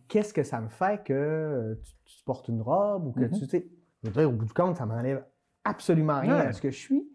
qu'est-ce 0.08 0.32
que 0.32 0.42
ça 0.42 0.60
me 0.60 0.68
fait 0.68 1.04
que 1.04 1.78
tu, 2.04 2.24
portes 2.24 2.48
une 2.48 2.62
robe 2.62 3.08
ou 3.08 3.12
que 3.12 3.20
mm-hmm. 3.20 3.38
tu, 3.38 3.46
sais, 3.46 3.68
je 4.02 4.08
veux 4.08 4.14
dire, 4.14 4.28
au 4.28 4.32
bout 4.32 4.46
du 4.46 4.54
compte, 4.54 4.76
ça 4.76 4.86
m'enlève 4.86 5.24
absolument 5.64 6.20
rien 6.20 6.36
à 6.36 6.52
ce 6.52 6.62
que 6.62 6.70
je 6.70 6.78
suis. 6.78 7.06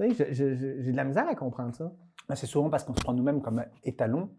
Tu 0.00 0.14
sais, 0.14 0.32
j'ai 0.32 0.92
de 0.92 0.96
la 0.96 1.04
misère 1.04 1.28
à 1.28 1.34
comprendre 1.34 1.74
ça. 1.74 1.92
Ben, 2.28 2.34
c'est 2.34 2.46
souvent 2.46 2.70
parce 2.70 2.84
qu'on 2.84 2.94
se 2.94 3.00
prend 3.00 3.14
nous-mêmes 3.14 3.40
comme 3.40 3.64
étalon 3.84 4.30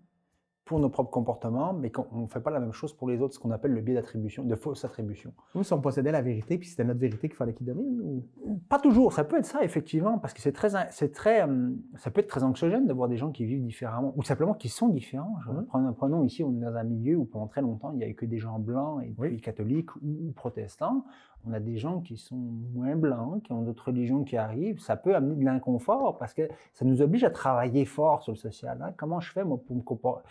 pour 0.69 0.79
nos 0.79 0.89
propres 0.89 1.09
comportements, 1.09 1.73
mais 1.73 1.89
qu'on 1.89 2.21
ne 2.21 2.27
fait 2.27 2.41
pas 2.41 2.51
la 2.51 2.59
même 2.59 2.73
chose 2.73 2.93
pour 2.93 3.09
les 3.09 3.19
autres, 3.19 3.33
ce 3.33 3.39
qu'on 3.39 3.49
appelle 3.49 3.73
le 3.73 3.81
biais 3.81 3.95
d'attribution, 3.95 4.43
de 4.43 4.55
fausse 4.55 4.85
attribution. 4.85 5.33
Nous, 5.55 5.63
si 5.63 5.73
on 5.73 5.81
possédait 5.81 6.11
la 6.11 6.21
vérité, 6.21 6.59
puis 6.59 6.69
c'était 6.69 6.83
notre 6.83 6.99
vérité 6.99 7.27
qu'il 7.27 7.35
fallait 7.35 7.55
qu'il 7.55 7.65
domine 7.65 7.99
ou... 7.99 8.23
Pas 8.69 8.77
toujours, 8.77 9.11
ça 9.11 9.23
peut 9.23 9.39
être 9.39 9.47
ça, 9.47 9.63
effectivement, 9.63 10.19
parce 10.19 10.31
que 10.31 10.41
c'est 10.41 10.51
très, 10.51 10.69
c'est 10.91 11.11
très, 11.11 11.41
hum, 11.41 11.81
ça 11.95 12.11
peut 12.11 12.21
être 12.21 12.27
très 12.27 12.43
anxiogène 12.43 12.85
de 12.85 12.93
voir 12.93 13.09
des 13.09 13.17
gens 13.17 13.31
qui 13.31 13.45
vivent 13.45 13.63
différemment, 13.63 14.13
ou 14.15 14.21
simplement 14.21 14.53
qui 14.53 14.69
sont 14.69 14.89
différents. 14.89 15.37
Prenons, 15.69 15.93
prenons, 15.93 16.23
ici, 16.23 16.43
on 16.43 16.51
est 16.51 16.63
dans 16.63 16.75
un 16.75 16.83
milieu 16.83 17.17
où 17.17 17.25
pendant 17.25 17.47
très 17.47 17.61
longtemps, 17.61 17.89
il 17.91 17.97
n'y 17.97 18.03
avait 18.03 18.13
que 18.13 18.27
des 18.27 18.37
gens 18.37 18.59
blancs, 18.59 19.01
et 19.03 19.11
puis 19.19 19.41
catholiques 19.41 19.95
ou, 20.03 20.31
protestants. 20.35 21.03
On 21.47 21.53
a 21.53 21.59
des 21.59 21.77
gens 21.77 22.01
qui 22.01 22.17
sont 22.17 22.35
moins 22.35 22.95
blancs, 22.95 23.41
qui 23.41 23.53
ont 23.53 23.63
d'autres 23.63 23.87
religions 23.87 24.23
qui 24.23 24.37
arrivent. 24.37 24.79
Ça 24.81 24.97
peut 24.97 25.15
amener 25.15 25.35
de 25.35 25.45
l'inconfort 25.45 26.17
parce 26.19 26.33
que 26.33 26.47
ça 26.73 26.83
nous 26.83 27.01
oblige 27.01 27.23
à 27.23 27.29
travailler 27.29 27.85
fort 27.85 28.21
sur 28.21 28.33
le 28.33 28.37
social. 28.37 28.77
Hein. 28.83 28.91
Comment 28.97 29.21
je 29.21 29.31
fais 29.31 29.45
moi, 29.45 29.57
pour 29.57 29.75
me 29.75 29.81
comporter 29.81 30.27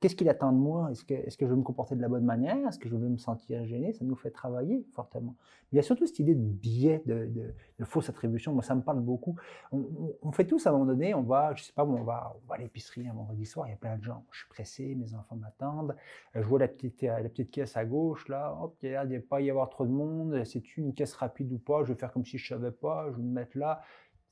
Qu'est-ce 0.00 0.16
qu'il 0.16 0.30
attend 0.30 0.50
de 0.50 0.56
moi? 0.56 0.90
Est-ce 0.90 1.04
que, 1.04 1.44
je 1.46 1.50
veux 1.50 1.56
me 1.56 1.62
comporter 1.62 1.94
de 1.94 2.00
la 2.00 2.08
bonne 2.08 2.24
manière? 2.24 2.56
Est-ce 2.66 2.78
que 2.78 2.88
je 2.88 2.96
veux 2.96 3.08
me 3.08 3.18
sentir 3.18 3.66
gêné? 3.66 3.92
Ça 3.92 4.02
nous 4.02 4.16
fait 4.16 4.30
travailler 4.30 4.86
fortement. 4.94 5.36
Il 5.72 5.76
y 5.76 5.78
a 5.78 5.82
surtout 5.82 6.06
cette 6.06 6.18
idée 6.18 6.34
de 6.34 6.40
biais, 6.40 7.02
de, 7.04 7.54
fausse 7.84 8.08
attribution. 8.08 8.54
Moi, 8.54 8.62
ça 8.62 8.74
me 8.74 8.80
parle 8.80 9.00
beaucoup. 9.00 9.36
On, 9.72 10.32
fait 10.32 10.46
tous 10.46 10.66
à 10.66 10.70
un 10.70 10.72
moment 10.72 10.86
donné, 10.86 11.12
on 11.12 11.22
va, 11.22 11.54
je 11.54 11.64
sais 11.64 11.72
pas, 11.74 11.84
on 11.84 12.02
va, 12.02 12.34
on 12.42 12.48
va 12.48 12.54
à 12.54 12.58
l'épicerie 12.58 13.06
un 13.08 13.12
vendredi 13.12 13.44
soir, 13.44 13.66
il 13.68 13.70
y 13.70 13.74
a 13.74 13.76
plein 13.76 13.98
de 13.98 14.02
gens. 14.02 14.24
Je 14.30 14.38
suis 14.38 14.48
pressé, 14.48 14.94
mes 14.94 15.14
enfants 15.14 15.36
m'attendent. 15.36 15.94
Je 16.34 16.40
vois 16.40 16.58
la 16.58 16.68
petite, 16.68 17.02
la 17.02 17.28
petite 17.28 17.50
caisse 17.50 17.76
à 17.76 17.84
gauche, 17.84 18.26
là, 18.28 18.56
hop, 18.58 18.76
il 18.82 18.98
n'y 19.06 19.16
a 19.16 19.20
pas 19.20 19.42
y 19.42 19.50
avoir 19.50 19.68
trop 19.68 19.84
de 19.84 19.92
monde. 19.92 20.44
C'est 20.44 20.78
une 20.78 20.94
caisse 20.94 21.12
rapide 21.12 21.52
ou 21.52 21.58
pas? 21.58 21.84
Je 21.84 21.92
vais 21.92 21.98
faire 21.98 22.12
comme 22.12 22.24
si 22.24 22.38
je 22.38 22.54
ne 22.54 22.58
savais 22.58 22.72
pas, 22.72 23.10
je 23.10 23.16
vais 23.16 23.22
me 23.22 23.32
mettre 23.32 23.58
là 23.58 23.82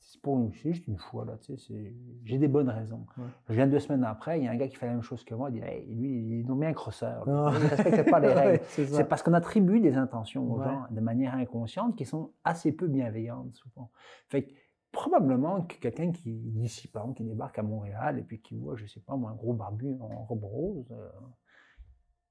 c'est 0.01 0.21
pour 0.23 0.51
juste 0.53 0.87
une 0.87 0.97
fois 0.97 1.25
là, 1.25 1.37
tu 1.39 1.57
sais, 1.57 1.95
j'ai 2.25 2.39
des 2.39 2.49
bonnes 2.49 2.71
raisons. 2.71 3.05
Je 3.49 3.55
viens 3.55 3.67
deux 3.67 3.79
semaines 3.79 4.05
après, 4.05 4.39
il 4.39 4.45
y 4.45 4.49
a 4.49 4.53
un 4.53 4.57
gars 4.57 4.69
qui 4.69 4.77
fait 4.77 4.87
la 4.87 4.93
même 4.93 5.03
chose 5.03 5.25
que 5.25 5.35
moi, 5.35 5.51
il 5.51 5.61
dit 5.61 5.61
lui, 5.89 6.21
il 6.21 6.41
est 6.41 6.45
nommé 6.45 6.67
un 6.67 6.73
crosseur, 6.73 7.25
il 7.27 7.33
ne 7.33 7.69
respecte 7.69 8.11
pas 8.11 8.21
les 8.21 8.29
règles. 8.33 8.65
c'est 8.69 9.09
parce 9.09 9.23
qu'on 9.23 9.35
attribue 9.35 9.81
des 9.81 9.97
intentions 9.97 10.51
aux 10.51 10.63
gens 10.63 10.85
de 10.91 11.01
manière 11.01 11.35
inconsciente 11.35 11.97
qui 11.97 12.05
sont 12.05 12.33
assez 12.45 12.73
peu 12.73 12.87
bienveillantes 12.87 13.55
souvent. 13.55 13.91
Fait 14.29 14.49
probablement 14.93 15.63
que 15.63 15.77
quelqu'un 15.77 16.13
qui 16.13 16.33
d'ici 16.33 16.89
par 16.89 17.03
exemple, 17.03 17.19
qui 17.19 17.25
débarque 17.25 17.59
à 17.59 17.63
Montréal 17.63 18.19
et 18.19 18.23
puis 18.23 18.41
qui 18.41 18.57
voit, 18.57 18.77
je 18.77 18.87
sais 18.87 19.01
pas 19.01 19.17
moi, 19.17 19.31
un 19.31 19.35
gros 19.35 19.53
barbu 19.53 19.97
en 20.01 20.25
robe 20.25 20.45
rose. 20.45 20.93
Euh, 20.93 21.09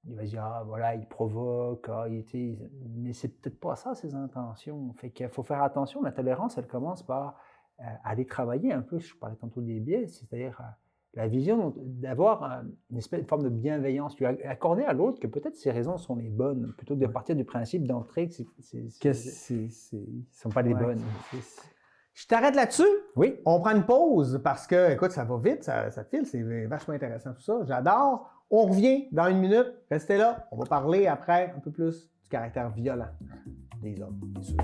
il 0.09 0.15
va 0.15 0.25
se 0.25 0.29
dire, 0.29 0.43
ah, 0.43 0.63
voilà, 0.65 0.95
il 0.95 1.05
provoque, 1.05 1.87
ah, 1.89 2.05
il 2.07 2.19
était... 2.19 2.57
mais 2.95 3.11
c'est 3.13 3.27
peut-être 3.27 3.59
pas 3.59 3.75
ça 3.75 3.93
ses 3.93 4.15
intentions. 4.15 4.93
Fait 4.93 5.09
qu'il 5.11 5.27
faut 5.27 5.43
faire 5.43 5.61
attention. 5.61 6.01
La 6.01 6.13
tolérance, 6.13 6.57
elle 6.57 6.67
commence 6.67 7.03
par 7.03 7.37
aller 8.03 8.25
travailler 8.25 8.73
un 8.73 8.81
peu, 8.81 8.99
je 8.99 9.15
parlais 9.15 9.35
tantôt 9.35 9.61
des 9.61 9.79
biais, 9.79 10.07
c'est-à-dire 10.07 10.59
euh, 10.59 10.63
la 11.13 11.27
vision 11.27 11.73
d'avoir 11.77 12.63
une 12.91 12.97
espèce 12.97 13.21
de 13.21 13.27
forme 13.27 13.43
de 13.43 13.49
bienveillance, 13.49 14.15
tu 14.15 14.25
accorder 14.25 14.83
à 14.83 14.93
l'autre 14.93 15.19
que 15.19 15.27
peut-être 15.27 15.55
ses 15.55 15.71
raisons 15.71 15.97
sont 15.97 16.15
les 16.15 16.29
bonnes, 16.29 16.73
plutôt 16.77 16.95
que 16.95 16.99
de 16.99 17.07
partir 17.07 17.35
du 17.35 17.43
principe 17.43 17.87
d'entrée 17.87 18.29
que 18.29 19.13
ce 19.13 19.53
ne 19.53 19.67
sont 20.31 20.49
pas 20.49 20.61
les 20.61 20.73
bonnes. 20.73 21.01
Je 22.13 22.25
t'arrête 22.25 22.55
là-dessus. 22.55 22.83
Oui. 23.15 23.35
On 23.45 23.59
prend 23.59 23.75
une 23.75 23.85
pause 23.85 24.41
parce 24.43 24.65
que, 24.65 24.91
écoute, 24.91 25.11
ça 25.11 25.23
va 25.23 25.37
vite, 25.37 25.63
ça, 25.63 25.91
ça 25.91 26.03
file, 26.03 26.25
c'est 26.25 26.41
vachement 26.65 26.95
intéressant 26.95 27.33
tout 27.33 27.41
ça. 27.41 27.59
J'adore. 27.67 28.27
On 28.49 28.65
revient 28.65 29.07
dans 29.11 29.27
une 29.27 29.39
minute. 29.39 29.71
Restez 29.91 30.17
là. 30.17 30.47
On 30.51 30.57
va 30.57 30.65
parler 30.65 31.05
après 31.05 31.53
un 31.55 31.59
peu 31.59 31.69
plus 31.69 32.09
du 32.23 32.29
caractère 32.29 32.71
violent 32.71 33.09
des 33.81 34.01
hommes, 34.01 34.19
bien 34.19 34.41
sûr. 34.41 34.57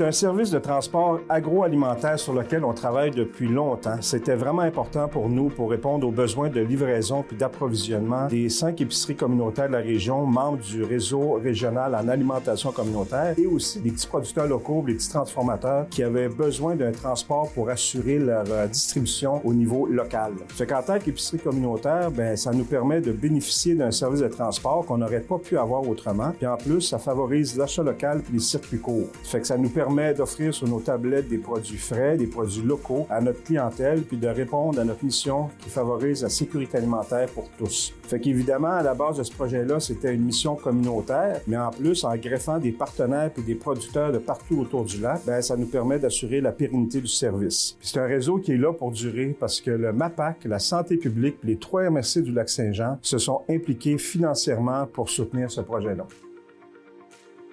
C'est 0.00 0.06
un 0.06 0.12
service 0.12 0.50
de 0.50 0.58
transport 0.58 1.20
agroalimentaire 1.28 2.18
sur 2.18 2.32
lequel 2.32 2.64
on 2.64 2.72
travaille 2.72 3.10
depuis 3.10 3.48
longtemps. 3.48 4.00
C'était 4.00 4.34
vraiment 4.34 4.62
important 4.62 5.08
pour 5.08 5.28
nous 5.28 5.50
pour 5.50 5.70
répondre 5.70 6.08
aux 6.08 6.10
besoins 6.10 6.48
de 6.48 6.62
livraison 6.62 7.22
puis 7.22 7.36
d'approvisionnement 7.36 8.26
des 8.28 8.48
cinq 8.48 8.80
épiceries 8.80 9.14
communautaires 9.14 9.68
de 9.68 9.74
la 9.74 9.80
région, 9.80 10.24
membres 10.24 10.56
du 10.56 10.82
réseau 10.84 11.32
régional 11.32 11.94
en 11.94 12.08
alimentation 12.08 12.72
communautaire 12.72 13.34
et 13.36 13.44
aussi 13.44 13.78
des 13.80 13.90
petits 13.90 14.06
producteurs 14.06 14.46
locaux, 14.46 14.82
des 14.86 14.94
petits 14.94 15.10
transformateurs 15.10 15.86
qui 15.90 16.02
avaient 16.02 16.30
besoin 16.30 16.76
d'un 16.76 16.92
transport 16.92 17.50
pour 17.52 17.68
assurer 17.68 18.18
leur 18.18 18.46
euh, 18.50 18.68
distribution 18.68 19.42
au 19.44 19.52
niveau 19.52 19.86
local. 19.86 20.32
Fait 20.48 20.64
qu'en 20.64 20.80
tant 20.80 20.98
qu'épicerie 20.98 21.40
communautaire, 21.40 22.10
ben 22.10 22.38
ça 22.38 22.52
nous 22.52 22.64
permet 22.64 23.02
de 23.02 23.12
bénéficier 23.12 23.74
d'un 23.74 23.90
service 23.90 24.20
de 24.20 24.28
transport 24.28 24.86
qu'on 24.86 24.96
n'aurait 24.96 25.20
pas 25.20 25.36
pu 25.36 25.58
avoir 25.58 25.86
autrement. 25.86 26.32
Puis 26.38 26.46
en 26.46 26.56
plus, 26.56 26.80
ça 26.80 26.98
favorise 26.98 27.58
l'achat 27.58 27.82
local 27.82 28.22
puis 28.24 28.32
les 28.32 28.40
circuits 28.40 28.80
courts. 28.80 29.08
Fait 29.24 29.40
que 29.40 29.46
ça 29.46 29.58
nous 29.58 29.68
permet 29.68 29.89
d'offrir 30.16 30.54
sur 30.54 30.68
nos 30.68 30.80
tablettes 30.80 31.28
des 31.28 31.38
produits 31.38 31.76
frais, 31.76 32.16
des 32.16 32.26
produits 32.26 32.62
locaux 32.62 33.06
à 33.10 33.20
notre 33.20 33.42
clientèle, 33.42 34.02
puis 34.02 34.16
de 34.16 34.28
répondre 34.28 34.78
à 34.78 34.84
notre 34.84 35.04
mission 35.04 35.48
qui 35.58 35.68
favorise 35.68 36.22
la 36.22 36.28
sécurité 36.28 36.78
alimentaire 36.78 37.28
pour 37.28 37.48
tous. 37.58 37.92
Fait 38.04 38.20
qu'évidemment, 38.20 38.72
à 38.72 38.82
la 38.82 38.94
base 38.94 39.18
de 39.18 39.22
ce 39.22 39.32
projet-là, 39.32 39.80
c'était 39.80 40.14
une 40.14 40.24
mission 40.24 40.54
communautaire, 40.54 41.40
mais 41.46 41.56
en 41.56 41.70
plus, 41.70 42.04
en 42.04 42.16
greffant 42.16 42.58
des 42.58 42.72
partenaires 42.72 43.30
et 43.36 43.42
des 43.42 43.54
producteurs 43.54 44.12
de 44.12 44.18
partout 44.18 44.60
autour 44.60 44.84
du 44.84 45.00
lac, 45.00 45.22
ben, 45.26 45.42
ça 45.42 45.56
nous 45.56 45.66
permet 45.66 45.98
d'assurer 45.98 46.40
la 46.40 46.52
pérennité 46.52 47.00
du 47.00 47.08
service. 47.08 47.76
C'est 47.80 47.98
un 47.98 48.06
réseau 48.06 48.38
qui 48.38 48.52
est 48.52 48.56
là 48.56 48.72
pour 48.72 48.92
durer 48.92 49.36
parce 49.38 49.60
que 49.60 49.70
le 49.70 49.92
MAPAC, 49.92 50.44
la 50.44 50.58
santé 50.58 50.96
publique, 50.96 51.36
les 51.42 51.56
trois 51.56 51.88
MRC 51.90 52.22
du 52.22 52.32
lac 52.32 52.48
Saint-Jean 52.48 52.98
se 53.02 53.18
sont 53.18 53.42
impliqués 53.48 53.98
financièrement 53.98 54.86
pour 54.86 55.10
soutenir 55.10 55.50
ce 55.50 55.60
projet-là. 55.60 56.06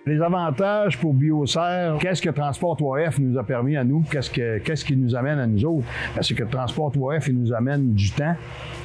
Les 0.07 0.21
avantages 0.21 0.97
pour 0.97 1.13
BioSerre, 1.13 1.97
qu'est-ce 1.99 2.21
que 2.21 2.29
Transport 2.29 2.77
3F 2.77 3.19
nous 3.19 3.37
a 3.37 3.43
permis 3.43 3.75
à 3.75 3.83
nous? 3.83 4.05
Qu'est-ce, 4.09 4.31
que, 4.31 4.59
qu'est-ce 4.59 4.85
qui 4.85 4.95
nous 4.95 5.13
amène 5.13 5.37
à 5.37 5.45
nous 5.45 5.65
autres? 5.65 5.85
Ben, 6.15 6.21
c'est 6.21 6.33
que 6.33 6.45
Transport 6.45 6.93
3F, 6.93 7.25
il 7.27 7.37
nous 7.37 7.51
amène 7.51 7.91
du 7.91 8.09
temps 8.11 8.35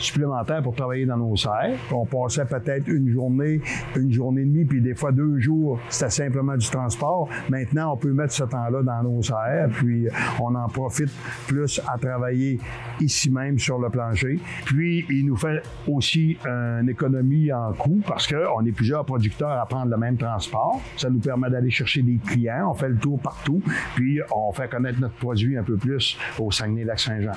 supplémentaire 0.01 0.63
pour 0.65 0.75
travailler 0.75 1.07
dans 1.07 1.17
nos 1.17 1.37
serres. 1.37 1.79
On 1.93 2.05
passait 2.07 2.45
peut-être 2.45 2.89
une 2.89 3.09
journée, 3.09 3.61
une 3.95 4.11
journée 4.11 4.41
et 4.41 4.47
demie, 4.47 4.65
puis 4.65 4.81
des 4.81 4.97
fois 4.97 5.13
deux 5.13 5.39
jours, 5.39 5.79
c'était 5.91 6.11
simplement 6.11 6.57
du 6.57 6.69
transport. 6.69 7.29
Maintenant, 7.49 7.93
on 7.93 7.97
peut 7.97 8.13
mettre 8.13 8.33
ce 8.33 8.43
temps-là 8.43 8.83
dans 8.83 9.05
nos 9.05 9.23
serres, 9.23 9.69
puis 9.75 10.09
on 10.41 10.53
en 10.57 10.69
profite 10.69 11.13
plus 11.47 11.81
à 11.87 11.99
travailler 11.99 12.59
ici 13.01 13.31
même 13.31 13.61
sur 13.61 13.79
le 13.79 13.91
plancher. 13.91 14.41
Puis, 14.65 15.07
il 15.09 15.27
nous 15.27 15.37
fait 15.37 15.63
aussi 15.87 16.37
une 16.45 16.89
économie 16.89 17.53
en 17.53 17.73
coût 17.75 18.01
parce 18.09 18.27
qu'on 18.27 18.67
est 18.67 18.73
plusieurs 18.73 19.05
producteurs 19.05 19.61
à 19.61 19.67
prendre 19.67 19.89
le 19.93 19.97
même 19.97 20.17
transport 20.17 20.81
nous 21.13 21.21
permet 21.21 21.51
d'aller 21.51 21.71
chercher 21.71 22.03
des 22.03 22.19
clients. 22.19 22.71
On 22.71 22.75
fait 22.75 22.89
le 22.89 22.97
tour 22.97 23.21
partout, 23.21 23.63
puis 23.95 24.21
on 24.35 24.53
fait 24.53 24.69
connaître 24.69 25.01
notre 25.01 25.15
produit 25.15 25.57
un 25.57 25.63
peu 25.63 25.77
plus 25.77 26.19
au 26.39 26.51
Saguenay-Lac-Saint-Jean. 26.51 27.33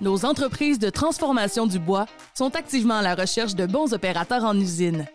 nos 0.00 0.24
entreprises 0.24 0.78
de 0.78 0.90
transformation 0.90 1.66
du 1.66 1.78
bois 1.78 2.06
sont 2.34 2.54
activement 2.56 2.98
à 2.98 3.02
la 3.02 3.14
recherche 3.14 3.54
de 3.54 3.66
bons 3.66 3.92
opérateurs 3.94 4.44
en 4.44 4.58
usine. 4.58 5.06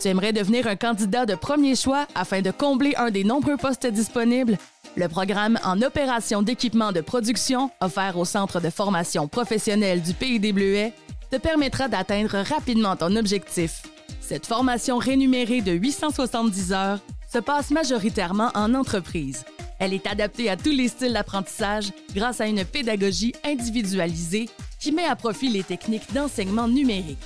Tu 0.00 0.06
aimerais 0.06 0.32
devenir 0.32 0.68
un 0.68 0.76
candidat 0.76 1.26
de 1.26 1.34
premier 1.34 1.74
choix 1.74 2.06
afin 2.14 2.40
de 2.40 2.52
combler 2.52 2.94
un 2.96 3.10
des 3.10 3.24
nombreux 3.24 3.56
postes 3.56 3.86
disponibles? 3.86 4.56
Le 4.96 5.08
programme 5.08 5.58
en 5.64 5.82
opération 5.82 6.40
d'équipement 6.40 6.92
de 6.92 7.00
production, 7.00 7.72
offert 7.80 8.16
au 8.16 8.24
Centre 8.24 8.60
de 8.60 8.70
formation 8.70 9.26
professionnelle 9.26 10.00
du 10.00 10.14
Pays 10.14 10.38
des 10.38 10.52
Bleuets, 10.52 10.92
te 11.32 11.36
permettra 11.36 11.88
d'atteindre 11.88 12.38
rapidement 12.48 12.94
ton 12.94 13.16
objectif. 13.16 13.82
Cette 14.20 14.46
formation 14.46 14.98
rémunérée 14.98 15.62
de 15.62 15.72
870 15.72 16.72
heures 16.72 17.00
se 17.32 17.38
passe 17.38 17.72
majoritairement 17.72 18.50
en 18.54 18.74
entreprise. 18.74 19.44
Elle 19.80 19.94
est 19.94 20.06
adaptée 20.06 20.48
à 20.48 20.56
tous 20.56 20.70
les 20.70 20.88
styles 20.88 21.12
d'apprentissage 21.12 21.90
grâce 22.14 22.40
à 22.40 22.46
une 22.46 22.64
pédagogie 22.64 23.34
individualisée 23.44 24.48
qui 24.78 24.92
met 24.92 25.06
à 25.06 25.16
profit 25.16 25.48
les 25.48 25.64
techniques 25.64 26.12
d'enseignement 26.14 26.68
numérique. 26.68 27.18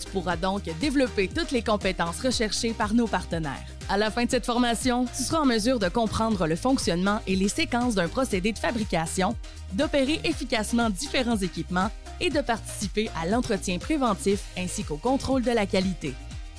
Tu 0.00 0.10
pourras 0.10 0.36
donc 0.36 0.62
développer 0.80 1.28
toutes 1.28 1.50
les 1.50 1.62
compétences 1.62 2.20
recherchées 2.20 2.72
par 2.72 2.94
nos 2.94 3.06
partenaires. 3.06 3.66
À 3.88 3.98
la 3.98 4.10
fin 4.10 4.24
de 4.24 4.30
cette 4.30 4.46
formation, 4.46 5.04
tu 5.04 5.22
seras 5.22 5.40
en 5.40 5.46
mesure 5.46 5.78
de 5.78 5.88
comprendre 5.88 6.46
le 6.46 6.56
fonctionnement 6.56 7.20
et 7.26 7.36
les 7.36 7.48
séquences 7.48 7.94
d'un 7.94 8.08
procédé 8.08 8.52
de 8.52 8.58
fabrication, 8.58 9.36
d'opérer 9.74 10.20
efficacement 10.24 10.90
différents 10.90 11.36
équipements 11.36 11.90
et 12.20 12.30
de 12.30 12.40
participer 12.40 13.10
à 13.20 13.26
l'entretien 13.26 13.78
préventif 13.78 14.44
ainsi 14.56 14.84
qu'au 14.84 14.96
contrôle 14.96 15.42
de 15.42 15.50
la 15.50 15.66
qualité. 15.66 16.14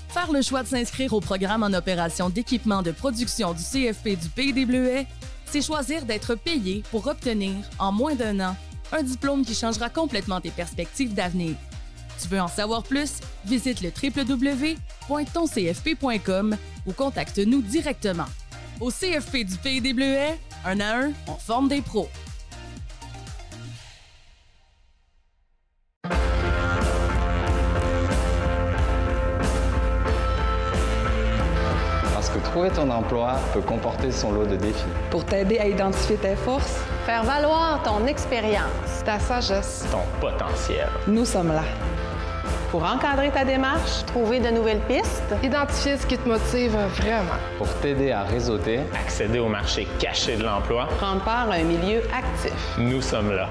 Faire 0.10 0.32
le 0.32 0.42
choix 0.42 0.64
de 0.64 0.68
s'inscrire 0.68 1.14
au 1.14 1.22
programme 1.22 1.64
en 1.64 1.74
opération 1.74 2.30
d'équipement 2.30 2.82
de 2.82 2.92
production 2.92 3.54
du 3.54 3.64
CFP 3.64 4.20
du 4.20 4.30
Pays 4.30 4.66
Bleuets, 4.66 5.08
c'est 5.46 5.62
choisir 5.62 6.06
d'être 6.06 6.36
payé 6.36 6.84
pour 6.92 7.08
obtenir, 7.08 7.56
en 7.80 7.92
moins 7.92 8.16
d'un 8.16 8.40
an, 8.42 8.56
un 8.92 9.04
diplôme 9.04 9.46
qui 9.46 9.56
changera 9.56 9.90
complètement 9.90 10.42
tes 10.42 10.52
perspectives 10.52 11.14
d'avenir. 11.14 11.56
Tu 12.22 12.28
veux 12.28 12.40
en 12.40 12.48
savoir 12.48 12.84
plus? 12.84 13.14
Visite 13.46 13.82
le 13.82 13.90
www.toncfp.com 13.90 16.56
ou 16.86 16.94
contacte-nous 16.94 17.62
directement. 17.62 18.26
Au 18.80 18.90
CFP 18.92 19.38
du 19.46 19.58
Pays 19.58 19.82
des 19.82 19.94
Bleuets, 19.94 20.40
un 20.66 20.80
à 20.80 20.96
un, 20.98 21.12
on 21.28 21.36
forme 21.36 21.68
des 21.68 21.82
pros. 21.82 22.10
Parce 32.14 32.30
que 32.30 32.40
trouver 32.40 32.70
ton 32.70 32.90
emploi 32.90 33.36
peut 33.54 33.62
comporter 33.62 34.12
son 34.12 34.32
lot 34.32 34.46
de 34.46 34.56
défis. 34.56 34.84
Pour 35.10 35.26
t'aider 35.26 35.58
à 35.60 35.68
identifier 35.68 36.18
tes 36.18 36.36
forces, 36.36 36.80
Faire 37.06 37.24
valoir 37.24 37.82
ton 37.84 38.06
expérience, 38.06 39.04
ta 39.04 39.18
sagesse, 39.20 39.86
ton 39.92 40.04
potentiel. 40.20 40.88
nous 41.08 41.26
sommes 41.26 41.52
là. 41.52 41.64
Pour 42.72 42.84
encadrer 42.86 43.30
ta 43.32 43.44
démarche, 43.44 44.06
trouver 44.08 44.40
de 44.40 44.50
nouvelles 44.50 44.80
pistes, 44.88 45.36
identifier 45.44 45.98
ce 45.98 46.08
qui 46.08 46.18
te 46.18 46.28
motive 46.28 46.72
vraiment. 46.96 47.38
Pour 47.58 47.68
t'aider 47.82 48.12
à 48.12 48.24
réseauter, 48.24 48.80
Accéder 48.94 49.40
au 49.40 49.50
marché 49.50 49.88
caché 50.00 50.38
de 50.38 50.44
l'emploi, 50.44 50.88
prendre 50.98 51.22
part 51.22 51.52
à 51.52 51.56
un 51.56 51.64
milieu 51.64 52.02
actif. 52.18 52.54
nous 52.78 53.02
sommes 53.02 53.32
là. 53.32 53.50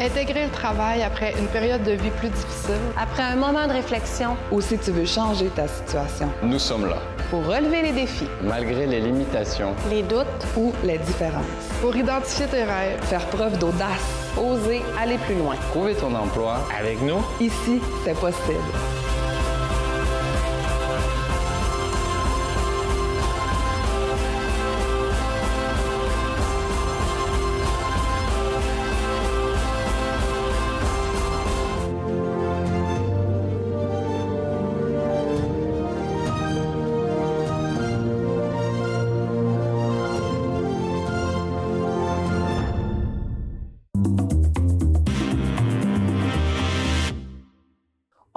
Intégrer 0.00 0.44
le 0.46 0.50
travail 0.50 1.02
après 1.02 1.34
une 1.38 1.46
période 1.48 1.82
de 1.82 1.92
vie 1.92 2.10
plus 2.10 2.30
difficile. 2.30 2.80
Après 2.98 3.22
un 3.22 3.36
moment 3.36 3.66
de 3.66 3.72
réflexion, 3.72 4.34
Ou 4.50 4.60
si 4.62 4.78
tu 4.78 4.92
veux 4.92 5.04
changer 5.04 5.46
ta 5.48 5.68
situation, 5.68 6.30
nous 6.42 6.58
sommes 6.58 6.86
là. 6.88 6.96
pour 7.28 7.44
relever 7.46 7.82
les 7.82 7.92
défis, 7.92 8.26
Malgré 8.42 8.86
les 8.86 9.00
limitations, 9.00 9.74
les 9.90 10.02
doutes, 10.02 10.26
ou 10.56 10.72
les 10.84 10.96
différences. 10.98 11.44
Pour 11.82 11.94
identifier 11.94 12.46
tes 12.46 12.64
rêves, 12.64 12.98
Faire 13.02 13.26
preuve 13.26 13.58
d'audace. 13.58 14.06
oser 14.38 14.80
aller 14.98 15.18
plus 15.18 15.34
loin. 15.34 15.54
trouver 15.72 15.94
ton 15.94 16.14
emploi, 16.14 16.56
Avec 16.78 17.02
nous, 17.02 17.22
Ici, 17.38 17.82
c'est 18.04 18.18
possible. 18.18 18.56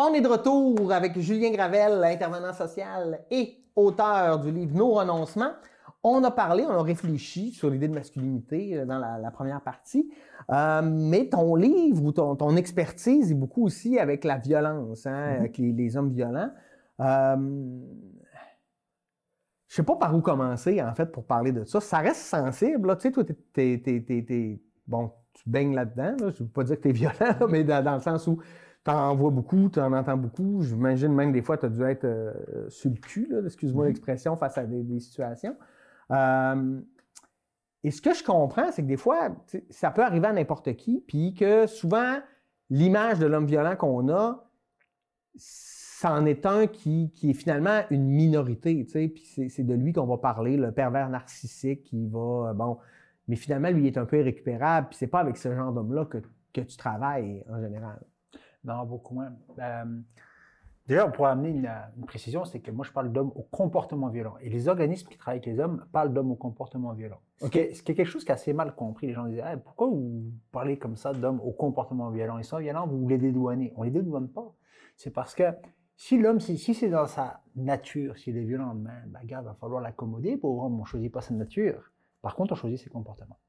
On 0.06 0.14
est 0.14 0.20
de 0.20 0.28
retour 0.28 0.92
avec 0.92 1.18
Julien 1.18 1.50
Gravel, 1.52 2.04
intervenant 2.04 2.52
social 2.52 3.22
et 3.32 3.56
auteur 3.74 4.38
du 4.40 4.52
livre 4.52 4.76
Nos 4.76 4.92
renoncements. 4.92 5.54
On 6.04 6.22
a 6.26 6.32
parlé, 6.32 6.66
on 6.68 6.72
a 6.72 6.84
réfléchi 6.84 7.52
sur 7.52 7.70
l'idée 7.70 7.88
de 7.88 7.94
masculinité 7.94 8.80
euh, 8.80 8.86
dans 8.86 9.00
la, 9.00 9.18
la 9.18 9.32
première 9.32 9.62
partie, 9.62 10.12
Euh, 10.50 10.82
mais 10.84 11.30
ton 11.30 11.56
livre 11.56 12.04
ou 12.04 12.12
ton, 12.12 12.36
ton 12.36 12.58
expertise 12.58 13.32
est 13.32 13.36
beaucoup 13.36 13.64
aussi 13.64 13.98
avec 13.98 14.26
la 14.26 14.38
violence, 14.38 15.06
hein, 15.06 15.36
avec 15.40 15.58
les, 15.58 15.72
les 15.72 15.96
hommes 15.96 16.12
violents. 16.12 16.50
Euh, 17.00 17.38
je 19.70 19.76
sais 19.76 19.84
pas 19.84 19.96
par 19.96 20.14
où 20.14 20.20
commencer, 20.20 20.82
en 20.84 20.94
fait, 20.94 21.14
pour 21.14 21.24
parler 21.26 21.54
de 21.54 21.64
ça. 21.64 21.80
Ça 21.80 22.00
reste 22.00 22.24
sensible, 22.24 22.90
là. 22.90 22.98
Tu 22.98 23.04
sais, 23.04 23.12
toi, 23.14 23.24
t'es, 23.54 24.60
bon, 24.86 25.12
tu 25.32 25.50
baignes 25.50 25.74
là-dedans, 25.74 26.18
là. 26.20 26.30
Je 26.36 26.44
veux 26.44 26.50
pas 26.50 26.66
dire 26.66 26.76
que 26.76 26.82
tu 26.82 26.90
es 26.90 26.92
violent, 26.92 27.16
là, 27.40 27.48
mais 27.50 27.64
dans, 27.64 27.82
dans 27.82 27.96
le 27.96 28.02
sens 28.02 28.28
où 28.28 28.38
tu 28.86 28.92
en 28.92 29.16
vois 29.16 29.32
beaucoup, 29.32 29.70
tu 29.70 29.80
en 29.80 29.94
entends 29.94 30.18
beaucoup. 30.18 30.62
J'imagine 30.62 31.14
même 31.14 31.32
des 31.32 31.42
fois, 31.42 31.58
tu 31.58 31.66
as 31.66 31.70
dû 31.70 31.84
être 31.84 32.06
euh, 32.06 32.34
sur 32.70 32.90
le 32.90 32.98
cul, 32.98 33.34
excuse-moi 33.46 33.88
l'expression, 33.88 34.36
face 34.36 34.58
à 34.58 34.66
des, 34.66 34.84
des 34.84 35.00
situations. 35.00 35.56
Euh, 36.12 36.82
et 37.84 37.92
ce 37.92 38.02
que 38.02 38.14
je 38.14 38.24
comprends, 38.24 38.72
c'est 38.72 38.82
que 38.82 38.88
des 38.88 38.98
fois, 38.98 39.36
ça 39.70 39.92
peut 39.92 40.04
arriver 40.04 40.28
à 40.28 40.34
n'importe 40.34 40.76
qui, 40.76 41.02
puis 41.02 41.34
que 41.34 41.68
souvent, 41.68 42.18
l'image 42.70 43.20
de 43.20 43.26
l'homme 43.26 43.46
violent 43.46 43.76
qu'on 43.76 44.10
a, 44.10 44.50
c'en 45.36 46.26
est 46.26 46.46
un 46.46 46.68
qui, 46.68 47.12
qui 47.14 47.32
est 47.32 47.34
finalement 47.34 47.82
une 47.90 48.08
minorité, 48.08 48.84
puis 48.84 49.24
c'est, 49.26 49.50
c'est 49.50 49.64
de 49.64 49.74
lui 49.74 49.94
qu'on 49.94 50.06
va 50.06 50.18
parler, 50.18 50.58
le 50.58 50.72
pervers 50.72 51.10
narcissique 51.10 51.84
qui 51.84 52.08
va, 52.08 52.50
euh, 52.50 52.54
bon, 52.54 52.78
mais 53.28 53.36
finalement, 53.36 53.70
lui, 53.70 53.84
il 53.84 53.88
est 53.88 53.98
un 53.98 54.06
peu 54.06 54.20
irrécupérable, 54.20 54.88
puis 54.90 54.98
c'est 54.98 55.08
pas 55.08 55.20
avec 55.20 55.38
ce 55.38 55.54
genre 55.54 55.72
d'homme-là 55.72 56.06
que, 56.06 56.20
que 56.54 56.62
tu 56.62 56.78
travailles 56.78 57.44
en 57.50 57.62
général. 57.62 58.00
Non, 58.64 58.86
beaucoup 58.86 59.16
moins. 59.16 59.34
Euh, 59.60 60.02
D'ailleurs, 60.88 61.14
pour 61.14 61.28
amener 61.28 61.50
une, 61.50 61.70
une 61.98 62.06
précision, 62.06 62.44
c'est 62.44 62.60
que 62.60 62.70
moi, 62.70 62.86
je 62.86 62.92
parle 62.92 63.12
d'hommes 63.12 63.32
au 63.36 63.44
comportement 63.44 64.10
violent. 64.10 64.36
Et 64.42 64.50
les 64.50 64.68
organismes 64.68 65.08
qui 65.08 65.18
travaillent 65.18 65.40
avec 65.40 65.46
les 65.46 65.60
hommes 65.60 65.86
parlent 65.94 66.14
d'hommes 66.14 66.32
au 66.32 66.36
comportement 66.36 66.92
violent. 66.92 67.22
Est, 67.42 67.74
ce 67.74 67.84
qui 67.84 67.94
est 67.94 67.96
quelque 67.96 68.06
chose 68.10 68.26
qui 68.26 68.32
est 68.32 68.34
assez 68.34 68.52
mal 68.52 68.76
compris. 68.76 69.08
Les 69.08 69.14
gens 69.14 69.26
disent 69.26 69.42
Ah, 69.44 69.56
pourquoi 69.56 69.88
vous 69.88 70.34
parlez 70.52 70.78
comme 70.78 70.98
ça 70.98 71.14
d'hommes 71.14 71.40
au 71.40 71.52
comportement 71.52 72.10
violent? 72.10 72.38
Ils 72.38 72.44
sont 72.44 72.58
violents, 72.58 72.86
vous 72.86 73.08
les 73.08 73.18
dédouanez. 73.18 73.72
On 73.78 73.84
les 73.84 73.92
dédouane 73.92 74.28
pas. 74.28 74.54
C'est 74.98 75.12
parce 75.12 75.36
que 75.36 75.44
si 75.96 76.18
l'homme, 76.18 76.42
si, 76.42 76.58
si 76.58 76.74
c'est 76.74 76.90
dans 76.90 77.08
sa 77.08 77.42
nature, 77.56 78.18
s'il 78.18 78.38
est 78.38 78.44
violent, 78.44 78.76
ben, 78.76 78.92
ben, 79.08 79.22
gars, 79.24 79.40
il 79.42 79.46
va 79.46 79.54
falloir 79.54 79.82
l'accommoder. 79.82 80.36
Pour 80.36 80.64
homme, 80.64 80.76
on 80.76 80.82
ne 80.82 80.86
choisit 80.86 81.12
pas 81.12 81.22
sa 81.22 81.34
nature. 81.34 81.94
Par 82.22 82.36
contre, 82.36 82.54
on 82.54 82.56
choisit 82.56 82.80
ses 82.80 82.90
comportements. 82.90 83.40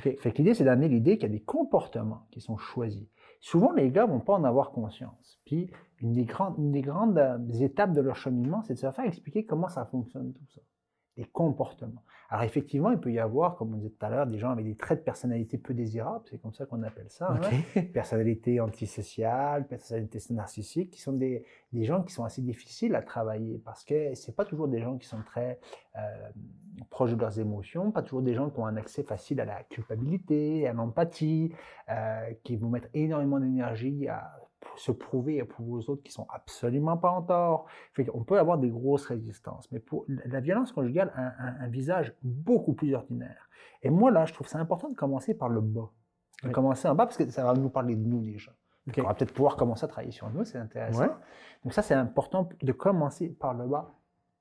Fait 0.00 0.16
que 0.16 0.38
l'idée, 0.38 0.54
c'est 0.54 0.64
d'amener 0.64 0.88
l'idée 0.88 1.16
qu'il 1.18 1.30
y 1.30 1.32
a 1.32 1.34
des 1.34 1.42
comportements 1.44 2.26
qui 2.30 2.40
sont 2.40 2.56
choisis. 2.56 3.06
Souvent, 3.44 3.72
les 3.72 3.90
gars 3.90 4.06
vont 4.06 4.20
pas 4.20 4.32
en 4.32 4.42
avoir 4.42 4.70
conscience. 4.70 5.38
Puis, 5.44 5.70
une 5.98 6.14
des 6.14 6.24
grandes, 6.24 6.54
une 6.56 6.72
des 6.72 6.80
grandes 6.80 7.18
euh, 7.18 7.38
étapes 7.60 7.92
de 7.92 8.00
leur 8.00 8.16
cheminement, 8.16 8.62
c'est 8.62 8.72
de 8.72 8.78
se 8.78 8.90
faire 8.90 9.04
expliquer 9.04 9.44
comment 9.44 9.68
ça 9.68 9.84
fonctionne 9.84 10.32
tout 10.32 10.46
ça. 10.48 10.62
Les 11.16 11.24
comportements. 11.26 12.02
Alors, 12.30 12.42
effectivement, 12.44 12.90
il 12.90 12.98
peut 12.98 13.12
y 13.12 13.20
avoir, 13.20 13.54
comme 13.54 13.74
on 13.74 13.76
disait 13.76 13.90
tout 13.90 14.04
à 14.04 14.10
l'heure, 14.10 14.26
des 14.26 14.38
gens 14.38 14.50
avec 14.50 14.64
des 14.64 14.74
traits 14.74 14.98
de 15.00 15.04
personnalité 15.04 15.58
peu 15.58 15.74
désirables, 15.74 16.24
c'est 16.28 16.38
comme 16.40 16.54
ça 16.54 16.66
qu'on 16.66 16.82
appelle 16.82 17.08
ça. 17.08 17.28
hein. 17.76 17.82
Personnalité 17.92 18.58
antisociale, 18.60 19.68
personnalité 19.68 20.18
narcissique, 20.30 20.90
qui 20.90 21.00
sont 21.00 21.12
des, 21.12 21.44
des 21.72 21.84
gens 21.84 22.02
qui 22.02 22.12
sont 22.12 22.24
assez 22.24 22.42
difficiles 22.42 22.94
à 22.96 23.02
travailler 23.02 23.58
parce 23.64 23.84
que 23.84 24.14
c'est 24.14 24.34
pas 24.34 24.44
toujours 24.44 24.66
des 24.66 24.80
gens 24.80 24.96
qui 24.98 25.06
sont 25.06 25.22
très 25.24 25.60
euh, 25.96 26.00
proches 26.90 27.12
de 27.12 27.20
leurs 27.20 27.38
émotions, 27.38 27.92
pas 27.92 28.02
toujours 28.02 28.22
des 28.22 28.34
gens 28.34 28.50
qui 28.50 28.58
ont 28.58 28.66
un 28.66 28.76
accès 28.76 29.04
facile 29.04 29.40
à 29.40 29.44
la 29.44 29.62
culpabilité, 29.64 30.66
à 30.66 30.72
l'empathie, 30.72 31.52
euh, 31.90 32.32
qui 32.42 32.56
vont 32.56 32.70
mettre 32.70 32.88
énormément 32.94 33.38
d'énergie 33.38 34.08
à 34.08 34.32
se 34.76 34.92
prouver 34.92 35.36
et 35.36 35.44
prouver 35.44 35.72
aux 35.72 35.90
autres 35.90 36.02
qui 36.02 36.12
sont 36.12 36.26
absolument 36.30 36.96
pas 36.96 37.10
en 37.10 37.22
tort. 37.22 37.66
Fait 37.92 38.06
on 38.14 38.22
peut 38.24 38.38
avoir 38.38 38.58
des 38.58 38.70
grosses 38.70 39.06
résistances, 39.06 39.70
mais 39.72 39.78
pour 39.80 40.04
la 40.08 40.40
violence 40.40 40.72
conjugale 40.72 41.12
a 41.14 41.20
un, 41.20 41.32
un, 41.38 41.60
un 41.60 41.68
visage 41.68 42.14
beaucoup 42.22 42.72
plus 42.74 42.94
ordinaire. 42.94 43.48
Et 43.82 43.90
moi 43.90 44.10
là, 44.10 44.24
je 44.24 44.32
trouve 44.34 44.46
ça 44.48 44.58
important 44.58 44.88
de 44.88 44.94
commencer 44.94 45.34
par 45.34 45.48
le 45.48 45.60
bas, 45.60 45.90
de 46.42 46.48
Oui. 46.48 46.52
commencer 46.52 46.88
en 46.88 46.94
bas 46.94 47.06
parce 47.06 47.16
que 47.16 47.28
ça 47.30 47.44
va 47.44 47.54
nous 47.54 47.70
parler 47.70 47.96
de 47.96 48.06
nous 48.06 48.20
déjà. 48.22 48.52
On 48.98 49.02
va 49.02 49.14
peut-être 49.14 49.32
pouvoir 49.32 49.56
commencer 49.56 49.84
à 49.84 49.88
travailler 49.88 50.12
sur 50.12 50.28
nous, 50.30 50.44
c'est 50.44 50.58
intéressant. 50.58 51.00
Ouais. 51.00 51.10
Donc 51.64 51.72
ça, 51.72 51.80
c'est 51.80 51.94
important 51.94 52.48
de 52.62 52.72
commencer 52.72 53.28
par 53.30 53.54
le 53.54 53.66
bas 53.66 53.94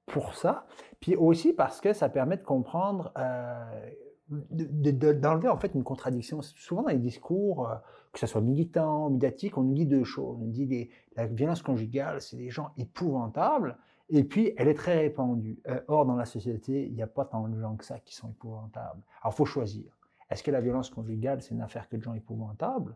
pour 0.06 0.34
ça. 0.36 0.66
Puis 1.00 1.16
aussi 1.16 1.54
parce 1.54 1.80
que 1.80 1.94
ça 1.94 2.10
permet 2.10 2.36
de 2.36 2.44
comprendre 2.44 3.14
euh, 3.18 3.90
d'enlever 4.30 5.50
en 5.50 5.58
fait 5.58 5.74
une 5.76 5.84
contradiction. 5.84 6.42
Souvent 6.42 6.84
dans 6.84 6.90
les 6.90 6.98
discours, 6.98 7.70
euh, 7.70 7.76
que 8.12 8.20
ce 8.20 8.28
soit 8.28 8.42
militant, 8.42 9.10
médiatique, 9.10 9.58
on 9.58 9.64
nous 9.64 9.74
dit 9.74 9.86
deux 9.86 10.04
choses. 10.04 10.38
On 10.40 10.46
nous 10.46 10.52
dit 10.52 10.68
que 10.68 10.94
la 11.16 11.28
violence 11.28 11.62
conjugale, 11.62 12.22
c'est 12.22 12.38
des 12.38 12.50
gens 12.50 12.72
épouvantables, 12.78 13.78
et 14.10 14.24
puis 14.24 14.54
elle 14.58 14.68
est 14.68 14.76
très 14.76 14.98
répandue. 14.98 15.60
Euh, 15.68 15.82
or, 15.88 16.06
dans 16.06 16.16
la 16.16 16.26
société, 16.26 16.88
il 16.88 16.94
n'y 16.94 17.02
a 17.02 17.08
pas 17.08 17.26
tant 17.26 17.48
de 17.48 17.60
gens 17.60 17.76
que 17.76 17.86
ça 17.86 18.00
qui 18.00 18.16
sont 18.16 18.30
épouvantables. 18.30 19.02
Alors, 19.22 19.34
il 19.34 19.38
faut 19.38 19.46
choisir. 19.46 19.98
Est-ce 20.30 20.44
que 20.44 20.52
la 20.52 20.62
violence 20.62 20.90
conjugale, 20.90 21.42
c'est 21.42 21.54
une 21.54 21.62
affaire 21.62 21.88
que 21.90 21.96
de 21.96 22.02
gens 22.02 22.14
épouvantables 22.14 22.96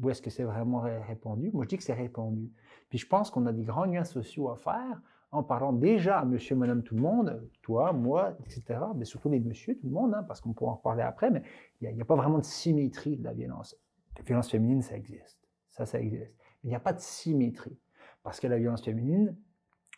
ou 0.00 0.10
est-ce 0.10 0.22
que 0.22 0.30
c'est 0.30 0.44
vraiment 0.44 0.80
répandu? 0.80 1.50
Moi, 1.52 1.64
je 1.64 1.70
dis 1.70 1.76
que 1.76 1.82
c'est 1.82 1.92
répandu. 1.92 2.52
Puis 2.88 2.98
je 2.98 3.06
pense 3.06 3.30
qu'on 3.30 3.46
a 3.46 3.52
des 3.52 3.64
grands 3.64 3.84
liens 3.84 4.04
sociaux 4.04 4.48
à 4.48 4.56
faire 4.56 5.00
en 5.30 5.42
parlant 5.42 5.72
déjà 5.72 6.18
à 6.18 6.24
monsieur, 6.24 6.56
madame, 6.56 6.82
tout 6.82 6.94
le 6.94 7.02
monde, 7.02 7.48
toi, 7.62 7.92
moi, 7.92 8.36
etc., 8.46 8.80
mais 8.96 9.04
surtout 9.04 9.28
les 9.28 9.40
messieurs, 9.40 9.76
tout 9.78 9.86
le 9.86 9.92
monde, 9.92 10.14
hein, 10.14 10.22
parce 10.22 10.40
qu'on 10.40 10.52
pourra 10.52 10.72
en 10.72 10.76
reparler 10.76 11.02
après, 11.02 11.30
mais 11.30 11.42
il 11.80 11.94
n'y 11.94 12.00
a, 12.00 12.04
pas 12.04 12.16
vraiment 12.16 12.38
de 12.38 12.44
symétrie 12.44 13.16
de 13.16 13.24
la 13.24 13.34
violence. 13.34 13.76
La 14.16 14.22
violence 14.22 14.50
féminine, 14.50 14.82
ça 14.82 14.96
existe. 14.96 15.38
Ça, 15.70 15.84
ça 15.84 16.00
existe. 16.00 16.34
Mais 16.62 16.68
il 16.68 16.68
n'y 16.70 16.76
a 16.76 16.80
pas 16.80 16.94
de 16.94 17.00
symétrie. 17.00 17.78
Parce 18.22 18.40
que 18.40 18.46
la 18.46 18.58
violence 18.58 18.82
féminine, 18.82 19.36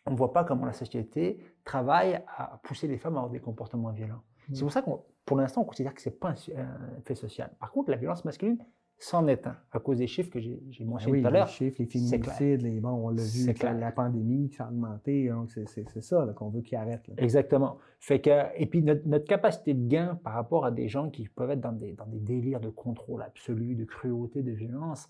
on 0.06 0.12
ne 0.12 0.16
voit 0.16 0.32
pas 0.32 0.44
comment 0.44 0.66
la 0.66 0.72
société 0.72 1.44
travaille 1.64 2.22
à 2.36 2.60
pousser 2.64 2.88
les 2.88 2.98
femmes 2.98 3.14
à 3.14 3.18
avoir 3.18 3.30
des 3.30 3.40
comportements 3.40 3.92
violents. 3.92 4.22
C'est 4.52 4.62
pour 4.62 4.72
ça 4.72 4.82
qu'on, 4.82 5.04
pour 5.24 5.36
l'instant, 5.36 5.60
on 5.60 5.64
considère 5.64 5.94
que 5.94 6.02
ce 6.02 6.08
n'est 6.08 6.14
pas 6.16 6.30
un 6.56 7.00
fait 7.04 7.14
social. 7.14 7.54
Par 7.60 7.70
contre, 7.70 7.90
la 7.90 7.96
violence 7.96 8.24
masculine, 8.24 8.58
c'en 9.02 9.26
est 9.28 9.46
un, 9.46 9.56
à 9.72 9.78
cause 9.78 9.96
des 9.96 10.06
chiffres 10.06 10.30
que 10.30 10.40
j'ai 10.40 10.60
ben 10.80 10.86
mentionnés 10.86 11.22
tout 11.22 11.28
à 11.28 11.30
l'heure. 11.30 11.46
Les 11.46 11.52
chiffres, 11.52 11.76
les 11.78 11.86
féminicides, 11.86 12.62
les, 12.62 12.80
bon, 12.80 12.90
on 12.90 13.08
l'a 13.08 13.22
vu 13.22 13.44
avec 13.44 13.62
la, 13.62 13.92
pandémie 13.92 14.50
qui 14.50 14.60
a 14.60 14.68
augmenté, 14.68 15.32
c'est 15.66 16.02
ça 16.02 16.26
qu'on 16.36 16.50
veut 16.50 16.60
qu'ils 16.60 16.76
arrêtent. 16.76 17.10
Exactement. 17.16 17.78
Fait 17.98 18.20
que, 18.20 18.30
et 18.56 18.66
puis 18.66 18.82
notre, 18.82 19.24
capacité 19.24 19.72
de 19.72 19.88
gain 19.88 20.18
par 20.22 20.34
rapport 20.34 20.66
à 20.66 20.70
des 20.70 20.88
gens 20.88 21.08
qui 21.08 21.28
peuvent 21.28 21.50
être 21.50 21.60
dans 21.60 21.72
des, 21.72 21.94
dans 21.94 22.06
des 22.06 22.20
délires 22.20 22.60
de 22.60 22.68
contrôle 22.68 23.22
absolu, 23.22 23.74
de 23.74 23.84
cruauté, 23.84 24.42
de 24.42 24.52
violence, 24.52 25.08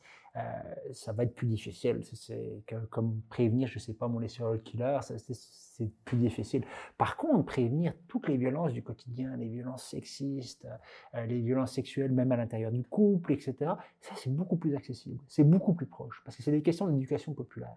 ça 0.93 1.12
va 1.12 1.24
être 1.24 1.34
plus 1.34 1.47
difficile. 1.47 2.01
C'est 2.05 2.62
comme 2.91 3.20
prévenir, 3.28 3.68
je 3.68 3.76
ne 3.76 3.80
sais 3.80 3.95
pas, 3.95 4.09
mon 4.09 4.18
les 4.18 4.28
serial 4.28 4.62
killer, 4.62 4.99
c'est 5.03 5.91
plus 6.05 6.16
difficile. 6.16 6.64
Par 6.99 7.16
contre, 7.16 7.47
prévenir 7.47 7.95
toutes 8.09 8.28
les 8.28 8.36
violences 8.36 8.72
du 8.72 8.82
quotidien, 8.82 9.36
les 9.36 9.49
violences 9.49 9.84
sexistes, 9.84 10.66
euh, 11.14 11.26
les 11.26 11.41
violences 11.41 11.72
sexuelles, 11.72 12.12
même 12.12 12.32
à 12.32 12.36
l'intérieur 12.36 12.70
du 12.70 12.82
couple, 12.82 13.32
etc., 13.32 13.57
ça, 14.01 14.14
c'est 14.16 14.34
beaucoup 14.34 14.57
plus 14.57 14.74
accessible, 14.74 15.18
c'est 15.28 15.45
beaucoup 15.45 15.74
plus 15.74 15.86
proche, 15.86 16.22
parce 16.24 16.36
que 16.36 16.43
c'est 16.43 16.53
des 16.53 16.62
questions 16.62 16.86
d'éducation 16.86 17.34
populaire. 17.34 17.76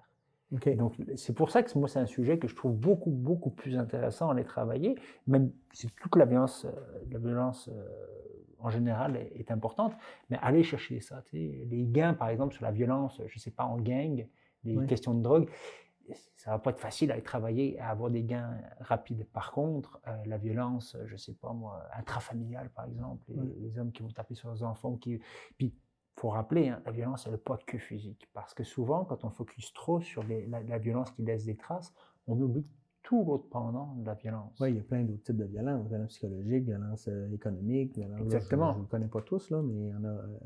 Donc, 0.77 0.97
c'est 1.15 1.33
pour 1.33 1.49
ça 1.49 1.63
que 1.63 1.79
moi, 1.79 1.87
c'est 1.87 1.99
un 1.99 2.05
sujet 2.05 2.37
que 2.37 2.47
je 2.47 2.55
trouve 2.55 2.75
beaucoup, 2.75 3.09
beaucoup 3.09 3.49
plus 3.49 3.75
intéressant 3.75 4.29
à 4.29 4.35
les 4.35 4.43
travailler, 4.43 4.95
même 5.25 5.51
si 5.71 5.87
toute 5.99 6.15
la 6.15 6.25
violence, 6.25 6.65
euh, 6.65 6.71
la 7.11 7.17
violence 7.17 7.71
en 8.63 8.69
général 8.69 9.17
est, 9.17 9.51
importante, 9.51 9.93
mais 10.29 10.37
aller 10.41 10.63
chercher 10.63 10.99
ça. 11.01 11.21
Les 11.33 11.85
gains, 11.87 12.13
par 12.13 12.29
exemple, 12.29 12.55
sur 12.55 12.63
la 12.63 12.71
violence, 12.71 13.21
je 13.27 13.35
ne 13.35 13.39
sais 13.39 13.51
pas, 13.51 13.65
en 13.65 13.77
gang, 13.77 14.25
les 14.63 14.85
questions 14.87 15.13
de 15.13 15.21
drogue, 15.21 15.49
ça 16.35 16.51
va 16.51 16.59
pas 16.59 16.71
être 16.71 16.79
facile 16.79 17.11
à 17.11 17.21
travailler, 17.21 17.79
à 17.79 17.89
avoir 17.89 18.09
des 18.09 18.23
gains 18.23 18.57
rapides. 18.79 19.25
Par 19.31 19.51
contre, 19.51 20.01
euh, 20.07 20.15
la 20.25 20.37
violence, 20.37 20.97
je 21.05 21.13
ne 21.13 21.17
sais 21.17 21.33
pas 21.33 21.53
moi, 21.53 21.83
intrafamiliale, 21.97 22.69
par 22.69 22.85
exemple, 22.85 23.31
les, 23.59 23.77
hommes 23.77 23.91
qui 23.91 24.01
vont 24.01 24.09
taper 24.09 24.35
sur 24.35 24.49
leurs 24.49 24.63
enfants, 24.63 24.95
qui... 24.97 25.19
Puis, 25.57 25.73
faut 26.15 26.29
rappeler, 26.29 26.69
hein, 26.69 26.81
la 26.85 26.91
violence, 26.91 27.25
elle 27.25 27.31
n'est 27.31 27.39
pas 27.39 27.57
que 27.57 27.77
physique. 27.79 28.29
Parce 28.33 28.53
que 28.53 28.63
souvent, 28.63 29.03
quand 29.03 29.23
on 29.25 29.31
focus 29.31 29.73
trop 29.73 29.99
sur 29.99 30.23
la, 30.23 30.61
la, 30.61 30.77
violence 30.77 31.09
qui 31.11 31.23
laisse 31.23 31.45
des 31.45 31.55
traces, 31.55 31.91
on 32.27 32.39
oublie 32.39 32.67
tout 33.03 33.23
l'autre 33.25 33.47
pendant 33.49 33.95
de 33.97 34.05
la 34.05 34.13
violence. 34.15 34.57
Oui, 34.59 34.71
il 34.71 34.77
y 34.77 34.79
a 34.79 34.83
plein 34.83 35.03
d'autres 35.03 35.23
types 35.23 35.37
de 35.37 35.45
violence. 35.45 35.87
Violence 35.87 36.09
psychologique, 36.09 36.63
violence 36.63 37.07
euh, 37.07 37.31
économique, 37.33 37.95
violence... 37.95 38.21
Exactement. 38.21 38.73
je 38.73 38.79
ne 38.79 38.85
connais 38.85 39.07
pas 39.07 39.21
tous, 39.21 39.49
là, 39.51 39.61
mais 39.61 39.73
il 39.73 39.89
y 39.89 39.93
en 39.93 40.03
a... 40.03 40.07
Euh, 40.07 40.37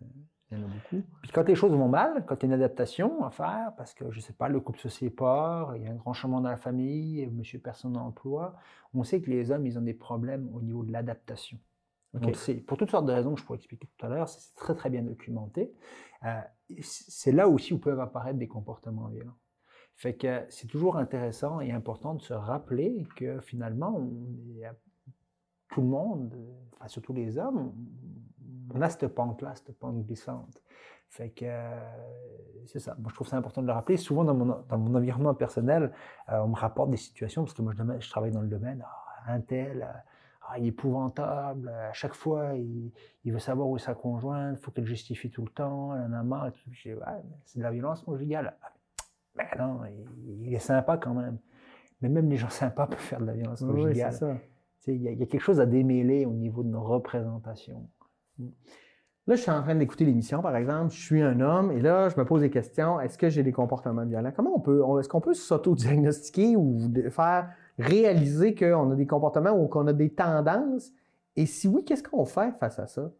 il 0.50 0.58
y 0.58 0.62
en 0.62 0.66
a 0.66 0.68
beaucoup. 0.70 1.06
Puis 1.22 1.32
quand 1.34 1.46
les 1.48 1.56
choses 1.56 1.74
vont 1.74 1.90
mal, 1.90 2.26
quand 2.26 2.36
il 2.36 2.50
y 2.50 2.52
a 2.52 2.56
une 2.56 2.62
adaptation 2.62 3.24
à 3.26 3.32
faire, 3.32 3.74
parce 3.76 3.94
que, 3.94 4.10
je 4.12 4.18
ne 4.18 4.22
sais 4.22 4.34
pas, 4.34 4.48
le 4.48 4.62
couple 4.62 4.80
se 4.80 4.88
sépare, 4.88 5.76
il 5.76 5.84
y 5.84 5.88
a 5.88 5.92
un 5.92 5.96
grand 5.96 6.14
changement 6.14 6.40
dans 6.40 6.50
la 6.50 6.58
famille, 6.58 7.28
monsieur 7.28 7.60
personne 7.60 7.94
n'emploi, 7.94 8.56
on 8.94 9.04
sait 9.04 9.22
que 9.22 9.30
les 9.30 9.52
hommes, 9.52 9.66
ils 9.66 9.78
ont 9.78 9.82
des 9.82 9.94
problèmes 9.94 10.50
au 10.54 10.62
niveau 10.62 10.84
de 10.84 10.92
l'adaptation. 10.92 11.60
Okay. 12.14 12.62
Pour 12.62 12.78
toutes 12.78 12.90
sortes 12.90 13.06
de 13.06 13.12
raisons 13.12 13.34
que 13.34 13.42
je 13.42 13.46
pourrais 13.46 13.58
expliquer 13.58 13.88
tout 13.88 14.06
à 14.06 14.10
l'heure, 14.10 14.30
c'est 14.30 14.56
très 14.56 14.74
très 14.74 14.90
bien 14.90 15.04
documenté. 15.04 15.74
Euh, 16.24 16.40
c'est 16.82 17.32
là 17.32 17.48
aussi 17.48 17.74
où 17.74 17.80
peuvent 17.80 18.00
apparaître 18.00 18.40
des 18.40 18.48
comportements 18.48 19.08
violents. 19.08 19.36
Fait 19.98 20.14
que 20.14 20.46
c'est 20.50 20.68
toujours 20.68 20.98
intéressant 20.98 21.60
et 21.60 21.72
important 21.72 22.14
de 22.14 22.22
se 22.22 22.34
rappeler 22.34 23.08
que 23.16 23.40
finalement, 23.42 24.00
tout 25.70 25.82
le 25.82 25.88
monde, 25.88 26.36
enfin 26.76 26.88
surtout 26.88 27.14
les 27.14 27.40
hommes, 27.40 27.74
on 28.74 28.82
a 28.82 28.90
cette 28.90 29.08
pente-là, 29.08 29.56
cette 29.56 29.76
pente 29.78 30.06
glissante. 30.06 30.62
Fait 31.10 31.32
que 31.32 31.46
c'est 32.68 32.80
ça. 32.80 32.96
Moi, 33.00 33.10
je 33.10 33.16
trouve 33.16 33.28
ça 33.28 33.38
important 33.38 33.64
de 33.64 33.68
le 33.68 33.74
rappeler. 33.74 33.98
Souvent, 33.98 34.24
dans 34.24 34.36
mon, 34.36 34.96
environnement 34.96 35.34
personnel, 35.34 35.92
euh, 36.30 36.42
on 36.42 36.50
me 36.50 36.56
rapporte 36.56 36.92
des 36.92 36.98
situations, 36.98 37.44
parce 37.44 37.56
que 37.56 37.64
moi, 37.64 37.74
je, 38.00 38.10
travaille 38.10 38.32
dans 38.32 38.42
le 38.42 38.48
domaine, 38.48 38.84
ah, 38.86 39.32
un 39.32 39.42
tel, 39.42 39.88
ah, 40.42 40.60
il 40.60 40.66
est 40.66 40.68
épouvantable, 40.68 41.70
à 41.70 41.94
chaque 41.94 42.14
fois, 42.14 42.54
il, 42.54 42.92
veut 43.26 43.40
savoir 43.40 43.68
où 43.68 43.78
est 43.78 43.80
sa 43.80 43.96
conjointe, 43.96 44.58
il 44.60 44.62
faut 44.62 44.70
qu'elle 44.70 44.86
justifie 44.86 45.32
tout 45.32 45.44
le 45.44 45.50
temps, 45.50 45.96
elle 45.96 46.02
en 46.02 46.14
a 46.14 46.24
marre. 46.24 46.52
c'est 47.46 47.58
de 47.58 47.64
la 47.64 47.72
violence 47.72 48.04
conjugale. 48.04 48.56
Ben 49.38 49.46
non, 49.60 49.80
il, 50.42 50.54
est 50.54 50.60
sympa 50.60 50.98
quand 50.98 51.14
même. 51.14 51.38
Mais 52.02 52.10
même 52.10 52.30
les 52.30 52.38
gens 52.38 52.50
sympas 52.50 52.88
peuvent 52.88 53.00
faire 53.00 53.20
de 53.20 53.26
la 53.26 53.34
violence 53.34 53.62
conjugale. 53.62 54.40
Il 54.88 55.02
y, 55.02 55.10
a 55.10 55.26
quelque 55.26 55.40
chose 55.40 55.60
à 55.60 55.66
démêler 55.66 56.26
au 56.26 56.32
niveau 56.32 56.64
de 56.64 56.70
nos 56.70 56.82
représentations. 56.82 57.90
Là, 58.40 59.36
je 59.36 59.42
suis 59.42 59.52
en 59.52 59.62
train 59.62 59.76
d'écouter 59.76 60.06
l'émission, 60.06 60.42
par 60.42 60.56
exemple, 60.56 60.94
je 60.94 61.02
suis 61.02 61.22
un 61.22 61.42
homme, 61.42 61.74
et 61.74 61.82
là, 61.82 62.08
je 62.08 62.18
me 62.18 62.24
pose 62.24 62.40
des 62.40 62.50
questions. 62.50 62.98
Est-ce 63.02 63.18
que 63.18 63.28
j'ai 63.28 63.44
des 63.44 63.52
comportements 63.52 64.06
violents? 64.06 64.32
Comment 64.34 64.56
on 64.56 64.62
peut, 64.62 64.82
est-ce 65.00 65.10
qu'on 65.10 65.20
peut 65.20 65.34
s'auto-diagnostiquer 65.34 66.56
ou 66.56 66.80
faire 67.10 67.50
réaliser 67.78 68.56
qu'on 68.56 68.92
a 68.92 68.96
des 68.96 69.06
comportements 69.06 69.52
ou 69.52 69.68
qu'on 69.68 69.86
a 69.88 69.94
des 69.94 70.12
tendances? 70.12 70.94
Et 71.36 71.46
si 71.46 71.68
oui, 71.68 71.84
qu'est-ce 71.84 72.04
qu'on 72.04 72.24
fait 72.24 72.54
face 72.58 72.80
à 72.80 72.88
ça? 72.88 73.12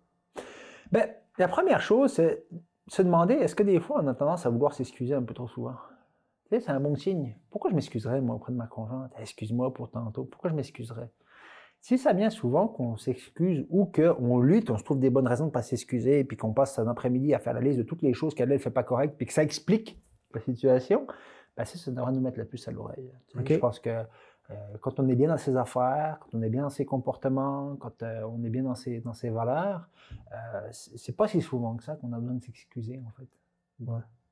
Bien, 0.94 1.08
la 1.38 1.50
première 1.50 1.82
chose, 1.82 2.14
c'est 2.14 2.46
se 2.88 3.02
demander, 3.02 3.34
est-ce 3.34 3.56
que 3.56 3.64
des 3.64 3.82
fois, 3.82 4.00
on 4.02 4.08
a 4.08 4.14
tendance 4.14 4.46
à 4.46 4.50
vouloir 4.50 4.74
s'excuser 4.74 5.14
un 5.14 5.24
peu 5.24 5.34
trop 5.34 5.50
souvent? 5.50 5.76
C'est 6.50 6.70
un 6.70 6.80
bon 6.80 6.96
signe. 6.96 7.36
Pourquoi 7.50 7.70
je 7.70 7.76
m'excuserais, 7.76 8.22
moi, 8.22 8.36
auprès 8.36 8.52
de 8.52 8.58
ma 8.58 8.68
conjointe? 8.68 9.12
Excuse-moi 9.20 9.74
pour 9.74 9.90
tantôt. 9.90 10.26
Pourquoi 10.26 10.50
je 10.50 10.56
m'excuserais? 10.56 11.10
Si 11.80 11.98
ça 11.98 12.14
vient 12.14 12.30
souvent 12.30 12.68
qu'on 12.68 12.98
s'excuse 12.98 13.66
ou 13.70 13.86
qu'on 13.86 14.40
lutte, 14.40 14.70
on 14.70 14.78
se 14.78 14.84
trouve 14.84 15.00
des 15.00 15.10
bonnes 15.10 15.28
raisons 15.28 15.46
de 15.46 15.50
ne 15.50 15.54
pas 15.54 15.62
s'excuser, 15.62 16.20
et 16.20 16.24
puis 16.24 16.36
qu'on 16.36 16.54
passe 16.54 16.80
un 16.80 16.88
après-midi 16.88 17.34
à 17.34 17.40
faire 17.40 17.54
la 17.54 17.62
liste 17.62 17.78
de 17.78 17.84
toutes 17.84 18.02
les 18.02 18.14
choses 18.14 18.34
qu'elle 18.34 18.50
ne 18.50 18.58
fait 18.58 18.72
pas 18.72 18.84
correctes, 18.84 19.16
puis 19.16 19.26
que 19.26 19.34
ça 19.34 19.44
explique 19.44 20.02
la 20.34 20.42
situation, 20.42 21.08
ben 21.56 21.66
ça, 21.66 21.78
ça 21.78 21.92
devrait 21.92 22.12
nous 22.12 22.20
mettre 22.20 22.40
la 22.40 22.46
puce 22.46 22.68
à 22.68 22.72
l'oreille. 22.72 23.12
Je 23.36 23.56
pense 23.58 23.80
que 23.80 23.90
euh, 23.90 24.56
quand 24.82 25.00
on 25.00 25.08
est 25.08 25.16
bien 25.16 25.30
dans 25.30 25.38
ses 25.38 25.56
affaires, 25.56 26.20
quand 26.22 26.38
on 26.38 26.42
est 26.42 26.50
bien 26.50 26.64
dans 26.64 26.70
ses 26.70 26.86
comportements, 26.86 27.76
quand 27.80 28.02
euh, 28.04 28.24
on 28.24 28.44
est 28.44 28.50
bien 28.50 28.64
dans 28.64 28.76
ses, 28.76 29.00
dans 29.02 29.14
ses 29.14 29.30
valeurs, 29.30 29.88
euh, 30.32 30.68
c'est 30.72 31.16
pas 31.16 31.28
si 31.28 31.42
souvent 31.42 31.76
que 31.76 31.84
ça 31.84 31.96
qu'on 31.96 32.12
a 32.14 32.20
besoin 32.20 32.36
de 32.36 32.44
s'excuser, 32.44 33.02
en 33.06 33.12
fait. 33.12 33.28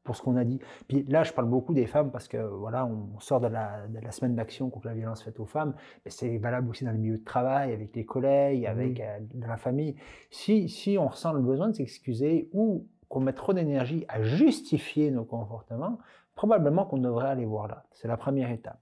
Pour 0.06 0.16
ce 0.16 0.22
qu'on 0.22 0.38
a 0.38 0.46
dit. 0.46 0.60
Puis 0.88 1.04
là, 1.10 1.24
je 1.24 1.34
parle 1.34 1.50
beaucoup 1.50 1.74
des 1.74 1.88
femmes 1.88 2.12
parce 2.12 2.28
que, 2.28 2.38
voilà, 2.38 2.86
on 2.86 3.20
sort 3.20 3.42
de 3.42 3.48
la, 3.48 3.88
de 3.88 4.00
la 4.00 4.12
semaine 4.12 4.36
d'action 4.36 4.70
contre 4.70 4.86
la 4.86 4.94
violence 4.94 5.24
faite 5.24 5.40
aux 5.40 5.48
femmes, 5.48 5.74
mais 6.06 6.12
c'est 6.12 6.38
valable 6.38 6.70
aussi 6.70 6.86
dans 6.86 6.92
le 6.92 7.00
milieu 7.00 7.18
de 7.18 7.24
travail, 7.24 7.74
avec 7.74 7.96
les 7.96 8.06
collègues, 8.06 8.68
avec 8.68 9.02
la 9.34 9.58
famille. 9.58 9.96
Si, 10.30 10.70
si 10.70 10.98
on 11.00 11.08
ressent 11.08 11.34
le 11.34 11.42
besoin 11.42 11.70
de 11.70 11.74
s'excuser 11.74 12.50
ou 12.54 12.88
qu'on 13.10 13.20
met 13.20 13.34
trop 13.34 13.54
d'énergie 13.54 14.06
à 14.08 14.22
justifier 14.22 15.10
nos 15.10 15.26
comportements, 15.26 15.98
probablement 16.36 16.86
qu'on 16.86 17.00
devrait 17.00 17.30
aller 17.30 17.46
voir 17.46 17.68
là. 17.68 17.86
C'est 17.92 18.08
la 18.08 18.18
première 18.18 18.52
étape. 18.52 18.80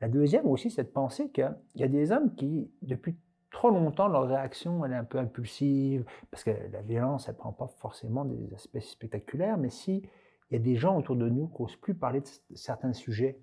La 0.00 0.08
deuxième 0.08 0.46
aussi, 0.46 0.70
c'est 0.70 0.84
de 0.84 0.88
penser 0.88 1.30
qu'il 1.30 1.52
y 1.74 1.82
a 1.82 1.88
des 1.88 2.12
hommes 2.12 2.34
qui, 2.36 2.70
depuis 2.82 3.16
trop 3.50 3.70
longtemps, 3.70 4.06
leur 4.06 4.28
réaction, 4.28 4.84
elle 4.84 4.92
est 4.92 4.96
un 4.96 5.04
peu 5.04 5.18
impulsive, 5.18 6.04
parce 6.30 6.44
que 6.44 6.52
la 6.72 6.82
violence, 6.82 7.28
elle 7.28 7.34
prend 7.34 7.52
pas 7.52 7.66
forcément 7.78 8.24
des 8.24 8.54
aspects 8.54 8.78
spectaculaires, 8.78 9.58
mais 9.58 9.70
si 9.70 10.02
il 10.50 10.54
y 10.54 10.56
a 10.56 10.62
des 10.62 10.76
gens 10.76 10.96
autour 10.96 11.16
de 11.16 11.28
nous 11.28 11.48
qui 11.48 11.62
n'osent 11.62 11.76
plus 11.76 11.94
parler 11.94 12.20
de 12.20 12.26
certains 12.54 12.92
sujets, 12.92 13.40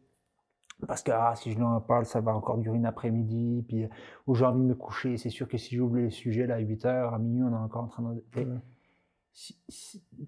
parce 0.86 1.02
que 1.02 1.12
ah, 1.12 1.34
si 1.36 1.52
je 1.52 1.60
n'en 1.60 1.82
parle, 1.82 2.06
ça 2.06 2.22
va 2.22 2.36
encore 2.36 2.58
durer 2.58 2.78
une 2.78 2.86
après-midi, 2.86 3.66
puis 3.68 3.88
ou 4.28 4.36
j'ai 4.36 4.46
envie 4.46 4.62
de 4.62 4.66
me 4.66 4.76
coucher, 4.76 5.18
c'est 5.18 5.30
sûr 5.30 5.48
que 5.48 5.58
si 5.58 5.76
j'ouvre 5.76 5.98
les 5.98 6.12
sujets 6.12 6.46
là, 6.46 6.56
à 6.56 6.60
8 6.60 6.86
heures, 6.86 7.14
à 7.14 7.20
minuit, 7.20 7.44
on 7.44 7.52
est 7.52 7.56
encore 7.56 7.84
en 7.84 7.88
train 7.88 8.04
de 8.04 8.24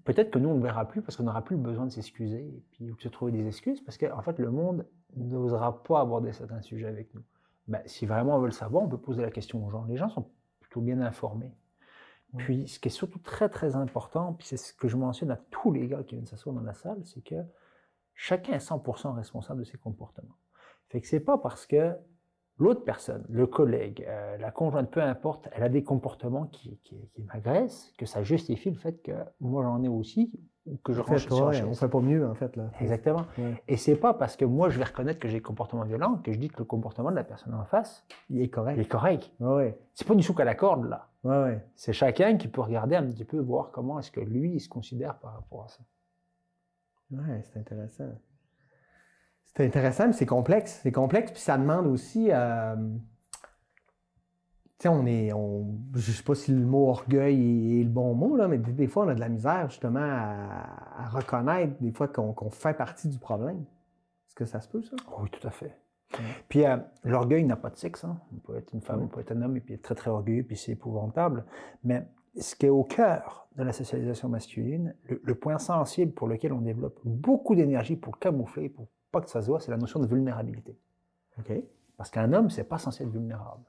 peut-être 0.04 0.30
que 0.30 0.38
nous, 0.38 0.48
on 0.48 0.56
ne 0.56 0.62
verra 0.62 0.86
plus 0.86 1.02
parce 1.02 1.16
qu'on 1.16 1.24
n'aura 1.24 1.42
plus 1.42 1.56
besoin 1.56 1.86
de 1.86 1.90
s'excuser 1.90 2.46
et 2.46 2.64
puis 2.70 2.86
de 2.86 3.00
se 3.00 3.08
trouver 3.08 3.32
des 3.32 3.46
excuses 3.46 3.80
parce 3.80 3.98
qu'en 3.98 4.22
fait, 4.22 4.38
le 4.38 4.50
monde 4.50 4.86
n'osera 5.16 5.82
pas 5.82 6.00
aborder 6.00 6.32
certains 6.32 6.62
sujets 6.62 6.86
avec 6.86 7.12
nous. 7.14 7.22
Ben, 7.66 7.82
si 7.86 8.06
vraiment 8.06 8.36
on 8.36 8.40
veut 8.40 8.46
le 8.46 8.52
savoir, 8.52 8.84
on 8.84 8.88
peut 8.88 8.98
poser 8.98 9.22
la 9.22 9.30
question 9.30 9.64
aux 9.66 9.70
gens. 9.70 9.84
Les 9.84 9.96
gens 9.96 10.08
sont 10.08 10.28
plutôt 10.60 10.80
bien 10.80 11.00
informés. 11.00 11.52
Puis, 12.38 12.68
ce 12.68 12.78
qui 12.78 12.88
est 12.88 12.92
surtout 12.92 13.18
très, 13.18 13.48
très 13.48 13.76
important, 13.76 14.34
puis 14.34 14.46
c'est 14.46 14.56
ce 14.56 14.72
que 14.72 14.88
je 14.88 14.96
mentionne 14.96 15.30
à 15.30 15.36
tous 15.50 15.72
les 15.72 15.88
gars 15.88 16.02
qui 16.04 16.14
viennent 16.14 16.26
s'asseoir 16.26 16.54
dans 16.54 16.62
la 16.62 16.74
salle, 16.74 17.00
c'est 17.04 17.22
que 17.22 17.42
chacun 18.14 18.52
est 18.52 18.70
100% 18.70 19.14
responsable 19.14 19.60
de 19.60 19.64
ses 19.64 19.78
comportements. 19.78 20.36
Fait 20.88 21.00
que 21.00 21.06
c'est 21.06 21.20
pas 21.20 21.38
parce 21.38 21.66
que 21.66 21.96
l'autre 22.58 22.84
personne, 22.84 23.24
le 23.28 23.46
collègue, 23.46 24.04
euh, 24.06 24.36
la 24.36 24.50
conjointe, 24.50 24.90
peu 24.90 25.02
importe, 25.02 25.48
elle 25.52 25.62
a 25.62 25.68
des 25.68 25.82
comportements 25.82 26.46
qui, 26.46 26.78
qui, 26.84 26.96
qui 27.14 27.22
m'agressent, 27.22 27.92
que 27.98 28.06
ça 28.06 28.22
justifie 28.22 28.70
le 28.70 28.76
fait 28.76 29.02
que 29.02 29.12
moi 29.40 29.62
j'en 29.64 29.82
ai 29.82 29.88
aussi, 29.88 30.30
que 30.84 30.92
je 30.92 31.00
En 31.00 31.04
fait, 31.04 31.10
range 31.12 31.26
sur 31.26 31.40
la 31.40 31.46
ouais, 31.50 31.62
on 31.62 31.74
fait 31.74 31.88
pas 31.88 32.00
mieux, 32.00 32.26
en 32.26 32.34
fait. 32.34 32.54
Là. 32.56 32.70
Exactement. 32.80 33.24
Ouais. 33.38 33.62
Et 33.68 33.76
c'est 33.76 33.96
pas 33.96 34.14
parce 34.14 34.36
que 34.36 34.44
moi 34.44 34.68
je 34.70 34.78
vais 34.78 34.84
reconnaître 34.84 35.18
que 35.18 35.28
j'ai 35.28 35.38
des 35.38 35.42
comportements 35.42 35.84
violents 35.84 36.16
que 36.24 36.32
je 36.32 36.38
dis 36.38 36.48
que 36.48 36.58
le 36.58 36.64
comportement 36.64 37.10
de 37.10 37.16
la 37.16 37.24
personne 37.24 37.54
en 37.54 37.64
face 37.64 38.04
Il 38.28 38.40
est 38.42 38.48
correct. 38.48 38.76
il 38.76 38.82
est 38.82 38.88
correct. 38.88 39.30
Ouais. 39.40 39.78
C'est 39.94 40.06
pas 40.06 40.14
du 40.14 40.22
souk 40.22 40.40
à 40.40 40.44
la 40.44 40.54
corde 40.54 40.88
là. 40.88 41.08
Ouais, 41.24 41.42
ouais. 41.42 41.64
C'est 41.76 41.92
chacun 41.92 42.36
qui 42.36 42.48
peut 42.48 42.60
regarder 42.62 42.96
un 42.96 43.04
petit 43.04 43.24
peu, 43.24 43.38
voir 43.38 43.70
comment 43.72 43.98
est-ce 43.98 44.10
que 44.10 44.20
lui 44.20 44.52
il 44.54 44.60
se 44.60 44.68
considère 44.68 45.16
par 45.18 45.34
rapport 45.34 45.64
à 45.64 45.68
ça. 45.68 45.80
Ouais, 47.10 47.42
c'est 47.42 47.58
intéressant. 47.58 48.08
C'est 49.44 49.66
intéressant, 49.66 50.06
mais 50.06 50.12
c'est 50.12 50.26
complexe. 50.26 50.80
C'est 50.82 50.92
complexe, 50.92 51.32
puis 51.32 51.40
ça 51.40 51.58
demande 51.58 51.86
aussi. 51.88 52.28
euh, 52.30 52.76
sais, 54.82 54.88
on 54.88 55.06
est. 55.06 55.32
On, 55.32 55.66
je 55.94 56.12
sais 56.12 56.22
pas 56.22 56.34
si 56.34 56.52
le 56.52 56.64
mot 56.64 56.88
orgueil 56.88 57.36
est, 57.36 57.80
est 57.80 57.84
le 57.84 57.90
bon 57.90 58.14
mot, 58.14 58.36
là, 58.36 58.48
mais 58.48 58.58
des, 58.58 58.72
des 58.72 58.86
fois, 58.86 59.04
on 59.04 59.08
a 59.08 59.14
de 59.14 59.20
la 59.20 59.28
misère, 59.28 59.68
justement, 59.68 60.00
à, 60.00 61.02
à 61.04 61.08
reconnaître, 61.08 61.74
des 61.80 61.92
fois, 61.92 62.08
qu'on 62.08 62.50
fait 62.50 62.74
partie 62.74 63.08
du 63.08 63.18
problème. 63.18 63.64
Est-ce 64.28 64.34
que 64.34 64.44
ça 64.44 64.60
se 64.60 64.68
peut, 64.68 64.82
ça? 64.82 64.96
Oui, 65.18 65.28
tout 65.30 65.46
à 65.46 65.50
fait. 65.50 65.76
Puis 66.48 66.66
euh, 66.66 66.76
l'orgueil 67.04 67.44
n'a 67.44 67.56
pas 67.56 67.70
de 67.70 67.76
sexe. 67.76 68.04
hein. 68.04 68.18
On 68.34 68.38
peut 68.38 68.56
être 68.56 68.72
une 68.72 68.80
femme, 68.80 69.02
on 69.02 69.06
peut 69.06 69.20
être 69.20 69.30
un 69.32 69.42
homme 69.42 69.56
et 69.56 69.60
puis 69.60 69.74
être 69.74 69.82
très 69.82 69.94
très 69.94 70.10
orgueilleux, 70.10 70.42
puis 70.42 70.56
c'est 70.56 70.72
épouvantable. 70.72 71.44
Mais 71.84 72.08
ce 72.36 72.56
qui 72.56 72.66
est 72.66 72.70
au 72.70 72.82
cœur 72.82 73.48
de 73.56 73.62
la 73.62 73.72
socialisation 73.72 74.28
masculine, 74.28 74.94
le, 75.08 75.20
le 75.22 75.34
point 75.36 75.58
sensible 75.58 76.12
pour 76.12 76.26
lequel 76.26 76.52
on 76.52 76.62
développe 76.62 76.98
beaucoup 77.04 77.54
d'énergie 77.54 77.94
pour 77.94 78.18
camoufler, 78.18 78.68
pour 78.68 78.88
pas 79.12 79.20
que 79.20 79.30
ça 79.30 79.40
se 79.40 79.46
voit, 79.46 79.60
c'est 79.60 79.70
la 79.70 79.76
notion 79.76 80.00
de 80.00 80.06
vulnérabilité. 80.06 80.76
Parce 81.96 82.10
qu'un 82.10 82.32
homme, 82.32 82.50
c'est 82.50 82.64
pas 82.64 82.78
censé 82.78 83.04
être 83.04 83.10
vulnérable. 83.10 83.62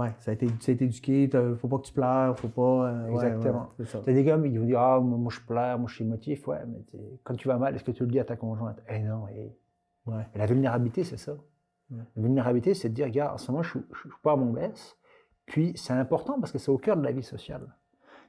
Ouais, 0.00 0.14
ça 0.18 0.30
a 0.30 0.34
été, 0.34 0.46
ça 0.60 0.70
a 0.70 0.74
été 0.74 0.84
éduqué, 0.84 1.28
faut 1.58 1.68
pas 1.68 1.78
que 1.78 1.82
tu 1.86 1.92
pleures, 1.92 2.38
faut 2.38 2.48
pas. 2.48 2.90
euh, 2.90 3.08
ouais, 3.08 3.12
Exactement. 3.14 3.68
ouais, 3.78 3.84
ça. 3.86 4.00
T'as 4.04 4.12
des 4.12 4.24
gars, 4.24 4.38
ils 4.44 4.58
vont 4.58 4.66
dire 4.66 4.80
Ah, 4.80 5.00
moi, 5.00 5.18
moi, 5.18 5.30
je 5.32 5.40
pleure, 5.40 5.78
moi 5.78 5.88
je 5.88 5.94
suis 5.96 6.04
émotif. 6.04 6.46
Ouais, 6.48 6.58
mais 6.66 6.84
quand 7.24 7.34
tu 7.34 7.48
vas 7.48 7.58
mal, 7.58 7.74
est-ce 7.74 7.84
que 7.84 7.90
tu 7.90 8.04
le 8.04 8.10
dis 8.10 8.18
à 8.20 8.24
ta 8.24 8.36
conjointe? 8.36 8.80
Eh 8.88 8.98
non, 9.00 9.28
et 9.28 9.52
Ouais. 10.06 10.26
La 10.34 10.46
vulnérabilité, 10.46 11.04
c'est 11.04 11.18
ça. 11.18 11.32
Ouais. 11.90 11.98
La 12.16 12.22
vulnérabilité, 12.22 12.72
c'est 12.74 12.88
de 12.88 12.94
dire, 12.94 13.06
regarde, 13.06 13.34
en 13.34 13.38
ce 13.38 13.50
moment, 13.52 13.62
je 13.62 13.78
ne 13.78 13.84
suis 13.94 14.08
pas 14.22 14.32
à 14.32 14.36
mon 14.36 14.52
baisse. 14.52 14.96
Puis, 15.46 15.72
c'est 15.76 15.92
important 15.92 16.40
parce 16.40 16.52
que 16.52 16.58
c'est 16.58 16.70
au 16.70 16.78
cœur 16.78 16.96
de 16.96 17.02
la 17.02 17.12
vie 17.12 17.22
sociale. 17.22 17.66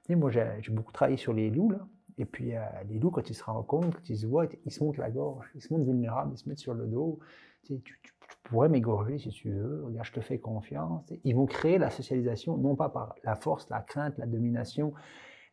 Tu 0.04 0.08
sais, 0.14 0.16
moi, 0.16 0.30
j'ai 0.32 0.72
beaucoup 0.72 0.92
travaillé 0.92 1.18
sur 1.18 1.32
les 1.34 1.50
loups, 1.50 1.70
là. 1.72 1.80
Et 2.18 2.26
puis, 2.26 2.56
euh, 2.56 2.60
les 2.90 3.00
loups, 3.00 3.10
quand 3.12 3.30
ils 3.30 3.34
se 3.34 3.44
rencontrent, 3.44 3.98
quand 3.98 4.10
ils 4.10 4.18
se 4.18 4.28
voient, 4.28 4.46
ils 4.66 4.72
se 4.72 4.84
montent 4.84 4.98
la 4.98 5.10
gorge, 5.10 5.50
ils 5.56 5.62
se 5.62 5.74
montent 5.74 5.86
vulnérables, 5.86 6.34
ils 6.34 6.38
se 6.38 6.50
mettent 6.50 6.60
sur 6.60 6.74
le 6.74 6.86
dos. 6.88 7.20
Tu, 7.64 7.76
sais, 7.76 7.82
tu- 7.82 8.00
tu- 8.04 8.14
tu 8.20 8.21
pourrais 8.52 8.70
m'égorger 8.70 9.18
si 9.18 9.30
tu 9.30 9.49
veux. 9.49 9.84
Regarde, 9.86 10.06
je 10.06 10.12
te 10.12 10.20
fais 10.20 10.38
confiance. 10.38 11.12
Ils 11.24 11.36
vont 11.36 11.45
créer 11.45 11.78
la 11.78 11.89
socialisation, 11.89 12.58
non 12.58 12.76
pas 12.76 12.89
par 12.89 13.16
la 13.24 13.36
force, 13.36 13.70
la 13.70 13.82
crainte, 13.82 14.18
la 14.18 14.28
domination, 14.28 14.93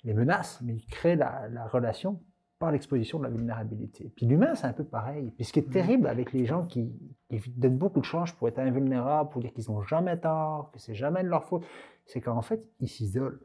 les 0.04 0.14
menaces, 0.14 0.60
mais 0.62 0.74
ils 0.74 0.86
créent 0.86 1.16
la, 1.16 1.48
la 1.48 1.66
relation 1.66 2.20
par 2.58 2.72
l'exposition 2.72 3.18
de 3.18 3.24
la 3.24 3.30
vulnérabilité. 3.30 4.12
Puis 4.16 4.26
l'humain, 4.26 4.56
c'est 4.56 4.66
un 4.66 4.72
peu 4.72 4.82
pareil. 4.82 5.30
Puis 5.30 5.44
ce 5.44 5.52
qui 5.52 5.60
est 5.60 5.70
terrible 5.70 6.08
avec 6.08 6.32
les 6.32 6.44
gens 6.44 6.66
qui, 6.66 6.92
qui 7.30 7.50
donnent 7.50 7.78
beaucoup 7.78 8.00
de 8.00 8.04
change 8.04 8.34
pour 8.34 8.48
être 8.48 8.58
invulnérables, 8.58 9.30
pour 9.30 9.40
dire 9.40 9.52
qu'ils 9.52 9.70
n'ont 9.70 9.82
jamais 9.82 10.18
tort, 10.18 10.72
que 10.72 10.80
c'est 10.80 10.96
jamais 10.96 11.22
de 11.22 11.28
leur 11.28 11.44
faute, 11.44 11.64
c'est 12.04 12.20
qu'en 12.20 12.42
fait, 12.42 12.60
ils 12.80 12.88
s'isolent. 12.88 13.38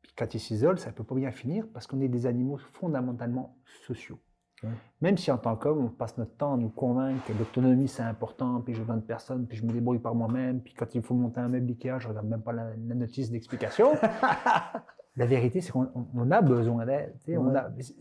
Puis 0.00 0.12
quand 0.16 0.32
ils 0.32 0.40
s'isolent, 0.40 0.78
ça 0.78 0.90
ne 0.90 0.94
peut 0.94 1.04
pas 1.04 1.14
bien 1.14 1.30
finir 1.30 1.66
parce 1.74 1.86
qu'on 1.86 2.00
est 2.00 2.08
des 2.08 2.24
animaux 2.24 2.56
fondamentalement 2.56 3.58
sociaux. 3.86 4.18
Ouais. 4.62 4.70
Même 5.00 5.16
si 5.16 5.30
en 5.30 5.38
tant 5.38 5.56
qu'homme, 5.56 5.84
on 5.84 5.88
passe 5.88 6.16
notre 6.18 6.34
temps 6.36 6.54
à 6.54 6.56
nous 6.56 6.68
convaincre 6.70 7.24
que 7.26 7.32
l'autonomie 7.32 7.88
c'est 7.88 8.02
important, 8.02 8.60
puis 8.60 8.74
je 8.74 8.82
veux 8.82 8.94
de 8.94 9.00
personne, 9.00 9.46
puis 9.46 9.56
je 9.56 9.64
me 9.64 9.72
débrouille 9.72 9.98
par 10.00 10.14
moi-même, 10.14 10.60
puis 10.60 10.74
quand 10.74 10.94
il 10.94 11.02
faut 11.02 11.14
monter 11.14 11.40
un 11.40 11.48
meuble 11.48 11.70
Ikea, 11.70 11.98
je 11.98 12.08
regarde 12.08 12.26
même 12.26 12.42
pas 12.42 12.52
la, 12.52 12.70
la 12.88 12.94
notice 12.94 13.30
d'explication. 13.30 13.88
la 15.16 15.26
vérité, 15.26 15.60
c'est 15.60 15.72
qu'on 15.72 15.88
on- 15.94 16.06
on 16.14 16.30
a 16.30 16.40
besoin 16.42 16.86
d'aide. 16.86 17.14
Ouais. 17.26 17.36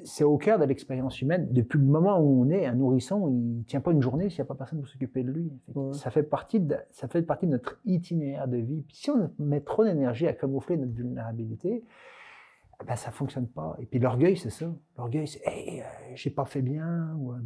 C'est 0.03 0.24
au 0.24 0.38
cœur 0.38 0.60
de 0.60 0.66
l'expérience 0.66 1.20
humaine. 1.22 1.47
Depuis 1.51 1.80
le 1.80 1.86
moment 1.86 2.20
où 2.20 2.43
on 2.43 2.49
est, 2.49 2.66
un 2.68 2.76
nourrisson, 2.76 3.28
il 3.30 3.58
ne 3.60 3.64
tient 3.64 3.82
pas 3.82 3.91
une 3.91 4.01
journée 4.03 4.30
s'il 4.30 4.39
n'y 4.39 4.43
a 4.43 4.45
pas 4.45 4.55
personne 4.55 4.80
pour 4.80 4.88
s'occuper 4.88 5.24
de 5.24 5.32
lui. 5.32 5.51
Ouais. 5.74 5.93
Ça, 5.93 6.12
fait 6.12 6.22
partie 6.24 6.60
de, 6.60 6.76
ça 6.91 7.08
fait 7.08 7.24
partie 7.24 7.47
de 7.47 7.51
notre 7.53 7.80
itinéraire 7.86 8.47
de 8.47 8.58
vie. 8.58 8.82
Puis 8.88 8.97
si 8.97 9.10
on 9.10 9.32
met 9.39 9.62
trop 9.62 9.84
d'énergie 9.84 10.28
à 10.28 10.34
camoufler 10.34 10.78
notre 10.78 10.93
vulnérabilité, 10.93 11.84
ben, 12.86 12.95
ça 12.95 13.09
ne 13.09 13.15
fonctionne 13.15 13.47
pas. 13.47 13.75
Et 13.80 13.86
puis 13.86 13.99
l'orgueil, 13.99 14.38
c'est 14.38 14.49
ça. 14.49 14.71
L'orgueil, 14.97 15.28
c'est 15.28 15.41
Hey, 15.45 15.82
euh, 15.82 15.86
j'ai 16.15 16.30
pas 16.30 16.45
fait 16.45 16.61
bien, 16.61 17.13
ou 17.17 17.34
euh, 17.34 17.39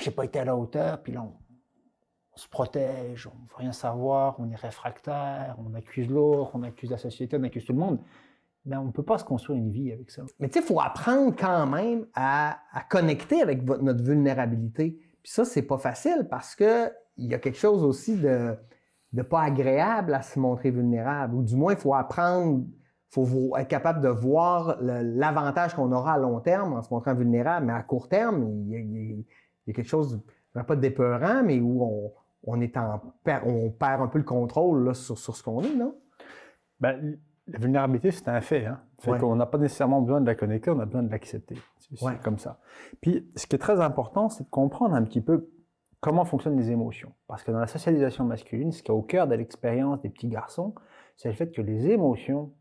j'ai 0.00 0.10
pas 0.10 0.24
été 0.24 0.38
à 0.38 0.44
la 0.44 0.56
hauteur, 0.56 1.02
puis 1.02 1.12
là, 1.12 1.22
on, 1.22 1.36
se 2.36 2.48
protège, 2.48 3.26
on 3.26 3.42
ne 3.42 3.48
veut 3.48 3.56
rien 3.56 3.72
savoir, 3.72 4.36
on 4.38 4.48
est 4.50 4.56
réfractaire, 4.56 5.56
on 5.58 5.74
accuse 5.74 6.08
l'autre, 6.08 6.52
on 6.54 6.62
accuse 6.62 6.90
la 6.90 6.96
société, 6.96 7.36
on 7.38 7.42
accuse 7.42 7.66
tout 7.66 7.74
le 7.74 7.78
monde. 7.78 8.00
Mais 8.64 8.76
on 8.76 8.84
ne 8.84 8.92
peut 8.92 9.02
pas 9.02 9.18
se 9.18 9.24
construire 9.24 9.58
une 9.58 9.70
vie 9.70 9.92
avec 9.92 10.10
ça. 10.10 10.22
Mais 10.38 10.48
tu 10.48 10.54
sais, 10.54 10.60
il 10.60 10.66
faut 10.66 10.80
apprendre 10.80 11.34
quand 11.36 11.66
même 11.66 12.06
à, 12.14 12.58
à 12.72 12.82
connecter 12.82 13.42
avec 13.42 13.62
notre 13.62 14.02
vulnérabilité. 14.02 14.98
Puis 15.22 15.32
ça, 15.32 15.44
c'est 15.44 15.62
pas 15.62 15.76
facile 15.76 16.28
parce 16.30 16.54
que 16.54 16.90
il 17.18 17.26
y 17.26 17.34
a 17.34 17.38
quelque 17.38 17.58
chose 17.58 17.82
aussi 17.82 18.16
de, 18.16 18.56
de 19.12 19.22
pas 19.22 19.42
agréable 19.42 20.14
à 20.14 20.22
se 20.22 20.38
montrer 20.38 20.70
vulnérable. 20.70 21.34
Ou 21.34 21.42
du 21.42 21.56
moins, 21.56 21.72
il 21.72 21.78
faut 21.78 21.94
apprendre, 21.94 22.64
faut 23.10 23.56
être 23.56 23.68
capable 23.68 24.00
de 24.00 24.08
voir 24.08 24.76
l'avantage 24.80 25.74
qu'on 25.74 25.90
aura 25.92 26.14
à 26.14 26.18
long 26.18 26.40
terme 26.40 26.74
en 26.74 26.82
se 26.82 26.92
montrant 26.94 27.14
vulnérable. 27.14 27.66
Mais 27.66 27.72
à 27.72 27.82
court 27.82 28.08
terme, 28.08 28.48
il 28.48 28.68
y 28.68 28.76
a, 28.76 28.78
il 28.78 29.18
y 29.66 29.70
a- 29.70 29.72
quelque 29.72 29.82
chose, 29.88 30.22
de- 30.54 30.62
pas 30.62 30.76
d'épeurant, 30.76 31.42
mais 31.44 31.60
où 31.60 31.82
on, 31.82 32.12
on 32.44 32.60
est 32.60 32.76
en 32.76 33.00
on 33.44 33.70
perd 33.70 34.00
un 34.02 34.06
peu 34.08 34.18
le 34.18 34.24
contrôle 34.24 34.84
là, 34.84 34.94
sur, 34.94 35.18
sur 35.18 35.34
ce 35.36 35.42
qu'on 35.42 35.62
est, 35.62 35.74
non? 35.74 35.94
Ben, 36.80 37.18
la 37.46 37.58
vulnérabilité, 37.58 38.10
c'est 38.12 38.28
un 38.28 38.40
fait. 38.40 38.66
Hein. 38.66 38.80
Fait 39.00 39.10
Ouais. 39.12 39.18
qu'on 39.18 39.34
n'a 39.36 39.46
pas 39.46 39.58
nécessairement 39.58 40.00
besoin 40.00 40.20
de 40.20 40.26
la 40.26 40.34
connecter, 40.34 40.70
on 40.70 40.78
a 40.80 40.86
besoin 40.86 41.02
de 41.02 41.10
l'accepter. 41.10 41.56
C'est 41.78 41.96
c'est 41.96 42.04
Ouais. 42.04 42.18
comme 42.22 42.38
ça. 42.38 42.58
Puis, 43.00 43.28
ce 43.36 43.46
qui 43.46 43.56
est 43.56 43.58
très 43.58 43.80
important, 43.80 44.28
c'est 44.28 44.44
de 44.44 44.48
comprendre 44.50 44.94
un 44.94 45.02
petit 45.02 45.20
peu 45.20 45.50
comment 46.00 46.24
fonctionnent 46.24 46.56
les 46.56 46.70
émotions. 46.70 47.12
Parce 47.26 47.42
que 47.42 47.50
dans 47.50 47.58
la 47.58 47.66
socialisation 47.66 48.24
masculine, 48.24 48.70
ce 48.72 48.82
qui 48.82 48.90
est 48.90 48.94
au 48.94 49.02
cœur 49.02 49.26
de 49.26 49.34
l'expérience 49.34 50.00
des 50.00 50.08
petits 50.10 50.28
garçons, 50.28 50.74
c'est 51.16 51.28
le 51.28 51.34
fait 51.34 51.50
que 51.50 51.60
les 51.60 51.88
émotions, 51.90 52.52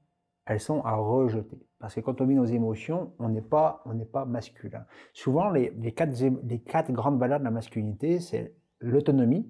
elles 0.49 0.59
sont 0.59 0.81
à 0.81 0.95
rejeter. 0.95 1.57
Parce 1.79 1.95
que 1.95 2.01
quand 2.01 2.19
on 2.21 2.25
vit 2.25 2.35
nos 2.35 2.45
émotions, 2.45 3.13
on 3.19 3.29
n'est 3.29 3.41
pas, 3.41 3.81
on 3.85 3.93
n'est 3.93 4.03
pas 4.05 4.25
masculin. 4.25 4.85
Souvent, 5.13 5.49
les, 5.49 5.71
les 5.79 5.93
quatre, 5.93 6.11
ém- 6.11 6.39
les 6.43 6.59
quatre 6.59 6.91
grandes 6.91 7.19
valeurs 7.19 7.39
de 7.39 7.45
la 7.45 7.51
masculinité, 7.51 8.19
c'est 8.19 8.53
l'autonomie. 8.79 9.49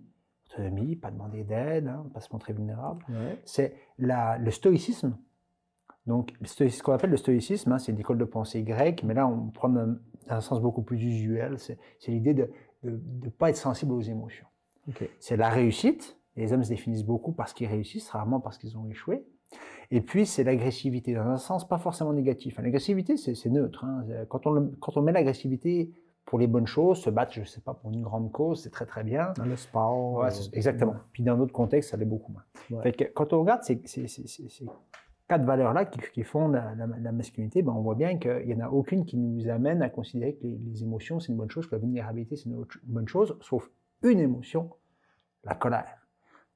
Autonomie, 0.52 0.95
pas 0.95 1.12
demander 1.12 1.43
d'aide, 1.43 1.88
hein, 1.88 2.06
pas 2.14 2.22
se 2.22 2.30
montrer 2.34 2.54
vulnérable 2.54 3.06
c'est 3.45 3.76
le 3.97 4.50
stoïcisme. 4.52 5.16
Donc, 6.08 6.34
ce 6.43 6.82
qu'on 6.82 6.93
appelle 6.93 7.12
le 7.12 7.18
stoïcisme, 7.18 7.72
hein, 7.72 7.78
c'est 7.78 7.91
une 7.91 8.00
école 8.00 8.18
de 8.18 8.26
pensée 8.26 8.64
grecque, 8.64 9.04
mais 9.04 9.14
là, 9.14 9.28
on 9.28 9.50
prend 9.52 9.76
un, 9.76 9.97
un 10.28 10.41
sens 10.41 10.60
beaucoup 10.60 10.82
plus 10.82 11.02
usuel. 11.04 11.60
C'est 11.60 11.78
l'idée 12.08 12.34
de 12.34 12.50
ne 12.84 13.30
pas 13.30 13.52
être 13.52 13.58
sensible 13.58 13.91
aux 13.93 14.02
émotions. 14.02 14.47
C'est 15.20 15.38
la 15.38 15.50
réussite. 15.50 16.18
Les 16.36 16.52
hommes 16.52 16.64
se 16.64 16.70
définissent 16.70 17.06
beaucoup 17.06 17.32
parce 17.32 17.54
qu'ils 17.54 17.68
réussissent, 17.68 18.10
rarement 18.10 18.39
parce 18.39 18.58
qu'ils 18.58 18.76
ont 18.78 18.89
échoué. 18.89 19.24
Et 19.92 20.02
puis, 20.02 20.26
c'est 20.26 20.44
l'agressivité, 20.44 21.14
dans 21.16 21.22
un 21.28 21.38
sens 21.38 21.68
pas 21.68 21.78
forcément 21.80 22.14
négatif. 22.14 22.60
L'agressivité, 22.60 23.18
c'est 23.18 23.50
neutre. 23.50 23.84
hein. 23.86 24.04
Quand, 24.30 24.46
on, 24.46 24.52
le- 24.52 24.72
quand 24.80 24.96
on 24.98 25.02
met 25.02 25.12
l'agressivité 25.12 25.92
pour 26.26 26.38
les 26.38 26.46
bonnes 26.46 26.68
choses, 26.68 27.00
se 27.00 27.10
battre, 27.10 27.34
je 27.34 27.40
ne 27.40 27.46
sais 27.46 27.62
pas, 27.62 27.74
pour 27.74 27.92
une 27.92 28.04
grande 28.04 28.32
cause, 28.32 28.62
c'est 28.62 28.70
très 28.70 28.86
très 28.86 29.04
bien. 29.04 29.34
Dans 29.36 29.46
le 29.46 29.56
sport. 29.56 30.14
Ouais, 30.20 30.28
euh, 30.28 30.50
exactement. 30.54 30.94
Puis 31.12 31.24
dans 31.24 31.36
d'autres 31.38 31.54
contextes, 31.54 31.90
ça 31.90 31.98
l'est 31.98 32.06
beaucoup 32.06 32.32
moins. 32.32 32.44
Ouais. 32.70 32.84
Fait 32.84 32.92
que 32.94 33.04
quand 33.06 33.34
on 33.34 33.40
regarde 33.40 33.64
ces, 33.64 33.82
ces- 33.86 34.08
ces- 34.08 34.28
ces- 34.28 34.48
ces 34.48 34.66
quatre 35.28 35.44
valeurs-là 35.44 35.86
qui, 35.86 36.00
qui 36.14 36.24
font 36.24 36.50
la, 36.50 36.76
la- 36.76 36.86
la 36.86 37.12
masculinité, 37.12 37.64
ben 37.64 37.72
on 37.72 37.82
voit 37.82 37.96
bien 37.96 38.20
qu'il 38.20 38.46
n'y 38.46 38.54
en 38.54 38.60
a 38.60 38.70
aucune 38.70 39.06
qui 39.06 39.18
nous 39.18 39.48
amène 39.50 39.82
à 39.82 39.90
considérer 39.90 40.36
que 40.36 40.44
les, 40.44 40.56
les 40.58 40.84
émotions, 40.84 41.20
c'est 41.20 41.32
une 41.32 41.38
bonne 41.38 41.50
chose, 41.50 41.66
que 41.66 41.74
la 41.76 41.80
vulnérabilité, 41.82 42.36
c'est 42.36 42.46
une, 42.46 42.56
autre- 42.58 42.78
une 42.88 42.94
bonne 42.94 43.08
chose, 43.08 43.36
sauf 43.42 43.68
une 44.04 44.20
émotion, 44.20 44.70
la 45.44 45.56
colère. 45.56 45.99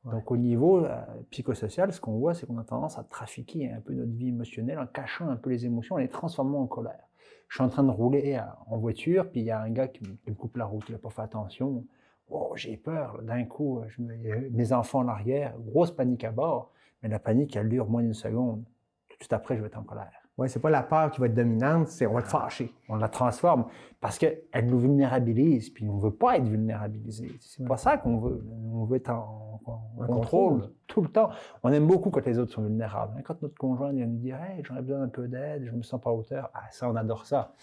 Donc 0.05 0.31
au 0.31 0.37
niveau 0.37 0.83
euh, 0.83 1.01
psychosocial, 1.31 1.93
ce 1.93 2.01
qu'on 2.01 2.17
voit, 2.17 2.33
c'est 2.33 2.45
qu'on 2.45 2.57
a 2.57 2.63
tendance 2.63 2.97
à 2.97 3.03
trafiquer 3.03 3.71
un 3.71 3.79
peu 3.79 3.93
notre 3.93 4.11
vie 4.11 4.29
émotionnelle 4.29 4.79
en 4.79 4.87
cachant 4.87 5.29
un 5.29 5.37
peu 5.37 5.49
les 5.49 5.65
émotions, 5.65 5.95
en 5.95 5.99
les 5.99 6.09
transformant 6.09 6.61
en 6.61 6.67
colère. 6.67 7.07
Je 7.47 7.55
suis 7.55 7.63
en 7.63 7.69
train 7.69 7.83
de 7.83 7.91
rouler 7.91 8.35
euh, 8.35 8.41
en 8.67 8.77
voiture, 8.77 9.29
puis 9.31 9.41
il 9.41 9.45
y 9.45 9.51
a 9.51 9.61
un 9.61 9.69
gars 9.69 9.87
qui 9.87 10.03
me, 10.27 10.33
coupe 10.33 10.57
la 10.57 10.65
route, 10.65 10.83
il 10.89 10.93
n'a 10.93 10.97
pas 10.97 11.09
fait 11.09 11.21
attention. 11.21 11.85
Oh, 12.29 12.51
j'ai 12.55 12.75
peur, 12.77 13.21
d'un 13.21 13.45
coup, 13.45 13.79
euh, 13.79 13.85
je 13.87 14.01
me- 14.01 14.49
mes 14.49 14.73
enfants 14.73 14.99
en 14.99 15.07
arrière, 15.07 15.55
grosse 15.59 15.91
panique 15.91 16.23
à 16.25 16.31
bord, 16.31 16.71
mais 17.01 17.09
la 17.09 17.19
panique, 17.19 17.55
elle 17.55 17.69
dure 17.69 17.87
moins 17.87 18.01
d'une 18.01 18.13
seconde. 18.13 18.63
Tout 19.09 19.17
de 19.17 19.23
suite 19.23 19.33
après, 19.33 19.55
je 19.55 19.61
vais 19.61 19.67
être 19.67 19.77
en 19.77 19.83
colère. 19.83 20.22
Ouais, 20.37 20.47
c'est 20.47 20.59
pas 20.59 20.71
la 20.71 20.81
peur 20.81 21.11
qui 21.11 21.19
va 21.19 21.27
être 21.27 21.35
dominante, 21.35 21.87
c'est 21.89 22.07
on 22.07 22.13
va 22.13 22.21
être 22.21 22.27
fâché. 22.27 22.73
On 22.89 22.95
la 22.95 23.07
transforme 23.07 23.65
parce 24.01 24.17
qu'elle 24.17 24.41
nous 24.65 24.79
vulnérabilise, 24.79 25.69
puis 25.69 25.87
on 25.87 25.97
ne 25.97 26.01
veut 26.01 26.11
pas 26.11 26.37
être 26.37 26.47
vulnérabilisé. 26.47 27.31
C'est 27.39 27.67
pas 27.67 27.77
ça 27.77 27.97
qu'on 27.97 28.17
veut. 28.17 28.43
On 28.73 28.83
veut 28.85 28.97
être 28.97 29.11
en, 29.11 29.59
en- 29.65 29.71
en 29.99 30.03
En 30.03 30.07
contrôle, 30.07 30.53
contrôle. 30.53 30.71
tout 30.87 31.01
le 31.03 31.07
temps. 31.09 31.29
On 31.61 31.71
aime 31.71 31.85
beaucoup 31.85 32.09
quand 32.09 32.25
les 32.25 32.39
autres 32.39 32.51
sont 32.51 32.63
vulnérables. 32.63 33.21
Quand 33.23 33.39
notre 33.43 33.55
conjoint 33.57 33.91
vient 33.91 34.07
nous 34.07 34.17
dire 34.17 34.37
hey, 34.41 34.63
j'aurais 34.63 34.81
besoin 34.81 35.01
d'un 35.01 35.07
peu 35.07 35.27
d'aide, 35.27 35.65
je 35.65 35.71
me 35.71 35.83
sens 35.83 36.01
pas 36.01 36.09
à 36.09 36.13
hauteur, 36.13 36.49
ah, 36.55 36.61
ça, 36.71 36.89
on 36.89 36.95
adore 36.95 37.27
ça. 37.27 37.53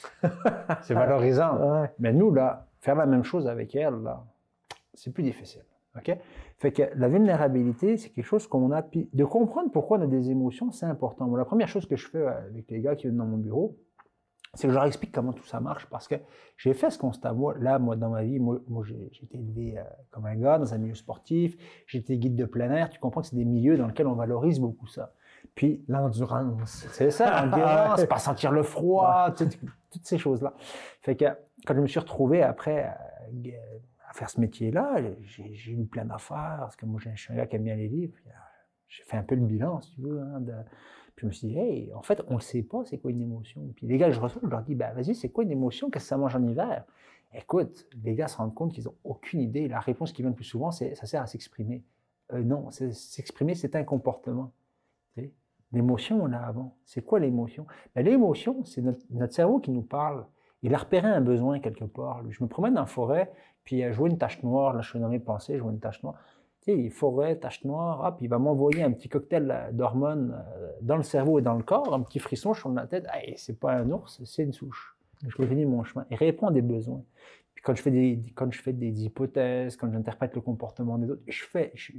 c'est 0.83 0.95
valorisant. 0.95 1.57
Ouais. 1.81 1.91
Mais 1.99 2.12
nous, 2.12 2.33
là, 2.33 2.66
faire 2.79 2.95
la 2.95 3.07
même 3.07 3.25
chose 3.25 3.49
avec 3.49 3.75
elle, 3.75 3.95
là, 4.05 4.23
c'est 4.95 5.12
plus 5.12 5.25
difficile. 5.25 5.62
OK? 5.97 6.16
Fait 6.59 6.72
que 6.72 6.82
la 6.95 7.09
vulnérabilité, 7.09 7.97
c'est 7.97 8.11
quelque 8.11 8.24
chose 8.24 8.47
qu'on 8.47 8.70
a. 8.70 8.82
Puis 8.82 9.09
de 9.12 9.24
comprendre 9.24 9.70
pourquoi 9.70 9.99
on 9.99 10.03
a 10.03 10.07
des 10.07 10.30
émotions, 10.30 10.70
c'est 10.70 10.86
important. 10.86 11.26
Moi, 11.26 11.38
la 11.38 11.45
première 11.45 11.68
chose 11.68 11.86
que 11.86 11.97
je 11.97 12.09
fais 12.09 12.26
avec 12.26 12.70
les 12.70 12.80
gars 12.80 12.95
qui 12.95 13.05
viennent 13.05 13.16
dans 13.16 13.26
mon 13.26 13.38
bureau, 13.38 13.76
c'est 14.55 14.66
que 14.66 14.72
je 14.72 14.74
leur 14.74 14.86
explique 14.86 15.12
comment 15.12 15.32
tout 15.32 15.47
ça 15.47 15.61
marche 15.61 15.86
parce 15.86 16.09
que 16.09 16.16
j'ai 16.57 16.74
fait 16.74 16.91
ce 16.91 16.99
constat. 16.99 17.32
Moi, 17.32 17.55
là, 17.59 17.78
moi, 17.78 17.95
dans 17.95 18.11
ma 18.11 18.24
vie, 18.24 18.41
moi, 18.41 18.61
j'ai 18.84 19.11
été 19.22 19.38
élevé 19.38 19.78
euh, 19.78 19.82
comme 20.11 20.26
un 20.26 20.34
gars 20.34 20.59
dans 20.59 20.74
un 20.74 20.78
milieu 20.78 20.95
sportif, 20.95 21.57
été 21.93 22.18
guide 22.18 22.34
de 22.34 22.45
plein 22.45 22.70
air. 22.72 22.91
Tu 22.91 22.99
comprends 22.99 23.20
que 23.20 23.28
c'est 23.28 23.36
des 23.36 23.45
milieux 23.45 23.76
dans 23.76 23.86
lesquels 23.86 24.09
on 24.09 24.14
valorise 24.14 24.59
beaucoup 24.59 24.88
ça. 24.88 25.12
Puis 25.55 25.84
l'endurance. 25.88 26.86
C'est 26.91 27.11
ça, 27.11 27.45
l'endurance, 27.47 28.05
pas 28.05 28.18
sentir 28.18 28.51
le 28.51 28.62
froid, 28.62 29.32
toutes, 29.36 29.57
ces 30.03 30.18
choses-là. 30.18 30.55
Fait 31.01 31.16
que 31.16 31.26
quand 31.64 31.74
je 31.74 31.80
me 31.80 31.86
suis 31.86 32.01
retrouvé 32.01 32.43
après 32.43 32.86
euh, 32.86 33.51
à 34.11 34.13
faire 34.13 34.29
ce 34.29 34.41
métier-là, 34.41 34.97
j'ai 35.23 35.73
eu 35.73 35.87
plein 35.87 36.05
d'affaires 36.05 36.59
parce 36.61 36.77
que 36.77 36.85
moi, 36.85 37.01
suis 37.15 37.33
un 37.33 37.37
gars 37.37 37.47
qui 37.47 37.57
aime 37.57 37.65
bien 37.65 37.77
les 37.77 37.89
livres. 37.89 38.15
J'ai 38.89 39.05
fait 39.05 39.17
un 39.17 39.23
peu 39.23 39.37
le 39.37 39.47
bilan, 39.47 39.81
si 39.81 39.93
tu 39.93 40.01
veux, 40.01 40.21
hein, 40.21 40.41
de, 40.41 40.53
je 41.21 41.27
me 41.27 41.33
suis 41.33 41.49
dit, 41.49 41.91
en 41.95 42.03
fait, 42.03 42.23
on 42.29 42.37
ne 42.37 42.41
sait 42.41 42.63
pas 42.63 42.83
c'est 42.87 42.99
quoi 42.99 43.11
une 43.11 43.21
émotion. 43.21 43.61
Puis 43.77 43.87
les 43.87 43.99
gars, 43.99 44.11
je 44.11 44.19
reçois, 44.19 44.41
je 44.43 44.49
leur 44.49 44.63
dis, 44.63 44.75
ben, 44.75 44.93
vas-y, 44.95 45.15
c'est 45.15 45.29
quoi 45.29 45.45
une 45.45 45.51
émotion 45.51 45.91
Qu'est-ce 45.91 46.07
que 46.07 46.09
ça 46.09 46.17
mange 46.17 46.35
en 46.35 46.43
hiver? 46.43 46.85
Écoute, 47.35 47.87
les 48.03 48.15
gars 48.15 48.27
se 48.27 48.39
rendent 48.39 48.55
compte 48.55 48.73
qu'ils 48.73 48.85
n'ont 48.85 48.97
aucune 49.05 49.41
idée. 49.41 49.69
La 49.69 49.81
réponse 49.81 50.13
qui 50.13 50.23
vient 50.23 50.31
le 50.31 50.35
plus 50.35 50.45
souvent, 50.45 50.71
c'est 50.71 50.95
ça 50.95 51.07
sert 51.07 51.23
à 51.23 51.27
s'exprimer. 51.27 51.85
Euh, 52.33 52.43
non, 52.43 52.71
s'exprimer, 52.71 53.55
c'est 53.55 53.77
un 53.77 53.85
comportement. 53.85 54.53
L'émotion, 55.73 56.21
on 56.21 56.33
a 56.33 56.39
avant. 56.39 56.77
C'est 56.85 57.05
quoi 57.05 57.21
l'émotion? 57.21 57.67
Ben, 57.95 58.05
L'émotion, 58.05 58.65
c'est 58.65 58.83
notre, 58.83 59.33
cerveau 59.33 59.61
qui 59.61 59.71
nous 59.71 59.83
parle. 59.83 60.27
Il 60.63 60.75
a 60.75 60.79
repéré 60.79 61.09
un 61.09 61.21
besoin 61.21 61.59
quelque 61.61 61.85
part. 61.85 62.23
Je 62.29 62.43
me 62.43 62.49
promène 62.49 62.75
dans 62.75 62.81
la 62.81 62.87
forêt, 62.87 63.33
puis 63.65 63.83
je 63.83 63.97
vois 63.97 64.09
une 64.09 64.19
tache 64.19 64.43
noire. 64.43 64.75
Là, 64.75 64.83
je 64.83 64.91
suis 64.91 64.99
dans 64.99 65.09
mes 65.09 65.19
pensées, 65.19 65.57
je 65.57 65.63
vois 65.63 65.73
une 65.73 65.81
tache 65.81 66.03
noire 66.03 66.17
tu 66.63 66.73
sais, 66.73 66.91
forêt, 66.91 67.37
tache 67.37 67.65
noire, 67.65 68.05
hop, 68.05 68.19
il 68.21 68.29
va 68.29 68.39
m'envoyer 68.39 68.83
un 68.83 68.93
petit 68.93 69.09
cocktail 69.09 69.51
euh, 69.51 69.73
d'hormones 69.73 70.37
euh, 70.57 70.73
dans 70.83 70.97
le 70.97 71.03
cerveau 71.03 71.39
et 71.39 71.43
dans 71.43 71.55
le 71.55 71.63
corps, 71.63 71.95
un 71.95 72.03
petit 72.03 72.19
frisson 72.19 72.53
sur 72.53 72.69
la 72.71 72.87
tête. 72.87 73.07
Hey, 73.13 73.35
c'est 73.37 73.59
pas 73.59 73.73
un 73.73 73.91
ours, 73.91 74.23
c'est 74.25 74.43
une 74.43 74.53
souche. 74.53 74.97
Je 75.27 75.35
continue 75.35 75.67
mon 75.67 75.85
chemin. 75.85 76.07
Il 76.11 76.17
répond 76.17 76.49
à 76.49 76.53
des 76.53 76.63
besoins. 76.63 77.03
Puis 77.55 77.63
quand 77.63 77.75
je 77.75 77.83
fais 77.83 77.91
des, 77.91 78.23
quand 78.35 78.51
je 78.53 78.61
fais 78.61 78.73
des 78.73 79.05
hypothèses, 79.05 79.77
quand 79.77 79.91
j'interprète 79.93 80.35
le 80.35 80.41
comportement 80.41 80.99
des 80.99 81.11
autres, 81.11 81.23
je 81.27 81.45
fais, 81.45 81.73
je, 81.75 81.93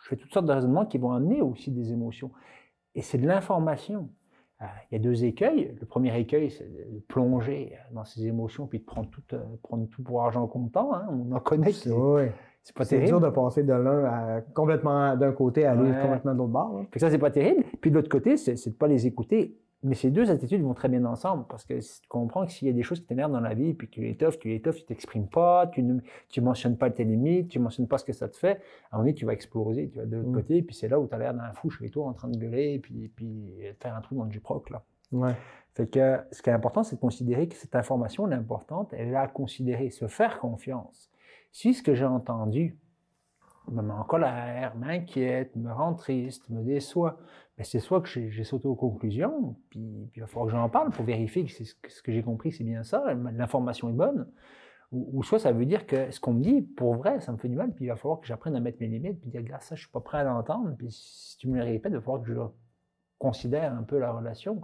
fais 0.00 0.16
toutes 0.16 0.32
sortes 0.32 0.46
de 0.46 0.52
raisonnements 0.52 0.86
qui 0.86 0.98
vont 0.98 1.12
amener 1.12 1.42
aussi 1.42 1.70
des 1.70 1.92
émotions. 1.92 2.30
Et 2.94 3.02
c'est 3.02 3.18
de 3.18 3.26
l'information. 3.26 4.10
Euh, 4.62 4.66
il 4.90 4.94
y 4.94 5.00
a 5.00 5.02
deux 5.02 5.24
écueils. 5.24 5.74
Le 5.80 5.86
premier 5.86 6.18
écueil, 6.18 6.50
c'est 6.50 6.64
de 6.64 7.00
plonger 7.08 7.76
dans 7.92 8.04
ses 8.04 8.26
émotions 8.26 8.66
puis 8.66 8.78
de 8.78 8.84
prendre 8.84 9.10
tout, 9.10 9.22
prendre 9.62 9.88
tout 9.88 10.02
pour 10.02 10.22
argent 10.22 10.46
comptant. 10.46 10.94
Hein. 10.94 11.06
On 11.10 11.32
en 11.32 11.40
connaît. 11.40 11.72
C'est 11.72 12.74
pas 12.74 12.86
terrible. 12.86 13.08
dur 13.08 13.20
de 13.20 13.28
passer 13.28 13.62
de 13.62 13.74
l'un 13.74 14.04
à 14.04 14.40
complètement 14.40 15.14
d'un 15.16 15.32
côté 15.32 15.66
à 15.66 15.72
aller 15.72 15.92
complètement 16.00 16.32
de 16.32 16.38
l'autre 16.38 16.52
bord. 16.52 16.78
Hein. 16.78 16.86
Ça, 16.96 17.10
c'est 17.10 17.18
pas 17.18 17.30
terrible. 17.30 17.62
Puis 17.82 17.90
de 17.90 17.96
l'autre 17.96 18.08
côté, 18.08 18.38
c'est 18.38 18.54
de 18.54 18.74
pas 18.74 18.86
les 18.86 19.06
écouter. 19.06 19.58
Mais 19.84 19.94
ces 19.94 20.10
deux 20.10 20.30
attitudes 20.30 20.62
vont 20.62 20.72
très 20.72 20.88
bien 20.88 21.04
ensemble 21.04 21.44
parce 21.46 21.64
que 21.66 21.74
tu 21.74 22.08
comprends 22.08 22.46
que 22.46 22.52
s'il 22.52 22.66
y 22.66 22.70
a 22.70 22.74
des 22.74 22.82
choses 22.82 23.00
qui 23.00 23.06
t'énervent 23.06 23.32
dans 23.32 23.40
la 23.40 23.52
vie, 23.52 23.74
puis 23.74 23.86
tu 23.86 24.00
les 24.00 24.10
étoffes, 24.10 24.38
tu 24.38 24.48
les 24.48 24.56
étoffes, 24.56 24.76
tu 24.76 24.84
t'exprimes 24.84 25.28
pas, 25.28 25.66
tu 25.66 25.82
ne 25.82 26.00
tu 26.30 26.40
mentionnes 26.40 26.78
pas 26.78 26.90
tes 26.90 27.04
limites, 27.04 27.48
tu 27.48 27.58
mentionnes 27.58 27.86
pas 27.86 27.98
ce 27.98 28.04
que 28.04 28.14
ça 28.14 28.28
te 28.30 28.36
fait, 28.36 28.52
à 28.52 28.54
un 28.54 28.96
moment 28.96 29.02
donné, 29.04 29.14
tu 29.14 29.26
vas 29.26 29.34
exploser, 29.34 29.90
tu 29.90 29.98
vas 29.98 30.06
de 30.06 30.16
l'autre 30.16 30.30
mm. 30.30 30.34
côté, 30.34 30.62
puis 30.62 30.74
c'est 30.74 30.88
là 30.88 30.98
où 30.98 31.06
tu 31.06 31.14
as 31.14 31.18
l'air 31.18 31.34
d'un 31.34 31.52
fou 31.52 31.68
chez 31.68 31.90
toi 31.90 32.06
en 32.06 32.14
train 32.14 32.28
de 32.28 32.38
gueuler, 32.38 32.72
et 32.72 32.78
puis, 32.78 33.08
puis 33.14 33.52
faire 33.78 33.94
un 33.94 34.00
trou 34.00 34.16
dans 34.16 34.24
le 34.24 34.32
Jiproc, 34.32 34.70
là. 34.70 34.82
Ouais. 35.12 35.34
Fait 35.74 35.86
que 35.86 36.20
ce 36.32 36.40
qui 36.40 36.50
est 36.50 36.52
important, 36.52 36.82
c'est 36.82 36.96
de 36.96 37.00
considérer 37.00 37.46
que 37.46 37.54
cette 37.54 37.74
information 37.76 38.30
est 38.30 38.34
importante, 38.34 38.92
elle 38.92 39.08
est 39.08 39.16
à 39.16 39.28
considérer, 39.28 39.90
se 39.90 40.06
faire 40.06 40.38
confiance. 40.38 41.10
Si 41.52 41.74
ce 41.74 41.82
que 41.82 41.94
j'ai 41.94 42.06
entendu, 42.06 42.78
me 43.70 43.82
met 43.82 43.92
en 43.92 44.04
colère, 44.04 44.74
m'inquiète, 44.76 45.56
me 45.56 45.72
rend 45.72 45.94
triste, 45.94 46.48
me 46.50 46.62
déçoit. 46.62 47.18
Mais 47.56 47.64
c'est 47.64 47.78
soit 47.78 48.00
que 48.00 48.08
j'ai 48.08 48.44
sauté 48.44 48.66
aux 48.66 48.74
conclusions, 48.74 49.56
puis, 49.70 50.10
il 50.14 50.20
va 50.20 50.26
falloir 50.26 50.46
que 50.46 50.52
j'en 50.52 50.68
parle 50.68 50.90
pour 50.90 51.04
vérifier 51.04 51.44
que 51.44 51.50
ce 51.52 52.02
que 52.02 52.12
j'ai 52.12 52.22
compris, 52.22 52.52
c'est 52.52 52.64
bien 52.64 52.82
ça, 52.82 53.14
l'information 53.14 53.88
est 53.88 53.94
bonne. 53.94 54.28
Ou, 54.92 55.22
soit 55.24 55.40
ça 55.40 55.50
veut 55.50 55.66
dire 55.66 55.86
que 55.86 56.10
ce 56.10 56.20
qu'on 56.20 56.34
me 56.34 56.42
dit, 56.42 56.62
pour 56.62 56.94
vrai, 56.94 57.20
ça 57.20 57.32
me 57.32 57.36
fait 57.36 57.48
du 57.48 57.56
mal, 57.56 57.72
puis 57.74 57.86
il 57.86 57.88
va 57.88 57.96
falloir 57.96 58.20
que 58.20 58.26
j'apprenne 58.26 58.54
à 58.54 58.60
mettre 58.60 58.78
mes 58.80 58.86
limites, 58.86 59.20
puis 59.20 59.30
dire, 59.30 59.42
gars, 59.42 59.58
ça, 59.60 59.74
je 59.74 59.82
suis 59.82 59.90
pas 59.90 60.00
prêt 60.00 60.18
à 60.18 60.24
l'entendre, 60.24 60.74
puis 60.76 60.90
si 60.90 61.36
tu 61.38 61.48
me 61.48 61.58
le 61.58 61.64
répètes, 61.64 61.92
il 61.92 61.96
va 61.96 62.00
falloir 62.00 62.22
que 62.22 62.28
je 62.28 62.40
considère 63.18 63.72
un 63.72 63.82
peu 63.82 63.98
la 63.98 64.12
relation. 64.12 64.60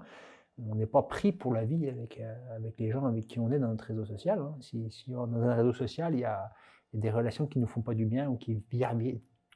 On 0.59 0.75
n'est 0.75 0.87
pas 0.87 1.03
pris 1.03 1.33
pour 1.33 1.53
la 1.53 1.65
vie 1.65 1.89
avec, 1.89 2.21
euh, 2.21 2.57
avec 2.57 2.79
les 2.79 2.91
gens 2.91 3.07
avec 3.07 3.27
qui 3.27 3.41
on 3.41 3.51
est 3.51 3.59
dans 3.59 3.69
notre 3.69 3.87
réseau 3.87 4.05
social. 4.05 4.39
Hein. 4.39 4.55
Si 4.61 5.11
dans 5.11 5.33
un 5.33 5.55
réseau 5.55 5.73
social, 5.73 6.15
il 6.15 6.21
y 6.21 6.25
a 6.25 6.53
des 6.95 7.11
relations 7.11 7.47
qui 7.47 7.59
ne 7.59 7.65
nous 7.65 7.69
font 7.69 7.83
pas 7.83 7.95
du 7.95 8.07
bien 8.07 8.29
ou 8.29 8.37
qui 8.37 8.63
virent 8.71 8.95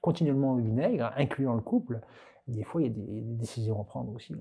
continuellement 0.00 0.52
au 0.52 0.58
vinaigre, 0.58 1.12
incluant 1.16 1.54
le 1.54 1.62
couple, 1.62 2.00
des 2.46 2.62
fois, 2.62 2.82
il 2.82 2.88
y 2.88 2.90
a 2.90 2.92
des, 2.92 3.22
décisions 3.36 3.80
à 3.80 3.84
prendre 3.84 4.12
aussi. 4.12 4.34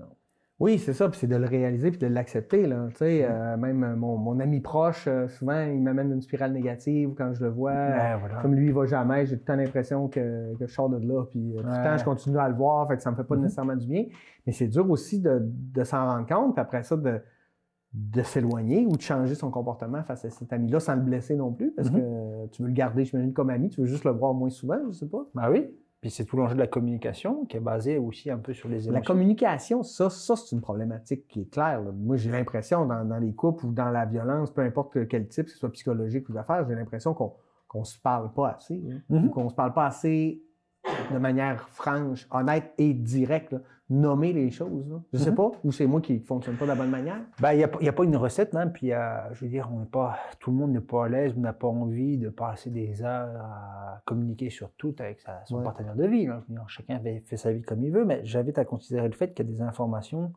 Oui, 0.60 0.78
c'est 0.78 0.92
ça, 0.92 1.08
puis 1.08 1.18
c'est 1.18 1.26
de 1.26 1.36
le 1.36 1.46
réaliser 1.46 1.90
puis 1.90 1.98
de 1.98 2.06
l'accepter. 2.06 2.62
Tu 2.62 2.96
sais, 2.96 3.22
mm. 3.22 3.32
euh, 3.32 3.56
même 3.56 3.82
euh, 3.82 3.96
mon, 3.96 4.38
ami 4.38 4.60
proche, 4.60 5.06
euh, 5.08 5.26
souvent, 5.26 5.62
il 5.62 5.82
m'amène 5.82 6.12
une 6.12 6.20
spirale 6.20 6.52
négative 6.52 7.14
quand 7.16 7.32
je 7.34 7.42
le 7.42 7.50
vois. 7.50 7.72
Ben, 7.72 8.20
comme 8.40 8.54
lui, 8.54 8.66
il 8.66 8.74
va 8.74 8.86
jamais, 8.86 9.26
j'ai 9.26 9.36
tout 9.36 9.42
le 9.42 9.46
temps 9.46 9.56
l'impression 9.56 10.08
que, 10.08 10.54
je 10.60 10.66
sors 10.66 10.88
de 10.90 10.98
là, 10.98 11.24
puis 11.24 11.54
tout 11.56 11.66
le 11.66 11.72
temps, 11.72 11.96
je 11.96 12.04
continue 12.04 12.38
à 12.38 12.48
le 12.48 12.54
voir, 12.54 12.86
fait 12.86 12.96
que 12.96 13.02
ça 13.02 13.10
me 13.10 13.16
fait 13.16 13.24
pas 13.24 13.34
mm-hmm. 13.34 13.40
nécessairement 13.40 13.76
du 13.76 13.86
bien. 13.86 14.04
Mais 14.46 14.52
c'est 14.52 14.68
dur 14.68 14.88
aussi 14.90 15.20
de, 15.20 15.40
de 15.42 15.82
s'en 15.82 16.06
rendre 16.06 16.26
compte, 16.26 16.54
puis 16.54 16.60
après 16.60 16.82
ça, 16.82 16.96
de, 16.96 17.20
de 17.94 18.22
s'éloigner 18.22 18.86
ou 18.86 18.96
de 18.96 19.00
changer 19.00 19.36
son 19.36 19.50
comportement 19.50 20.02
face 20.02 20.24
à 20.24 20.30
cet 20.30 20.52
ami-là 20.52 20.80
sans 20.80 20.96
le 20.96 21.02
blesser 21.02 21.36
non 21.36 21.52
plus, 21.52 21.70
parce 21.70 21.88
mm-hmm. 21.88 22.46
que 22.46 22.46
tu 22.50 22.62
veux 22.62 22.68
le 22.68 22.74
garder, 22.74 23.04
j'imagine, 23.04 23.32
comme 23.32 23.50
ami, 23.50 23.70
tu 23.70 23.80
veux 23.80 23.86
juste 23.86 24.04
le 24.04 24.10
voir 24.10 24.34
moins 24.34 24.50
souvent, 24.50 24.78
je 24.88 24.92
sais 24.92 25.08
pas. 25.08 25.24
Ben 25.34 25.48
oui. 25.50 25.70
Puis 26.00 26.10
c'est 26.10 26.26
tout 26.26 26.36
l'enjeu 26.36 26.54
de 26.54 26.60
la 26.60 26.66
communication 26.66 27.46
qui 27.46 27.56
est 27.56 27.60
basé 27.60 27.96
aussi 27.96 28.30
un 28.30 28.36
peu 28.36 28.52
sur 28.52 28.68
les 28.68 28.88
émotions. 28.88 28.92
La 28.92 29.00
communication, 29.00 29.82
ça, 29.82 30.10
ça 30.10 30.36
c'est 30.36 30.54
une 30.54 30.60
problématique 30.60 31.26
qui 31.28 31.42
est 31.42 31.50
claire. 31.50 31.80
Moi, 31.94 32.16
j'ai 32.16 32.30
l'impression 32.30 32.84
dans, 32.84 33.18
les 33.18 33.32
couples 33.32 33.64
ou 33.64 33.72
dans 33.72 33.88
la 33.88 34.04
violence, 34.04 34.50
peu 34.50 34.60
importe 34.60 35.08
quel 35.08 35.28
type, 35.28 35.46
que 35.46 35.50
ce 35.50 35.56
soit 35.56 35.72
psychologique 35.72 36.28
ou 36.28 36.34
d'affaires, 36.34 36.66
j'ai 36.68 36.74
l'impression 36.74 37.14
qu'on 37.14 37.32
ne 37.74 37.84
se 37.84 37.98
parle 37.98 38.34
pas 38.34 38.50
assez. 38.50 38.82
Hein. 38.86 38.98
Mm-hmm. 39.08 39.30
Qu'on 39.30 39.44
ne 39.44 39.48
se 39.48 39.54
parle 39.54 39.72
pas 39.72 39.86
assez 39.86 40.42
de 41.12 41.18
manière 41.18 41.68
franche, 41.70 42.26
honnête 42.30 42.72
et 42.78 42.92
directe, 42.92 43.56
nommer 43.90 44.32
les 44.32 44.50
choses. 44.50 44.84
Je 45.12 45.18
ne 45.18 45.22
sais 45.22 45.30
mhm. 45.30 45.36
pas, 45.36 45.50
ou 45.62 45.72
c'est 45.72 45.86
moi 45.86 46.00
qui 46.00 46.14
ne 46.14 46.20
fonctionne 46.20 46.56
pas 46.56 46.64
de 46.64 46.70
la 46.70 46.74
bonne 46.74 46.90
manière. 46.90 47.20
Ben, 47.40 47.52
il 47.52 47.58
n'y 47.58 47.88
a, 47.88 47.92
pas 47.92 48.04
une 48.04 48.16
recette, 48.16 48.54
hein, 48.54 48.68
puis 48.68 48.88
je 48.88 49.44
veux 49.44 49.50
dire, 49.50 49.70
on 49.72 49.84
pas, 49.84 50.16
tout 50.40 50.50
le 50.50 50.56
monde 50.56 50.72
n'est 50.72 50.80
pas 50.80 51.06
à 51.06 51.08
l'aise, 51.08 51.34
on 51.36 51.40
n'a 51.40 51.52
pas 51.52 51.68
envie 51.68 52.18
de 52.18 52.28
passer 52.30 52.70
des 52.70 53.02
heures 53.02 53.36
à 53.36 54.02
communiquer 54.06 54.50
sur 54.50 54.72
tout 54.72 54.94
avec 54.98 55.22
son 55.46 55.62
partenaire 55.62 55.96
de 55.96 56.06
vie. 56.06 56.28
chacun 56.68 56.98
fait, 57.00 57.36
sa 57.36 57.52
vie 57.52 57.62
comme 57.62 57.84
il 57.84 57.92
veut, 57.92 58.04
mais 58.04 58.24
j'invite 58.24 58.58
à 58.58 58.64
considérer 58.64 59.08
le 59.08 59.14
fait 59.14 59.34
qu'il 59.34 59.46
y 59.46 59.48
a 59.48 59.52
des 59.52 59.62
informations 59.62 60.32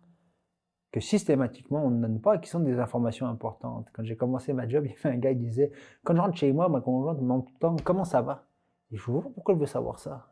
que 0.91 1.01
systématiquement 1.01 1.85
on 1.85 1.89
ne 1.89 2.01
donne 2.01 2.21
pas 2.21 2.35
et 2.35 2.39
qui 2.39 2.49
sont 2.49 2.61
des 2.61 2.79
informations 2.79 3.27
importantes. 3.27 3.87
Quand 3.93 4.03
j'ai 4.03 4.15
commencé 4.15 4.53
ma 4.53 4.67
job, 4.67 4.85
il 4.87 4.91
y 4.91 4.95
avait 4.95 5.15
un 5.15 5.19
gars 5.19 5.33
qui 5.33 5.39
disait 5.39 5.71
Quand 6.03 6.15
je 6.15 6.21
rentre 6.21 6.37
chez 6.37 6.51
moi, 6.51 6.69
ma 6.69 6.81
conjointe 6.81 7.17
me 7.17 7.23
demande 7.23 7.45
tout 7.45 7.53
le 7.53 7.59
temps 7.59 7.75
comment 7.83 8.05
ça 8.05 8.21
va. 8.21 8.45
Et 8.91 8.97
je 8.97 9.03
vois 9.11 9.21
pourquoi 9.21 9.53
elle 9.53 9.59
veut 9.59 9.65
savoir 9.65 9.99
ça. 9.99 10.27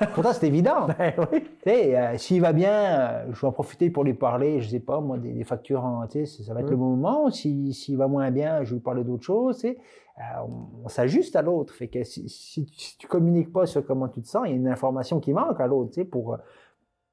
Pourtant, 0.14 0.32
c'est 0.32 0.46
évident. 0.46 0.86
Ben 0.98 1.14
euh, 1.66 2.18
s'il 2.18 2.40
va 2.40 2.52
bien, 2.52 2.72
euh, 2.72 3.32
je 3.32 3.40
vais 3.40 3.46
en 3.46 3.52
profiter 3.52 3.90
pour 3.90 4.04
lui 4.04 4.14
parler, 4.14 4.60
je 4.60 4.70
sais 4.70 4.80
pas, 4.80 5.00
moi, 5.00 5.18
des, 5.18 5.44
factures, 5.44 5.84
en, 5.84 6.08
ça 6.08 6.54
va 6.54 6.60
être 6.60 6.70
le 6.70 6.76
bon 6.76 6.96
moment. 6.96 7.30
S'il 7.30 7.96
va 7.96 8.08
moins 8.08 8.30
bien, 8.30 8.64
je 8.64 8.70
vais 8.70 8.76
lui 8.76 8.82
parler 8.82 9.04
d'autre 9.04 9.24
chose. 9.24 9.62
Euh, 9.64 10.22
on, 10.84 10.88
s'ajuste 10.88 11.36
à 11.36 11.42
l'autre. 11.42 11.74
Fait 11.74 11.88
que 11.88 12.02
si, 12.04 12.28
si, 12.28 12.66
tu 12.98 13.06
communiques 13.06 13.52
pas 13.52 13.66
sur 13.66 13.84
comment 13.84 14.08
tu 14.08 14.22
te 14.22 14.28
sens, 14.28 14.42
il 14.46 14.50
y 14.50 14.52
a 14.54 14.56
une 14.56 14.68
information 14.68 15.20
qui 15.20 15.32
manque 15.32 15.60
à 15.60 15.66
l'autre, 15.66 16.02
pour 16.04 16.38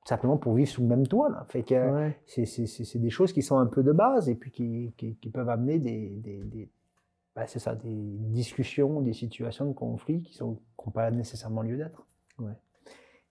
simplement 0.06 0.38
pour 0.38 0.54
vivre 0.54 0.70
sous 0.70 0.82
le 0.82 0.88
même 0.88 1.06
toit. 1.06 1.30
Là. 1.30 1.46
Fait 1.50 1.64
que 1.64 2.12
c'est 2.26 3.00
des 3.00 3.10
choses 3.10 3.34
qui 3.34 3.42
sont 3.42 3.58
un 3.58 3.66
peu 3.66 3.84
de 3.84 3.92
base 3.92 4.30
et 4.30 4.36
puis 4.36 4.52
qui, 4.52 4.94
qui, 4.98 5.30
peuvent 5.30 5.50
amener 5.50 5.80
des, 5.80 6.10
des, 6.24 6.70
ben, 7.36 7.44
c'est 7.48 7.60
ça, 7.60 7.76
des 7.76 7.90
discussions, 7.90 9.02
des 9.02 9.14
situations 9.14 9.66
de 9.66 9.74
conflit 9.74 10.24
qui 10.24 10.42
n'ont 10.42 10.58
pas 10.94 11.12
nécessairement 11.12 11.62
lieu 11.62 11.76
d'être. 11.76 12.06
Ouais. 12.40 12.54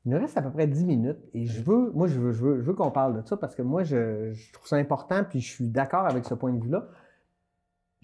Il 0.07 0.13
nous 0.13 0.21
reste 0.21 0.39
à 0.39 0.43
peu 0.43 0.53
près 0.53 0.69
10 0.69 0.85
minutes 0.85 1.19
et 1.35 1.47
je 1.47 1.61
veux, 1.61 1.91
moi, 1.91 2.07
je 2.07 2.21
veux, 2.21 2.31
je 2.31 2.45
veux, 2.45 2.75
qu'on 2.75 2.93
parle 2.93 3.21
de 3.21 3.27
ça 3.27 3.37
parce 3.37 3.57
que 3.57 3.63
moi, 3.63 3.83
je, 3.83 4.33
trouve 4.53 4.69
ça 4.69 4.77
important 4.77 5.25
puis 5.29 5.41
je 5.41 5.51
suis 5.51 5.67
d'accord 5.67 6.07
avec 6.07 6.25
ce 6.25 6.35
point 6.35 6.53
de 6.53 6.63
vue-là. 6.63 6.87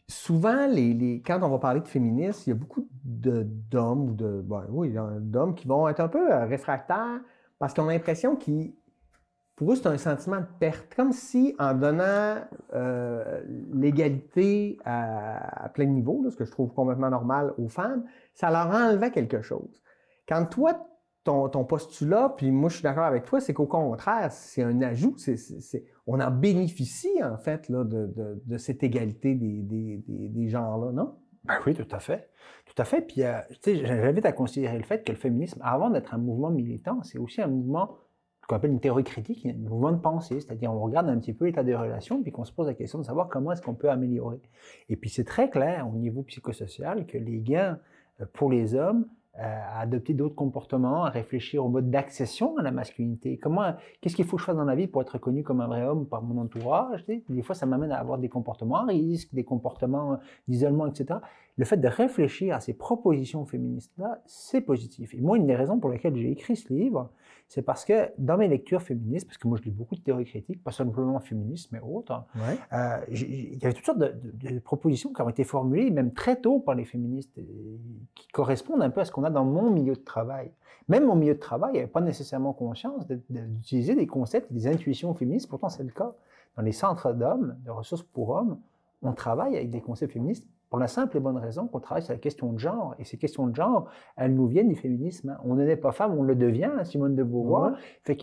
Souvent, 0.08 0.66
les, 0.66 1.22
quand 1.24 1.40
on 1.42 1.48
va 1.48 1.58
parler 1.58 1.80
de 1.80 1.86
féministes, 1.86 2.48
il 2.48 2.50
y 2.50 2.52
a 2.52 2.56
beaucoup 2.56 2.88
d'hommes 3.04 4.10
ou 4.10 4.14
de, 4.14 4.42
ben 4.44 4.66
oui, 4.70 4.92
d'hommes 5.20 5.54
qui 5.54 5.68
vont 5.68 5.86
être 5.88 6.00
un 6.00 6.08
peu 6.08 6.32
euh, 6.32 6.44
réfractaires 6.44 7.20
parce 7.60 7.72
qu'on 7.72 7.86
a 7.86 7.92
l'impression 7.92 8.34
qu'ils, 8.34 8.74
pour 9.54 9.72
eux, 9.72 9.76
c'est 9.76 9.86
un 9.86 9.96
sentiment 9.96 10.40
de 10.40 10.46
perte. 10.58 10.92
Comme 10.96 11.12
si, 11.12 11.54
en 11.60 11.72
donnant 11.74 12.38
euh, 12.74 13.42
l'égalité 13.72 14.76
à, 14.84 15.68
plein 15.72 15.84
niveau, 15.84 16.28
ce 16.28 16.36
que 16.36 16.44
je 16.44 16.50
trouve 16.50 16.74
complètement 16.74 17.10
normal 17.10 17.54
aux 17.58 17.68
femmes, 17.68 18.02
ça 18.34 18.50
leur 18.50 18.66
enlevait 18.74 19.12
quelque 19.12 19.40
chose. 19.40 19.80
Quand 20.28 20.46
toi, 20.46 20.91
ton, 21.24 21.64
postulat, 21.64 22.34
puis 22.36 22.50
moi 22.50 22.68
je 22.68 22.76
suis 22.76 22.82
d'accord 22.82 23.04
avec 23.04 23.24
toi, 23.24 23.40
c'est 23.40 23.54
qu'au 23.54 23.66
contraire, 23.66 24.32
c'est 24.32 24.62
un 24.62 24.82
ajout, 24.82 25.16
on 26.06 26.20
en 26.20 26.30
bénéficie 26.30 27.22
en 27.22 27.36
fait 27.36 27.68
là, 27.68 27.84
de, 27.84 28.56
cette 28.58 28.82
égalité 28.82 29.34
des, 29.34 30.48
genres-là, 30.48 30.92
non? 30.92 31.16
Ben 31.44 31.54
oui, 31.66 31.74
tout 31.74 31.88
à 31.90 31.98
fait. 31.98 32.28
Tout 32.66 32.80
à 32.80 32.84
fait. 32.84 33.00
Puis, 33.00 33.24
euh, 33.24 33.40
j'invite 33.66 34.24
à 34.24 34.30
considérer 34.30 34.78
le 34.78 34.84
fait 34.84 35.02
que 35.02 35.10
le 35.10 35.18
féminisme, 35.18 35.60
avant 35.64 35.90
d'être 35.90 36.14
un 36.14 36.18
mouvement 36.18 36.50
militant, 36.50 37.02
c'est 37.02 37.18
aussi 37.18 37.42
un 37.42 37.48
mouvement 37.48 37.96
qu'on 38.48 38.56
appelle 38.56 38.70
une 38.70 38.80
théorie 38.80 39.02
critique, 39.02 39.46
un 39.46 39.68
mouvement 39.68 39.90
de 39.90 39.98
pensée, 39.98 40.40
c'est-à-dire 40.40 40.72
on 40.72 40.80
regarde 40.80 41.08
un 41.08 41.18
petit 41.18 41.32
peu 41.32 41.46
l'état 41.46 41.64
des 41.64 41.74
relations, 41.74 42.22
puis 42.22 42.30
qu'on 42.30 42.44
se 42.44 42.52
pose 42.52 42.66
la 42.66 42.74
question 42.74 42.98
de 42.98 43.04
savoir 43.04 43.28
comment 43.28 43.52
est-ce 43.52 43.62
qu'on 43.62 43.74
peut 43.74 43.90
améliorer. 43.90 44.40
Et 44.88 44.96
puis 44.96 45.10
c'est 45.10 45.24
très 45.24 45.50
clair 45.50 45.88
au 45.88 45.96
niveau 45.96 46.22
psychosocial 46.22 47.06
que 47.06 47.18
les 47.18 47.40
gains 47.40 47.78
euh, 48.20 48.26
pour 48.32 48.50
les 48.50 48.74
hommes 48.74 49.06
à 49.34 49.80
adopter 49.80 50.12
d'autres 50.12 50.34
comportements, 50.34 51.04
à 51.04 51.10
réfléchir 51.10 51.64
au 51.64 51.68
mode 51.68 51.90
d'accession 51.90 52.56
à 52.58 52.62
la 52.62 52.70
masculinité. 52.70 53.38
Comment, 53.38 53.74
qu'est-ce 54.00 54.14
qu'il 54.14 54.26
faut 54.26 54.36
que 54.36 54.42
je 54.42 54.46
fasse 54.46 54.56
dans 54.56 54.64
la 54.64 54.74
vie 54.74 54.86
pour 54.86 55.00
être 55.00 55.14
reconnu 55.14 55.42
comme 55.42 55.60
un 55.60 55.66
vrai 55.66 55.84
homme 55.84 56.06
par 56.06 56.22
mon 56.22 56.40
entourage 56.40 57.06
Des 57.06 57.42
fois, 57.42 57.54
ça 57.54 57.64
m'amène 57.64 57.92
à 57.92 57.98
avoir 57.98 58.18
des 58.18 58.28
comportements 58.28 58.76
à 58.76 58.84
risque, 58.84 59.32
des 59.32 59.44
comportements 59.44 60.18
d'isolement, 60.48 60.86
etc. 60.86 61.20
Le 61.56 61.64
fait 61.64 61.78
de 61.78 61.88
réfléchir 61.88 62.54
à 62.54 62.60
ces 62.60 62.74
propositions 62.74 63.46
féministes-là, 63.46 64.22
c'est 64.26 64.60
positif. 64.60 65.14
Et 65.14 65.20
moi, 65.20 65.38
une 65.38 65.46
des 65.46 65.56
raisons 65.56 65.78
pour 65.78 65.90
lesquelles 65.90 66.16
j'ai 66.16 66.30
écrit 66.30 66.56
ce 66.56 66.72
livre, 66.72 67.10
c'est 67.52 67.60
parce 67.60 67.84
que 67.84 68.08
dans 68.16 68.38
mes 68.38 68.48
lectures 68.48 68.80
féministes, 68.80 69.26
parce 69.26 69.36
que 69.36 69.46
moi 69.46 69.58
je 69.58 69.64
lis 69.64 69.70
beaucoup 69.70 69.94
de 69.94 70.00
théories 70.00 70.24
critiques, 70.24 70.64
pas 70.64 70.72
simplement 70.72 71.20
féministes, 71.20 71.70
mais 71.70 71.80
autres, 71.80 72.24
euh, 72.72 72.96
il 73.10 73.58
y 73.58 73.64
avait 73.66 73.74
toutes 73.74 73.84
sortes 73.84 73.98
de, 73.98 74.58
propositions 74.60 75.12
qui 75.12 75.20
ont 75.20 75.28
été 75.28 75.44
formulées, 75.44 75.90
même 75.90 76.14
très 76.14 76.40
tôt 76.40 76.60
par 76.60 76.74
les 76.74 76.86
féministes, 76.86 77.38
qui 78.14 78.28
correspondent 78.28 78.80
un 78.80 78.88
peu 78.88 79.02
à 79.02 79.04
ce 79.04 79.12
qu'on 79.12 79.24
a 79.24 79.28
dans 79.28 79.44
mon 79.44 79.70
milieu 79.70 79.92
de 79.92 80.00
travail. 80.00 80.50
Même 80.88 81.04
mon 81.04 81.14
milieu 81.14 81.34
de 81.34 81.40
travail 81.40 81.74
n'avait 81.74 81.88
pas 81.88 82.00
nécessairement 82.00 82.54
conscience 82.54 83.06
d'utiliser 83.06 83.94
des 83.96 84.06
concepts, 84.06 84.50
des 84.50 84.66
intuitions 84.66 85.12
féministes, 85.12 85.50
pourtant 85.50 85.68
c'est 85.68 85.82
le 85.82 85.90
cas. 85.90 86.14
Dans 86.56 86.62
les 86.62 86.72
centres 86.72 87.12
d'hommes, 87.12 87.58
de 87.66 87.70
ressources 87.70 88.02
pour 88.02 88.30
hommes, 88.30 88.60
on 89.02 89.12
travaille 89.12 89.56
avec 89.56 89.68
des 89.68 89.82
concepts 89.82 90.14
féministes 90.14 90.48
pour 90.72 90.78
la 90.78 90.88
simple 90.88 91.18
et 91.18 91.20
bonne 91.20 91.36
raison 91.36 91.68
qu'on 91.68 91.80
travaille 91.80 92.02
sur 92.02 92.14
la 92.14 92.18
question 92.18 92.50
de 92.50 92.58
genre. 92.58 92.94
Et 92.98 93.04
ces 93.04 93.18
questions 93.18 93.46
de 93.46 93.54
genre, 93.54 93.90
elles 94.16 94.34
nous 94.34 94.46
viennent 94.46 94.70
du 94.70 94.74
féminisme. 94.74 95.28
Hein. 95.28 95.38
On 95.44 95.56
n'est 95.56 95.76
pas 95.76 95.92
femme, 95.92 96.18
on 96.18 96.22
le 96.22 96.34
devient, 96.34 96.64
hein, 96.64 96.82
Simone 96.84 97.14
de 97.14 97.22
Beauvoir. 97.22 97.76
Fait 98.04 98.16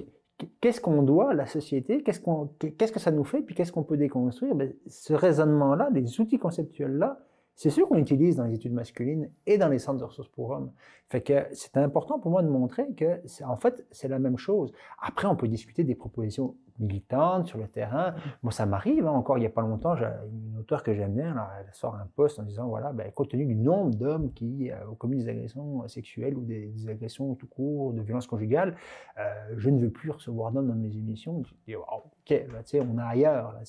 qu'est-ce 0.60 0.82
qu'on 0.82 1.04
doit 1.04 1.30
à 1.30 1.34
la 1.36 1.46
société? 1.46 2.02
Qu'est-ce 2.02 2.20
qu'on, 2.20 2.48
qu'est-ce 2.58 2.92
que 2.92 3.00
ça 3.00 3.12
nous 3.12 3.24
fait? 3.24 3.44
Puis 3.44 3.54
qu'est-ce 3.54 3.72
qu'on 3.72 3.84
peut 3.84 3.98
déconstruire? 3.98 4.56
Ben, 4.56 4.74
Ce 4.88 5.14
raisonnement-là, 5.14 5.92
les 5.94 6.20
outils 6.20 6.40
conceptuels-là, 6.40 7.20
c'est 7.54 7.70
sûr 7.70 7.88
qu'on 7.88 8.00
utilise 8.00 8.38
dans 8.38 8.46
les 8.46 8.56
études 8.56 8.74
masculines 8.74 9.30
et 9.46 9.60
dans 9.60 9.68
les 9.68 9.78
centres 9.78 10.00
de 10.00 10.06
ressources 10.06 10.30
pour 10.30 10.50
hommes. 10.50 10.72
Fait 11.08 11.22
que 11.22 11.46
c'est 11.52 11.78
important 11.78 12.18
pour 12.18 12.32
moi 12.32 12.42
de 12.42 12.50
montrer 12.50 12.92
que, 12.96 13.22
en 13.46 13.58
fait, 13.58 13.86
c'est 13.92 14.08
la 14.08 14.18
même 14.18 14.40
chose. 14.40 14.72
Après, 15.00 15.28
on 15.28 15.36
peut 15.36 15.48
discuter 15.48 15.84
des 15.84 15.94
propositions 15.94 16.56
militantes 16.80 17.48
sur 17.48 17.58
le 17.58 17.68
terrain. 17.68 18.16
Moi, 18.44 18.52
ça 18.52 18.66
m'arrive. 18.66 19.06
Hein. 19.06 19.12
encore 19.12 19.38
il 19.38 19.42
n'y 19.42 19.48
a 19.48 19.52
pas 19.52 19.62
longtemps, 19.62 19.96
j'ai 19.96 20.06
une 20.06 20.58
auteure 20.60 20.84
que 20.84 20.94
j'aime 20.94 21.14
bien, 21.14 21.36
elle 21.60 21.74
sort 21.74 21.96
un 21.96 22.08
post 22.16 22.40
en 22.40 22.44
disant 22.44 22.68
voilà, 22.68 22.92
ben, 22.94 23.12
compte 23.12 23.30
tenu 23.30 23.46
du 23.46 23.56
nombre 23.56 23.96
d'hommes 23.96 24.34
qui 24.34 24.72
euh, 24.72 24.90
ont 24.90 24.96
commis 24.96 25.18
des 25.18 25.30
agressions 25.30 25.88
sexuelles 25.88 26.36
ou 26.36 26.44
des, 26.44 26.72
agressions 26.88 27.36
tout 27.36 27.48
court, 27.48 27.94
de 27.94 28.02
violences 28.02 28.28
conjugales, 28.28 28.76
euh, 29.18 29.34
je 29.58 29.70
ne 29.70 29.80
veux 29.80 29.92
plus 29.92 30.12
recevoir 30.12 30.52
d'hommes 30.52 30.68
dans 30.68 30.76
mes 30.76 30.96
émissions. 30.96 31.44
Je 31.44 31.54
dis, 31.68 31.76
oh, 31.76 31.84
ok, 31.92 32.46
on 32.76 32.98
est 32.98 33.02
ailleurs. 33.02 33.60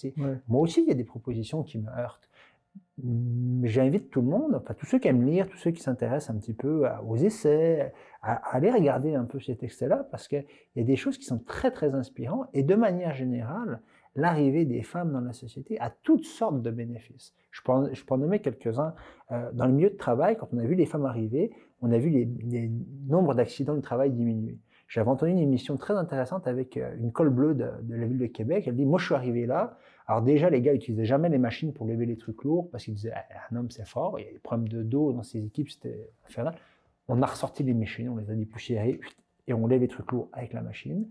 Moi 0.48 0.60
aussi, 0.60 0.82
il 0.82 0.88
y 0.88 0.92
a 0.92 0.94
des 0.94 1.04
propositions 1.04 1.62
qui 1.62 1.78
me 1.78 1.88
heurtent 1.90 2.29
j'invite 3.64 4.10
tout 4.10 4.20
le 4.20 4.28
monde, 4.28 4.54
enfin 4.54 4.74
tous 4.74 4.86
ceux 4.86 4.98
qui 4.98 5.08
aiment 5.08 5.24
lire, 5.24 5.48
tous 5.48 5.56
ceux 5.56 5.70
qui 5.70 5.82
s'intéressent 5.82 6.34
un 6.34 6.38
petit 6.38 6.52
peu 6.52 6.86
aux 7.06 7.16
essais, 7.16 7.92
à, 8.22 8.34
aller 8.54 8.70
regarder 8.70 9.14
un 9.14 9.24
peu 9.24 9.40
ces 9.40 9.56
textes-là, 9.56 10.06
parce 10.10 10.28
qu'il 10.28 10.44
y 10.76 10.80
a 10.80 10.84
des 10.84 10.96
choses 10.96 11.16
qui 11.16 11.24
sont 11.24 11.38
très 11.38 11.70
très 11.70 11.94
inspirantes, 11.94 12.48
et 12.52 12.62
de 12.62 12.74
manière 12.74 13.14
générale, 13.14 13.80
l'arrivée 14.16 14.64
des 14.64 14.82
femmes 14.82 15.12
dans 15.12 15.20
la 15.20 15.32
société 15.32 15.78
a 15.80 15.90
toutes 16.02 16.24
sortes 16.24 16.62
de 16.62 16.70
bénéfices. 16.70 17.34
Je 17.50 17.62
peux 17.62 17.72
en, 17.72 17.92
je 17.92 18.04
peux 18.04 18.16
nommer 18.16 18.40
quelques-uns. 18.40 18.94
Euh, 19.32 19.50
dans 19.52 19.66
le 19.66 19.72
milieu 19.72 19.90
de 19.90 19.96
travail, 19.96 20.36
quand 20.36 20.48
on 20.52 20.58
a 20.58 20.64
vu 20.64 20.74
les 20.74 20.86
femmes 20.86 21.06
arriver, 21.06 21.52
on 21.80 21.90
a 21.92 21.98
vu 21.98 22.10
les, 22.10 22.70
nombres 23.08 23.34
d'accidents 23.34 23.76
de 23.76 23.80
travail 23.80 24.10
diminuer. 24.10 24.58
J'avais 24.88 25.08
entendu 25.08 25.32
une 25.32 25.38
émission 25.38 25.76
très 25.76 25.94
intéressante 25.94 26.48
avec 26.48 26.76
euh, 26.76 26.94
une 26.98 27.12
colle 27.12 27.30
bleue 27.30 27.54
de, 27.54 27.68
de, 27.82 27.94
la 27.94 28.06
ville 28.06 28.18
de 28.18 28.26
Québec. 28.26 28.64
Elle 28.66 28.76
dit, 28.76 28.86
moi 28.86 28.98
je 28.98 29.06
suis 29.06 29.14
arrivé 29.14 29.46
là, 29.46 29.78
alors 30.10 30.22
déjà, 30.22 30.50
les 30.50 30.60
gars 30.60 30.72
n'utilisaient 30.72 31.04
jamais 31.04 31.28
les 31.28 31.38
machines 31.38 31.72
pour 31.72 31.86
lever 31.86 32.04
les 32.04 32.16
trucs 32.16 32.42
lourds 32.42 32.68
parce 32.68 32.82
qu'ils 32.82 32.94
disaient 32.94 33.12
ah, 33.14 33.24
un 33.48 33.54
homme 33.54 33.70
c'est 33.70 33.86
fort, 33.86 34.18
il 34.18 34.26
y 34.26 34.28
a 34.28 34.32
des 34.32 34.40
problèmes 34.40 34.66
de 34.66 34.82
dos 34.82 35.12
dans 35.12 35.22
ces 35.22 35.46
équipes, 35.46 35.70
c'était 35.70 36.10
infernal. 36.28 36.56
On 37.06 37.22
a 37.22 37.26
ressorti 37.26 37.62
les 37.62 37.74
machines, 37.74 38.08
on 38.08 38.16
les 38.16 38.28
a 38.28 38.34
dépoussiérées 38.34 38.98
et 39.46 39.52
on 39.52 39.68
lève 39.68 39.80
les 39.80 39.86
trucs 39.86 40.10
lourds 40.10 40.28
avec 40.32 40.52
la 40.52 40.62
machine. 40.62 41.08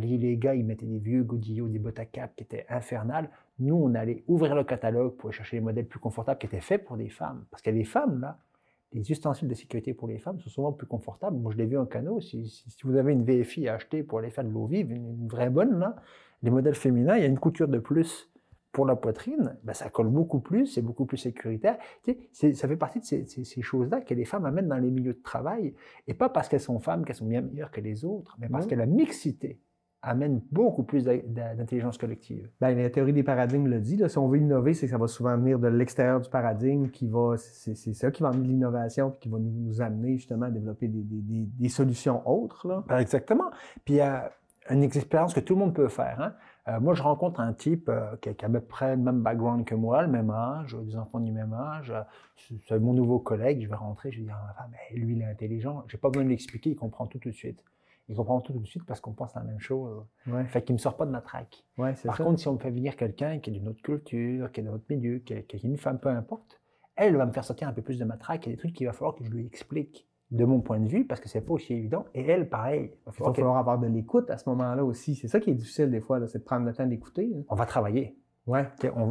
Dit 0.00 0.18
les 0.18 0.36
gars, 0.36 0.56
ils 0.56 0.64
mettaient 0.64 0.84
des 0.84 0.98
vieux 0.98 1.22
godillots, 1.22 1.68
des 1.68 1.78
bottes 1.78 2.00
à 2.00 2.06
cap 2.06 2.34
qui 2.34 2.42
étaient 2.42 2.66
infernales. 2.68 3.30
Nous, 3.60 3.76
on 3.76 3.94
allait 3.94 4.24
ouvrir 4.26 4.56
le 4.56 4.64
catalogue 4.64 5.14
pour 5.14 5.32
chercher 5.32 5.58
les 5.58 5.62
modèles 5.62 5.86
plus 5.86 6.00
confortables 6.00 6.40
qui 6.40 6.46
étaient 6.46 6.60
faits 6.60 6.84
pour 6.84 6.96
des 6.96 7.08
femmes. 7.08 7.44
Parce 7.52 7.62
que 7.62 7.70
les 7.70 7.84
femmes, 7.84 8.20
là, 8.20 8.36
les 8.92 9.12
ustensiles 9.12 9.46
de 9.46 9.54
sécurité 9.54 9.94
pour 9.94 10.08
les 10.08 10.18
femmes 10.18 10.40
sont 10.40 10.50
souvent 10.50 10.72
plus 10.72 10.88
confortables. 10.88 11.36
Moi, 11.36 11.52
je 11.52 11.56
l'ai 11.56 11.66
vu 11.66 11.78
en 11.78 11.86
canot. 11.86 12.20
Si, 12.20 12.48
si, 12.48 12.82
vous 12.82 12.96
avez 12.96 13.12
une 13.12 13.22
VFI 13.22 13.68
à 13.68 13.74
acheter 13.74 14.02
pour 14.02 14.18
aller 14.18 14.30
faire 14.30 14.42
de 14.42 14.50
l'eau 14.50 14.66
vive, 14.66 14.90
une, 14.90 15.06
une, 15.06 15.28
vraie 15.28 15.50
bonne, 15.50 15.78
là, 15.78 15.94
les 16.42 16.50
modèles 16.50 16.74
féminins, 16.74 17.16
il 17.16 17.20
y 17.20 17.24
a 17.24 17.28
une 17.28 17.38
couture 17.38 17.68
de 17.68 17.78
plus 17.78 18.29
pour 18.72 18.86
la 18.86 18.96
poitrine, 18.96 19.56
ben 19.64 19.72
ça 19.72 19.88
colle 19.90 20.08
beaucoup 20.08 20.40
plus, 20.40 20.66
c'est 20.66 20.82
beaucoup 20.82 21.04
plus 21.04 21.16
sécuritaire. 21.16 21.76
Tu 22.04 22.16
sais, 22.32 22.52
ça 22.54 22.68
fait 22.68 22.76
partie 22.76 23.00
de 23.00 23.04
ces, 23.04 23.26
ces, 23.26 23.62
choses-là 23.62 24.00
que 24.00 24.14
les 24.14 24.24
femmes 24.24 24.46
amènent 24.46 24.68
dans 24.68 24.78
les 24.78 24.90
milieux 24.90 25.14
de 25.14 25.22
travail, 25.22 25.74
et 26.06 26.14
pas 26.14 26.28
parce 26.28 26.48
qu'elles 26.48 26.60
sont 26.60 26.78
femmes 26.78 27.04
qu'elles 27.04 27.16
sont 27.16 27.26
bien 27.26 27.40
meilleures 27.40 27.70
que 27.70 27.80
les 27.80 28.04
autres, 28.04 28.36
mais 28.38 28.48
parce 28.48 28.66
que 28.66 28.74
la 28.74 28.86
mixité 28.86 29.60
amène 30.02 30.40
beaucoup 30.50 30.82
plus 30.82 31.04
d'intelligence 31.04 31.98
collective. 31.98 32.48
Ben, 32.60 32.76
la 32.76 32.88
théorie 32.88 33.12
des 33.12 33.22
paradigmes 33.22 33.66
le 33.66 33.80
dit. 33.80 33.96
Là, 33.96 34.08
si 34.08 34.16
on 34.16 34.28
veut 34.28 34.38
innover, 34.38 34.72
c'est 34.72 34.86
que 34.86 34.92
ça 34.92 34.98
va 34.98 35.08
souvent 35.08 35.36
venir 35.36 35.58
de 35.58 35.68
l'extérieur 35.68 36.20
du 36.20 36.30
paradigme, 36.30 36.88
qui 36.88 37.06
va, 37.06 37.34
c'est 37.36 37.74
ça 37.74 38.10
qui 38.10 38.22
va 38.22 38.30
amener 38.30 38.48
l'innovation, 38.48 39.10
puis 39.10 39.20
qui 39.20 39.28
va 39.28 39.38
nous, 39.38 39.82
amener 39.82 40.16
justement 40.16 40.46
à 40.46 40.50
développer 40.50 40.88
des, 40.88 41.02
des, 41.02 41.46
des 41.46 41.68
solutions 41.68 42.26
autres. 42.28 42.66
Là. 42.66 42.82
Ben, 42.88 42.98
exactement. 42.98 43.50
Puis 43.84 43.94
il 43.94 43.98
y 43.98 44.00
a 44.00 44.32
une 44.70 44.82
expérience 44.82 45.34
que 45.34 45.40
tout 45.40 45.54
le 45.54 45.60
monde 45.60 45.74
peut 45.74 45.88
faire. 45.88 46.20
Hein? 46.20 46.34
Euh, 46.68 46.80
moi, 46.80 46.94
je 46.94 47.02
rencontre 47.02 47.40
un 47.40 47.52
type 47.52 47.88
euh, 47.88 48.16
qui, 48.20 48.28
a, 48.28 48.32
à 48.32 48.48
peu 48.48 48.60
près 48.60 48.96
le 48.96 49.02
même 49.02 49.22
background 49.22 49.64
que 49.64 49.74
moi, 49.74 50.02
le 50.02 50.08
même 50.08 50.30
âge, 50.30 50.76
des 50.82 50.96
enfants 50.96 51.20
du 51.20 51.32
même 51.32 51.52
âge. 51.52 51.92
C'est 52.68 52.78
mon 52.78 52.92
nouveau 52.92 53.18
collègue, 53.18 53.62
je 53.62 53.68
vais 53.68 53.74
rentrer, 53.74 54.12
je 54.12 54.18
vais 54.18 54.26
dire, 54.26 54.38
ah, 54.58 54.66
mais 54.70 54.98
lui, 54.98 55.16
il 55.16 55.22
est 55.22 55.26
intelligent. 55.26 55.84
Je 55.86 55.96
n'ai 55.96 56.00
pas 56.00 56.08
besoin 56.08 56.24
de 56.24 56.30
l'expliquer, 56.30 56.70
il 56.70 56.76
comprend 56.76 57.06
tout, 57.06 57.18
tout 57.18 57.30
de 57.30 57.34
suite. 57.34 57.64
Il 58.08 58.16
comprend 58.16 58.40
tout, 58.40 58.52
tout 58.52 58.58
de 58.58 58.66
suite 58.66 58.84
parce 58.84 59.00
qu'on 59.00 59.12
pense 59.12 59.34
la 59.36 59.42
même 59.42 59.60
chose. 59.60 60.04
Ouais. 60.26 60.44
Fait 60.46 60.62
qu'il 60.62 60.74
ne 60.74 60.78
me 60.78 60.82
sort 60.82 60.96
pas 60.96 61.06
de 61.06 61.12
ma 61.12 61.20
traque. 61.20 61.64
Par 62.04 62.18
contre, 62.18 62.40
si 62.40 62.48
on 62.48 62.54
me 62.54 62.58
fait 62.58 62.70
venir 62.70 62.96
quelqu'un 62.96 63.38
qui 63.38 63.50
est 63.50 63.52
d'une 63.52 63.68
autre 63.68 63.82
culture, 63.82 64.50
qui 64.50 64.60
est 64.60 64.64
d'un 64.64 64.72
autre 64.72 64.86
milieu, 64.90 65.20
qui 65.20 65.34
est, 65.34 65.44
qui 65.44 65.56
est, 65.56 65.62
une 65.62 65.78
femme, 65.78 66.00
peu 66.00 66.08
importe, 66.08 66.60
elle 66.96 67.16
va 67.16 67.24
me 67.24 67.32
faire 67.32 67.44
sortir 67.44 67.68
un 67.68 67.72
peu 67.72 67.82
plus 67.82 67.98
de 67.98 68.04
ma 68.04 68.16
traque. 68.16 68.46
Il 68.46 68.50
y 68.50 68.52
a 68.52 68.56
des 68.56 68.58
trucs 68.58 68.72
qu'il 68.72 68.86
va 68.86 68.92
falloir 68.92 69.14
que 69.14 69.24
je 69.24 69.30
lui 69.30 69.46
explique 69.46 70.08
de 70.30 70.44
mon 70.44 70.60
point 70.60 70.78
de 70.78 70.88
vue, 70.88 71.04
parce 71.04 71.20
que 71.20 71.28
c'est 71.28 71.40
pas 71.40 71.54
aussi 71.54 71.74
évident. 71.74 72.04
Et 72.14 72.24
elle, 72.24 72.48
pareil. 72.48 72.92
Il 73.06 73.24
va 73.24 73.32
falloir 73.32 73.56
avoir 73.56 73.78
de 73.78 73.88
l'écoute 73.88 74.30
à 74.30 74.38
ce 74.38 74.48
moment-là 74.50 74.84
aussi. 74.84 75.16
C'est 75.16 75.28
ça 75.28 75.40
qui 75.40 75.50
est 75.50 75.54
difficile 75.54 75.90
des 75.90 76.00
fois, 76.00 76.24
c'est 76.28 76.38
de 76.38 76.44
prendre 76.44 76.66
le 76.66 76.72
temps 76.72 76.86
d'écouter. 76.86 77.30
On 77.48 77.54
va 77.54 77.66
travailler. 77.66 78.16
Ouais. 78.46 78.66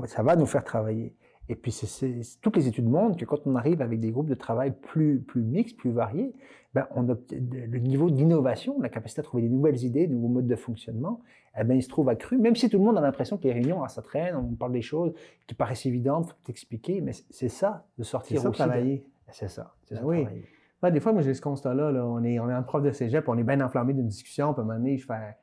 ça 0.06 0.24
va 0.24 0.36
nous 0.36 0.46
faire 0.46 0.64
travailler. 0.64 1.14
Et 1.50 1.56
puis, 1.56 1.72
c'est, 1.72 2.22
toutes 2.42 2.56
les 2.58 2.68
études 2.68 2.88
montrent 2.88 3.18
que 3.18 3.26
quand 3.26 3.40
on 3.48 3.56
arrive 3.56 3.82
avec 3.82 4.00
des 4.00 4.12
groupes 4.12 4.30
de 4.30 4.36
travail 4.36 4.72
plus, 4.72 5.20
plus 5.20 5.42
mixtes, 5.42 5.78
plus 5.78 5.90
variés, 5.90 6.34
ben, 6.76 6.88
on 6.96 7.02
le 7.02 7.80
niveau 7.80 8.12
d'innovation, 8.12 8.80
la 8.80 8.90
capacité 8.90 9.22
à 9.22 9.24
trouver 9.24 9.44
des 9.44 9.50
nouvelles 9.50 9.84
idées, 9.84 10.06
de 10.06 10.14
nouveaux 10.14 10.28
modes 10.28 10.48
de 10.48 10.56
fonctionnement, 10.56 11.22
eh 11.60 11.64
ben, 11.64 11.74
il 11.74 11.82
se 11.82 11.90
trouve 11.90 12.08
accru, 12.10 12.38
même 12.38 12.56
si 12.56 12.70
tout 12.70 12.78
le 12.78 12.84
monde 12.84 13.00
a 13.00 13.02
l'impression 13.02 13.38
que 13.38 13.44
les 13.46 13.54
réunions, 13.54 13.86
ça 13.88 14.04
traîne, 14.04 14.36
on 14.36 14.54
parle 14.54 14.74
des 14.74 14.84
choses 14.84 15.14
qui 15.48 15.56
paraissent 15.56 15.88
évidentes, 15.88 16.28
faut 16.28 16.36
t'expliquer, 16.46 17.02
mais 17.02 17.14
c'est 17.32 17.50
ça, 17.50 17.88
de 17.98 18.04
sortir 18.04 18.42
ça, 18.42 18.50
aussi. 18.50 18.60
Travailler. 18.60 19.04
C'est 19.32 19.50
ça. 19.50 19.74
C'est 19.86 19.96
ça, 19.96 20.06
oui 20.06 20.28
des 20.84 21.00
fois, 21.00 21.12
moi, 21.12 21.22
j'ai 21.22 21.34
ce 21.34 21.42
constat-là. 21.42 21.92
On, 22.06 22.24
est, 22.24 22.40
on 22.40 22.50
est 22.50 22.56
en 22.56 22.64
prof 22.64 22.82
de 22.82 22.92
cégep, 22.92 23.28
on 23.28 23.38
est 23.38 23.44
bien 23.44 23.60
enflammé 23.62 23.94
d'une 23.94 24.08
discussion, 24.08 24.54
puis 24.54 24.62
à 24.62 24.64
un 24.64 24.68
moment 24.68 24.80
donné, 24.80 24.98
je 24.98 25.06
fais. 25.06 25.38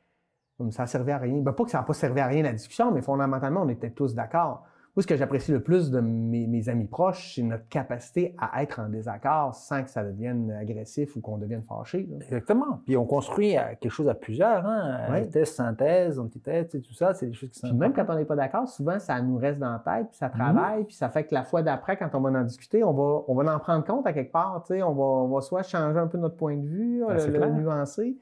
Ça 0.71 0.87
servait 0.87 1.13
à 1.13 1.19
rien. 1.19 1.43
Ben, 1.43 1.53
pas 1.53 1.65
que 1.65 1.71
ça 1.71 1.79
n'a 1.79 1.85
pas 1.85 1.93
servi 1.93 2.21
à 2.21 2.27
rien 2.27 2.43
la 2.43 2.53
discussion, 2.53 2.91
mais 2.91 3.03
fondamentalement, 3.03 3.63
on 3.63 3.69
était 3.69 3.91
tous 3.91 4.15
d'accord. 4.15 4.65
Moi, 4.97 5.03
ce 5.03 5.07
que 5.07 5.17
j'apprécie 5.17 5.53
le 5.53 5.61
plus 5.61 5.91
de 5.91 6.01
mes, 6.01 6.71
amis 6.71 6.87
proches, 6.87 7.35
c'est 7.35 7.43
notre 7.43 7.69
capacité 7.69 8.35
à 8.39 8.63
être 8.63 8.81
en 8.81 8.89
désaccord 8.89 9.55
sans 9.55 9.83
que 9.83 9.91
ça 9.91 10.03
devienne 10.03 10.51
agressif 10.51 11.17
ou 11.17 11.21
qu'on 11.21 11.37
devienne 11.37 11.63
fâché. 11.69 12.09
Exactement. 12.23 12.81
Puis 12.87 12.97
on 12.97 13.05
construit 13.05 13.59
euh, 13.59 13.61
quelque 13.79 13.93
chose 13.93 14.09
à 14.09 14.15
plusieurs, 14.15 14.65
hein? 14.65 15.23
Thèse, 15.31 15.53
synthèse, 15.53 16.19
antithèse, 16.19 16.71
tout 16.71 16.95
ça, 16.95 17.13
c'est 17.13 17.27
des 17.27 17.35
choses 17.35 17.51
qui 17.51 17.59
sont. 17.59 17.69
Puis 17.69 17.77
même 17.77 17.93
quand 17.93 18.07
on 18.09 18.15
n'est 18.15 18.25
pas 18.25 18.37
d'accord, 18.37 18.67
souvent 18.69 18.99
ça 18.99 19.21
nous 19.21 19.37
reste 19.37 19.59
dans 19.59 19.73
la 19.73 19.81
tête, 19.81 20.09
puis 20.09 20.17
ça 20.17 20.31
travaille, 20.31 20.85
puis 20.85 20.95
ça 20.95 21.11
fait 21.11 21.25
que 21.25 21.35
la 21.35 21.45
fois 21.45 21.61
d'après, 21.61 21.99
quand 21.99 22.09
on 22.15 22.21
va 22.21 22.31
en 22.31 22.45
discuter, 22.45 22.83
on 22.83 22.95
va, 22.95 23.23
on 23.29 23.35
va 23.35 23.55
en 23.55 23.59
prendre 23.59 23.85
compte 23.85 24.07
à 24.07 24.15
quelque 24.15 24.33
part. 24.33 24.65
On 24.71 24.75
va, 24.75 25.05
on 25.05 25.29
va 25.29 25.41
soit 25.43 25.63
changer 25.63 25.99
un 25.99 26.07
peu 26.07 26.17
notre 26.17 26.37
point 26.37 26.57
de 26.57 26.67
vue, 26.67 27.05
ben, 27.07 27.17
le 27.17 27.51
nuancer 27.51 28.17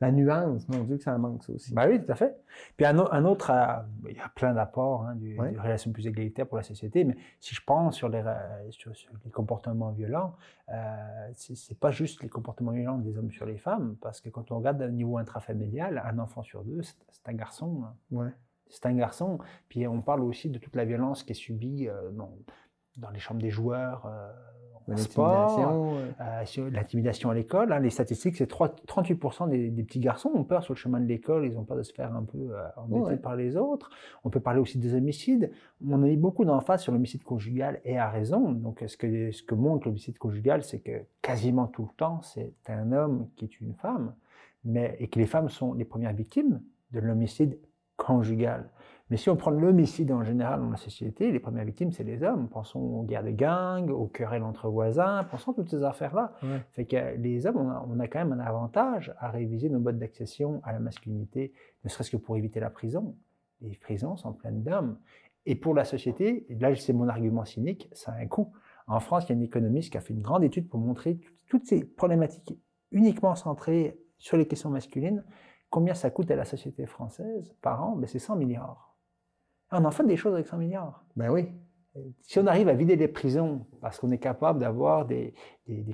la 0.00 0.12
nuance, 0.12 0.68
mon 0.68 0.84
Dieu, 0.84 0.96
que 0.96 1.02
ça 1.02 1.18
manque, 1.18 1.42
ça 1.42 1.52
aussi. 1.52 1.74
Ben 1.74 1.88
oui, 1.88 2.04
tout 2.04 2.12
à 2.12 2.14
fait. 2.14 2.36
Puis 2.76 2.86
un, 2.86 2.98
autre, 2.98 3.50
euh, 3.50 4.08
il 4.08 4.16
y 4.16 4.20
a 4.20 4.28
plein 4.28 4.54
d'apports, 4.54 5.04
hein, 5.04 5.16
du, 5.16 5.34
des 5.34 5.58
relations 5.58 5.90
plus 5.90 6.06
égalitaires 6.06 6.46
pour 6.46 6.56
la 6.56 6.62
société, 6.62 7.04
mais 7.04 7.16
si 7.40 7.54
je 7.54 7.60
pense 7.64 7.96
sur 7.96 8.08
les, 8.08 8.22
sur, 8.70 8.92
les 9.24 9.30
comportements 9.30 9.90
violents, 9.90 10.36
euh, 10.68 11.30
c'est 11.34 11.78
pas 11.78 11.90
juste 11.90 12.22
les 12.22 12.28
comportements 12.28 12.72
violents 12.72 12.98
des 12.98 13.18
hommes 13.18 13.32
sur 13.32 13.46
les 13.46 13.58
femmes, 13.58 13.96
parce 14.00 14.20
que 14.20 14.28
quand 14.28 14.52
on 14.52 14.58
regarde 14.58 14.80
au 14.82 14.90
niveau 14.90 15.18
intrafamilial, 15.18 16.02
un 16.04 16.18
enfant 16.18 16.42
sur 16.42 16.62
deux, 16.62 16.82
c'est 16.82 17.28
un 17.28 17.34
garçon. 17.34 17.82
Hein. 17.84 17.94
Ouais. 18.12 18.30
C'est 18.70 18.86
un 18.86 18.94
garçon. 18.94 19.38
Puis 19.68 19.86
on 19.86 20.02
parle 20.02 20.20
aussi 20.20 20.50
de 20.50 20.58
toute 20.58 20.76
la 20.76 20.84
violence 20.84 21.22
qui 21.22 21.32
est 21.32 21.34
subie 21.34 21.88
euh, 21.88 22.10
dans, 22.10 22.36
dans, 22.96 23.10
les 23.10 23.18
chambres 23.18 23.40
des 23.40 23.50
joueurs. 23.50 24.06
Euh, 24.06 24.30
sport, 24.96 25.96
euh, 26.20 26.70
l'intimidation 26.70 27.30
à 27.30 27.34
l'école. 27.34 27.72
Hein. 27.72 27.80
les 27.80 27.90
statistiques, 27.90 28.36
c'est 28.36 28.50
38% 28.50 29.48
des, 29.48 29.70
des, 29.70 29.82
petits 29.82 30.00
garçons 30.00 30.30
ont 30.34 30.44
peur 30.44 30.62
sur 30.62 30.74
le 30.74 30.78
chemin 30.78 31.00
de 31.00 31.06
l'école, 31.06 31.46
ils 31.46 31.58
ont 31.58 31.64
peur 31.64 31.76
de 31.76 31.82
se 31.82 31.92
faire 31.92 32.14
un 32.14 32.24
peu 32.24 32.38
euh, 32.38 32.66
embêter 32.76 33.16
par 33.16 33.36
les 33.36 33.56
autres. 33.56 33.90
On 34.24 34.30
peut 34.30 34.40
parler 34.40 34.60
aussi 34.60 34.78
des 34.78 34.94
homicides. 34.94 35.50
On 35.86 36.02
a 36.02 36.06
mis 36.06 36.16
beaucoup 36.16 36.44
d'emphase 36.44 36.82
sur 36.82 36.92
l'homicide 36.92 37.22
conjugal 37.22 37.80
et 37.84 37.98
à 37.98 38.08
raison. 38.08 38.52
Donc, 38.52 38.82
ce 38.86 38.96
que, 38.96 39.30
ce 39.30 39.42
que 39.42 39.54
montre 39.54 39.86
l'homicide 39.86 40.18
conjugal, 40.18 40.62
c'est 40.62 40.80
que 40.80 41.04
quasiment 41.22 41.66
tout 41.66 41.82
le 41.82 41.96
temps, 41.96 42.20
c'est 42.22 42.52
un 42.68 42.92
homme 42.92 43.28
qui 43.36 43.44
est 43.44 43.60
une 43.60 43.74
femme, 43.74 44.14
mais, 44.64 44.96
et 44.98 45.08
que 45.08 45.18
les 45.18 45.26
femmes 45.26 45.48
sont 45.48 45.74
les 45.74 45.84
premières 45.84 46.14
victimes 46.14 46.60
de 46.92 47.00
l'homicide 47.00 47.58
conjugal. 47.96 48.70
Mais 49.10 49.16
si 49.16 49.30
on 49.30 49.36
prend 49.36 49.50
l'homicide 49.50 50.12
en 50.12 50.22
général 50.22 50.60
dans 50.60 50.68
la 50.68 50.76
société, 50.76 51.32
les 51.32 51.40
premières 51.40 51.64
victimes, 51.64 51.92
c'est 51.92 52.04
les 52.04 52.22
hommes. 52.22 52.48
Pensons 52.48 52.80
aux 52.80 53.02
guerres 53.04 53.24
de 53.24 53.30
gangs, 53.30 53.90
aux 53.90 54.06
querelles 54.06 54.42
entre 54.42 54.68
voisins, 54.68 55.24
pensons 55.30 55.52
à 55.52 55.54
toutes 55.54 55.70
ces 55.70 55.82
affaires-là. 55.82 56.34
Fait 56.72 56.84
que 56.84 57.16
les 57.16 57.46
hommes, 57.46 57.56
on 57.56 57.98
a, 58.00 58.08
quand 58.08 58.18
même 58.18 58.32
un 58.32 58.44
avantage 58.44 59.14
à 59.18 59.30
réviser 59.30 59.70
nos 59.70 59.80
modes 59.80 59.98
d'accession 59.98 60.60
à 60.62 60.72
la 60.72 60.78
masculinité, 60.78 61.54
ne 61.84 61.88
serait-ce 61.88 62.10
que 62.10 62.18
pour 62.18 62.36
éviter 62.36 62.60
la 62.60 62.68
prison. 62.68 63.16
Les 63.62 63.76
prisons 63.76 64.16
sont 64.16 64.34
pleines 64.34 64.62
d'hommes. 64.62 64.98
Et 65.46 65.54
pour 65.54 65.74
la 65.74 65.84
société, 65.84 66.46
là 66.60 66.74
c'est 66.76 66.92
mon 66.92 67.08
argument 67.08 67.46
cynique, 67.46 67.88
ça 67.92 68.12
a 68.12 68.16
un 68.16 68.26
coût. 68.26 68.52
En 68.86 69.00
France, 69.00 69.24
il 69.28 69.32
y 69.32 69.38
a 69.38 69.38
un 69.38 69.42
économiste 69.42 69.90
qui 69.90 69.98
a 69.98 70.00
fait 70.00 70.12
une 70.12 70.20
grande 70.20 70.44
étude 70.44 70.68
pour 70.68 70.80
montrer 70.80 71.18
toutes 71.48 71.64
ces 71.64 71.84
problématiques 71.84 72.58
uniquement 72.90 73.34
centrées 73.34 73.98
sur 74.18 74.36
les 74.36 74.46
questions 74.46 74.70
masculines. 74.70 75.24
Combien 75.70 75.94
ça 75.94 76.10
coûte 76.10 76.30
à 76.30 76.36
la 76.36 76.44
société 76.44 76.86
française 76.86 77.54
par 77.62 77.82
an? 77.82 77.96
Ben, 77.96 78.06
C'est 78.06 78.18
100 78.18 78.36
milliards. 78.36 78.87
On 79.70 79.84
en 79.84 79.90
fait 79.90 80.04
des 80.04 80.16
choses 80.16 80.34
avec 80.34 80.46
100 80.46 80.58
milliards. 80.58 81.04
Ben 81.16 81.30
oui. 81.30 81.48
Si 82.22 82.38
on 82.38 82.46
arrive 82.46 82.68
à 82.68 82.74
vider 82.74 82.96
les 82.96 83.08
prisons 83.08 83.66
parce 83.80 83.98
qu'on 83.98 84.10
est 84.10 84.18
capable 84.18 84.60
d'avoir 84.60 85.06
des, 85.06 85.34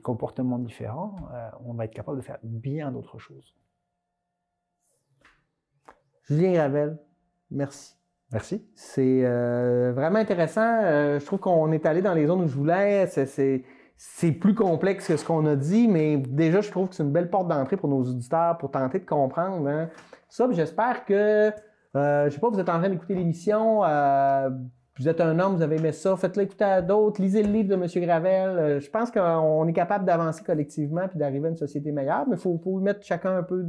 comportements 0.02 0.58
différents, 0.58 1.16
euh, 1.32 1.48
on 1.64 1.74
va 1.74 1.86
être 1.86 1.94
capable 1.94 2.18
de 2.18 2.22
faire 2.22 2.38
bien 2.42 2.90
d'autres 2.92 3.18
choses. 3.18 3.54
Julien 6.24 6.52
Gravel, 6.52 6.98
merci. 7.50 7.96
Merci. 8.32 8.66
C'est 8.74 9.20
euh, 9.24 9.92
vraiment 9.94 10.18
intéressant. 10.18 10.80
Euh, 10.82 11.20
je 11.20 11.26
trouve 11.26 11.38
qu'on 11.38 11.70
est 11.72 11.86
allé 11.86 12.02
dans 12.02 12.14
les 12.14 12.26
zones 12.26 12.42
où 12.42 12.48
je 12.48 12.56
voulais. 12.56 13.06
C'est 13.96 14.32
plus 14.32 14.54
complexe 14.54 15.06
que 15.06 15.16
ce 15.16 15.24
qu'on 15.24 15.46
a 15.46 15.54
dit, 15.54 15.86
mais 15.86 16.16
déjà, 16.16 16.60
je 16.60 16.70
trouve 16.70 16.88
que 16.88 16.96
c'est 16.96 17.04
une 17.04 17.12
belle 17.12 17.30
porte 17.30 17.48
d'entrée 17.48 17.76
pour 17.76 17.88
nos 17.88 18.02
auditeurs 18.02 18.58
pour 18.58 18.70
tenter 18.70 18.98
de 18.98 19.06
comprendre 19.06 19.68
hein. 19.68 19.88
ça. 20.28 20.48
J'espère 20.50 21.04
que 21.04 21.52
euh, 21.96 22.28
je 22.28 22.34
sais 22.34 22.40
pas, 22.40 22.48
vous 22.48 22.60
êtes 22.60 22.68
en 22.68 22.78
train 22.78 22.88
d'écouter 22.88 23.14
l'émission. 23.14 23.84
Euh, 23.84 24.50
vous 24.98 25.08
êtes 25.08 25.20
un 25.20 25.36
homme, 25.40 25.56
vous 25.56 25.62
avez 25.62 25.76
aimé 25.76 25.90
ça, 25.90 26.16
faites-le 26.16 26.44
écouter 26.44 26.64
à 26.64 26.80
d'autres, 26.80 27.20
lisez 27.20 27.42
le 27.42 27.50
livre 27.52 27.68
de 27.68 27.74
M. 27.74 27.86
Gravel. 28.06 28.48
Euh, 28.50 28.80
je 28.80 28.88
pense 28.88 29.10
qu'on 29.10 29.66
est 29.66 29.72
capable 29.72 30.04
d'avancer 30.04 30.44
collectivement 30.44 31.08
puis 31.08 31.18
d'arriver 31.18 31.46
à 31.48 31.50
une 31.50 31.56
société 31.56 31.90
meilleure, 31.90 32.28
mais 32.28 32.36
il 32.36 32.40
faut, 32.40 32.56
faut, 32.62 32.78
mettre 32.78 33.04
chacun 33.04 33.36
un 33.36 33.42
peu 33.42 33.66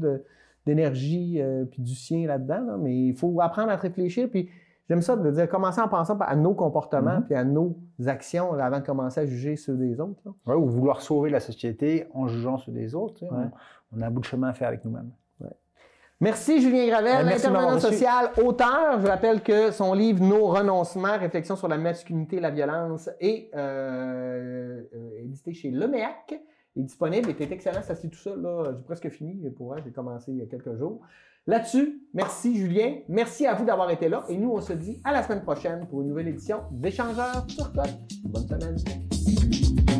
d'énergie 0.67 1.41
euh, 1.41 1.65
puis 1.65 1.81
du 1.81 1.95
sien 1.95 2.27
là-dedans. 2.27 2.77
Mais 2.79 2.95
il 2.95 3.15
faut 3.15 3.41
apprendre 3.41 3.71
à 3.71 3.75
réfléchir. 3.75 4.29
Puis 4.29 4.49
j'aime 4.87 5.01
ça 5.01 5.15
de 5.15 5.31
dire, 5.31 5.49
commencer 5.49 5.81
en 5.81 5.87
pensant 5.87 6.15
à 6.19 6.35
nos 6.35 6.53
comportements 6.53 7.19
mm-hmm. 7.21 7.25
puis 7.25 7.35
à 7.35 7.43
nos 7.43 7.75
actions 8.05 8.53
avant 8.53 8.79
de 8.79 8.85
commencer 8.85 9.21
à 9.21 9.25
juger 9.25 9.55
ceux 9.55 9.75
des 9.75 9.99
autres. 9.99 10.21
ou 10.45 10.67
vouloir 10.67 11.01
sauver 11.01 11.31
la 11.31 11.39
société 11.39 12.05
en 12.13 12.27
jugeant 12.27 12.59
ceux 12.59 12.71
des 12.71 12.93
autres. 12.93 13.23
On, 13.23 13.49
on, 13.97 14.01
a 14.01 14.05
un 14.05 14.11
bout 14.11 14.21
de 14.21 14.25
chemin 14.25 14.49
à 14.49 14.53
faire 14.53 14.67
avec 14.67 14.85
nous-mêmes. 14.85 15.09
Merci 16.21 16.61
Julien 16.61 16.87
Gravel, 16.87 17.25
ben, 17.25 17.33
intervenant 17.33 17.79
social, 17.79 18.31
auteur. 18.41 19.01
Je 19.01 19.07
rappelle 19.07 19.41
que 19.43 19.71
son 19.71 19.93
livre 19.93 20.23
Nos 20.23 20.47
renoncements, 20.47 21.17
réflexion 21.17 21.57
sur 21.57 21.67
la 21.67 21.77
masculinité 21.77 22.37
et 22.37 22.39
la 22.39 22.51
violence 22.51 23.09
est 23.19 23.49
euh, 23.53 24.81
euh, 24.93 25.23
édité 25.23 25.53
chez 25.53 25.71
Leméac. 25.71 26.39
Il 26.75 26.83
est 26.83 26.85
disponible, 26.85 27.27
il 27.29 27.31
était 27.31 27.53
excellent, 27.53 27.81
ça 27.81 27.95
se 27.95 28.07
tout 28.07 28.17
seul. 28.17 28.47
J'ai 28.77 28.83
presque 28.83 29.09
fini 29.09 29.49
pour 29.49 29.69
vrai, 29.69 29.81
j'ai 29.83 29.91
commencé 29.91 30.31
il 30.31 30.37
y 30.37 30.41
a 30.41 30.45
quelques 30.45 30.75
jours. 30.77 31.01
Là-dessus, 31.47 32.01
merci 32.13 32.57
Julien, 32.57 32.95
merci 33.07 33.45
à 33.45 33.53
vous 33.53 33.65
d'avoir 33.65 33.91
été 33.91 34.09
là 34.09 34.23
et 34.29 34.37
nous 34.37 34.51
on 34.51 34.61
se 34.61 34.73
dit 34.73 35.01
à 35.03 35.11
la 35.11 35.21
semaine 35.21 35.43
prochaine 35.43 35.85
pour 35.87 36.01
une 36.01 36.07
nouvelle 36.07 36.29
édition 36.29 36.61
d'Échangeurs 36.71 37.45
sur 37.49 37.71
Côte. 37.73 37.93
Bonne 38.23 38.47
semaine. 38.47 39.94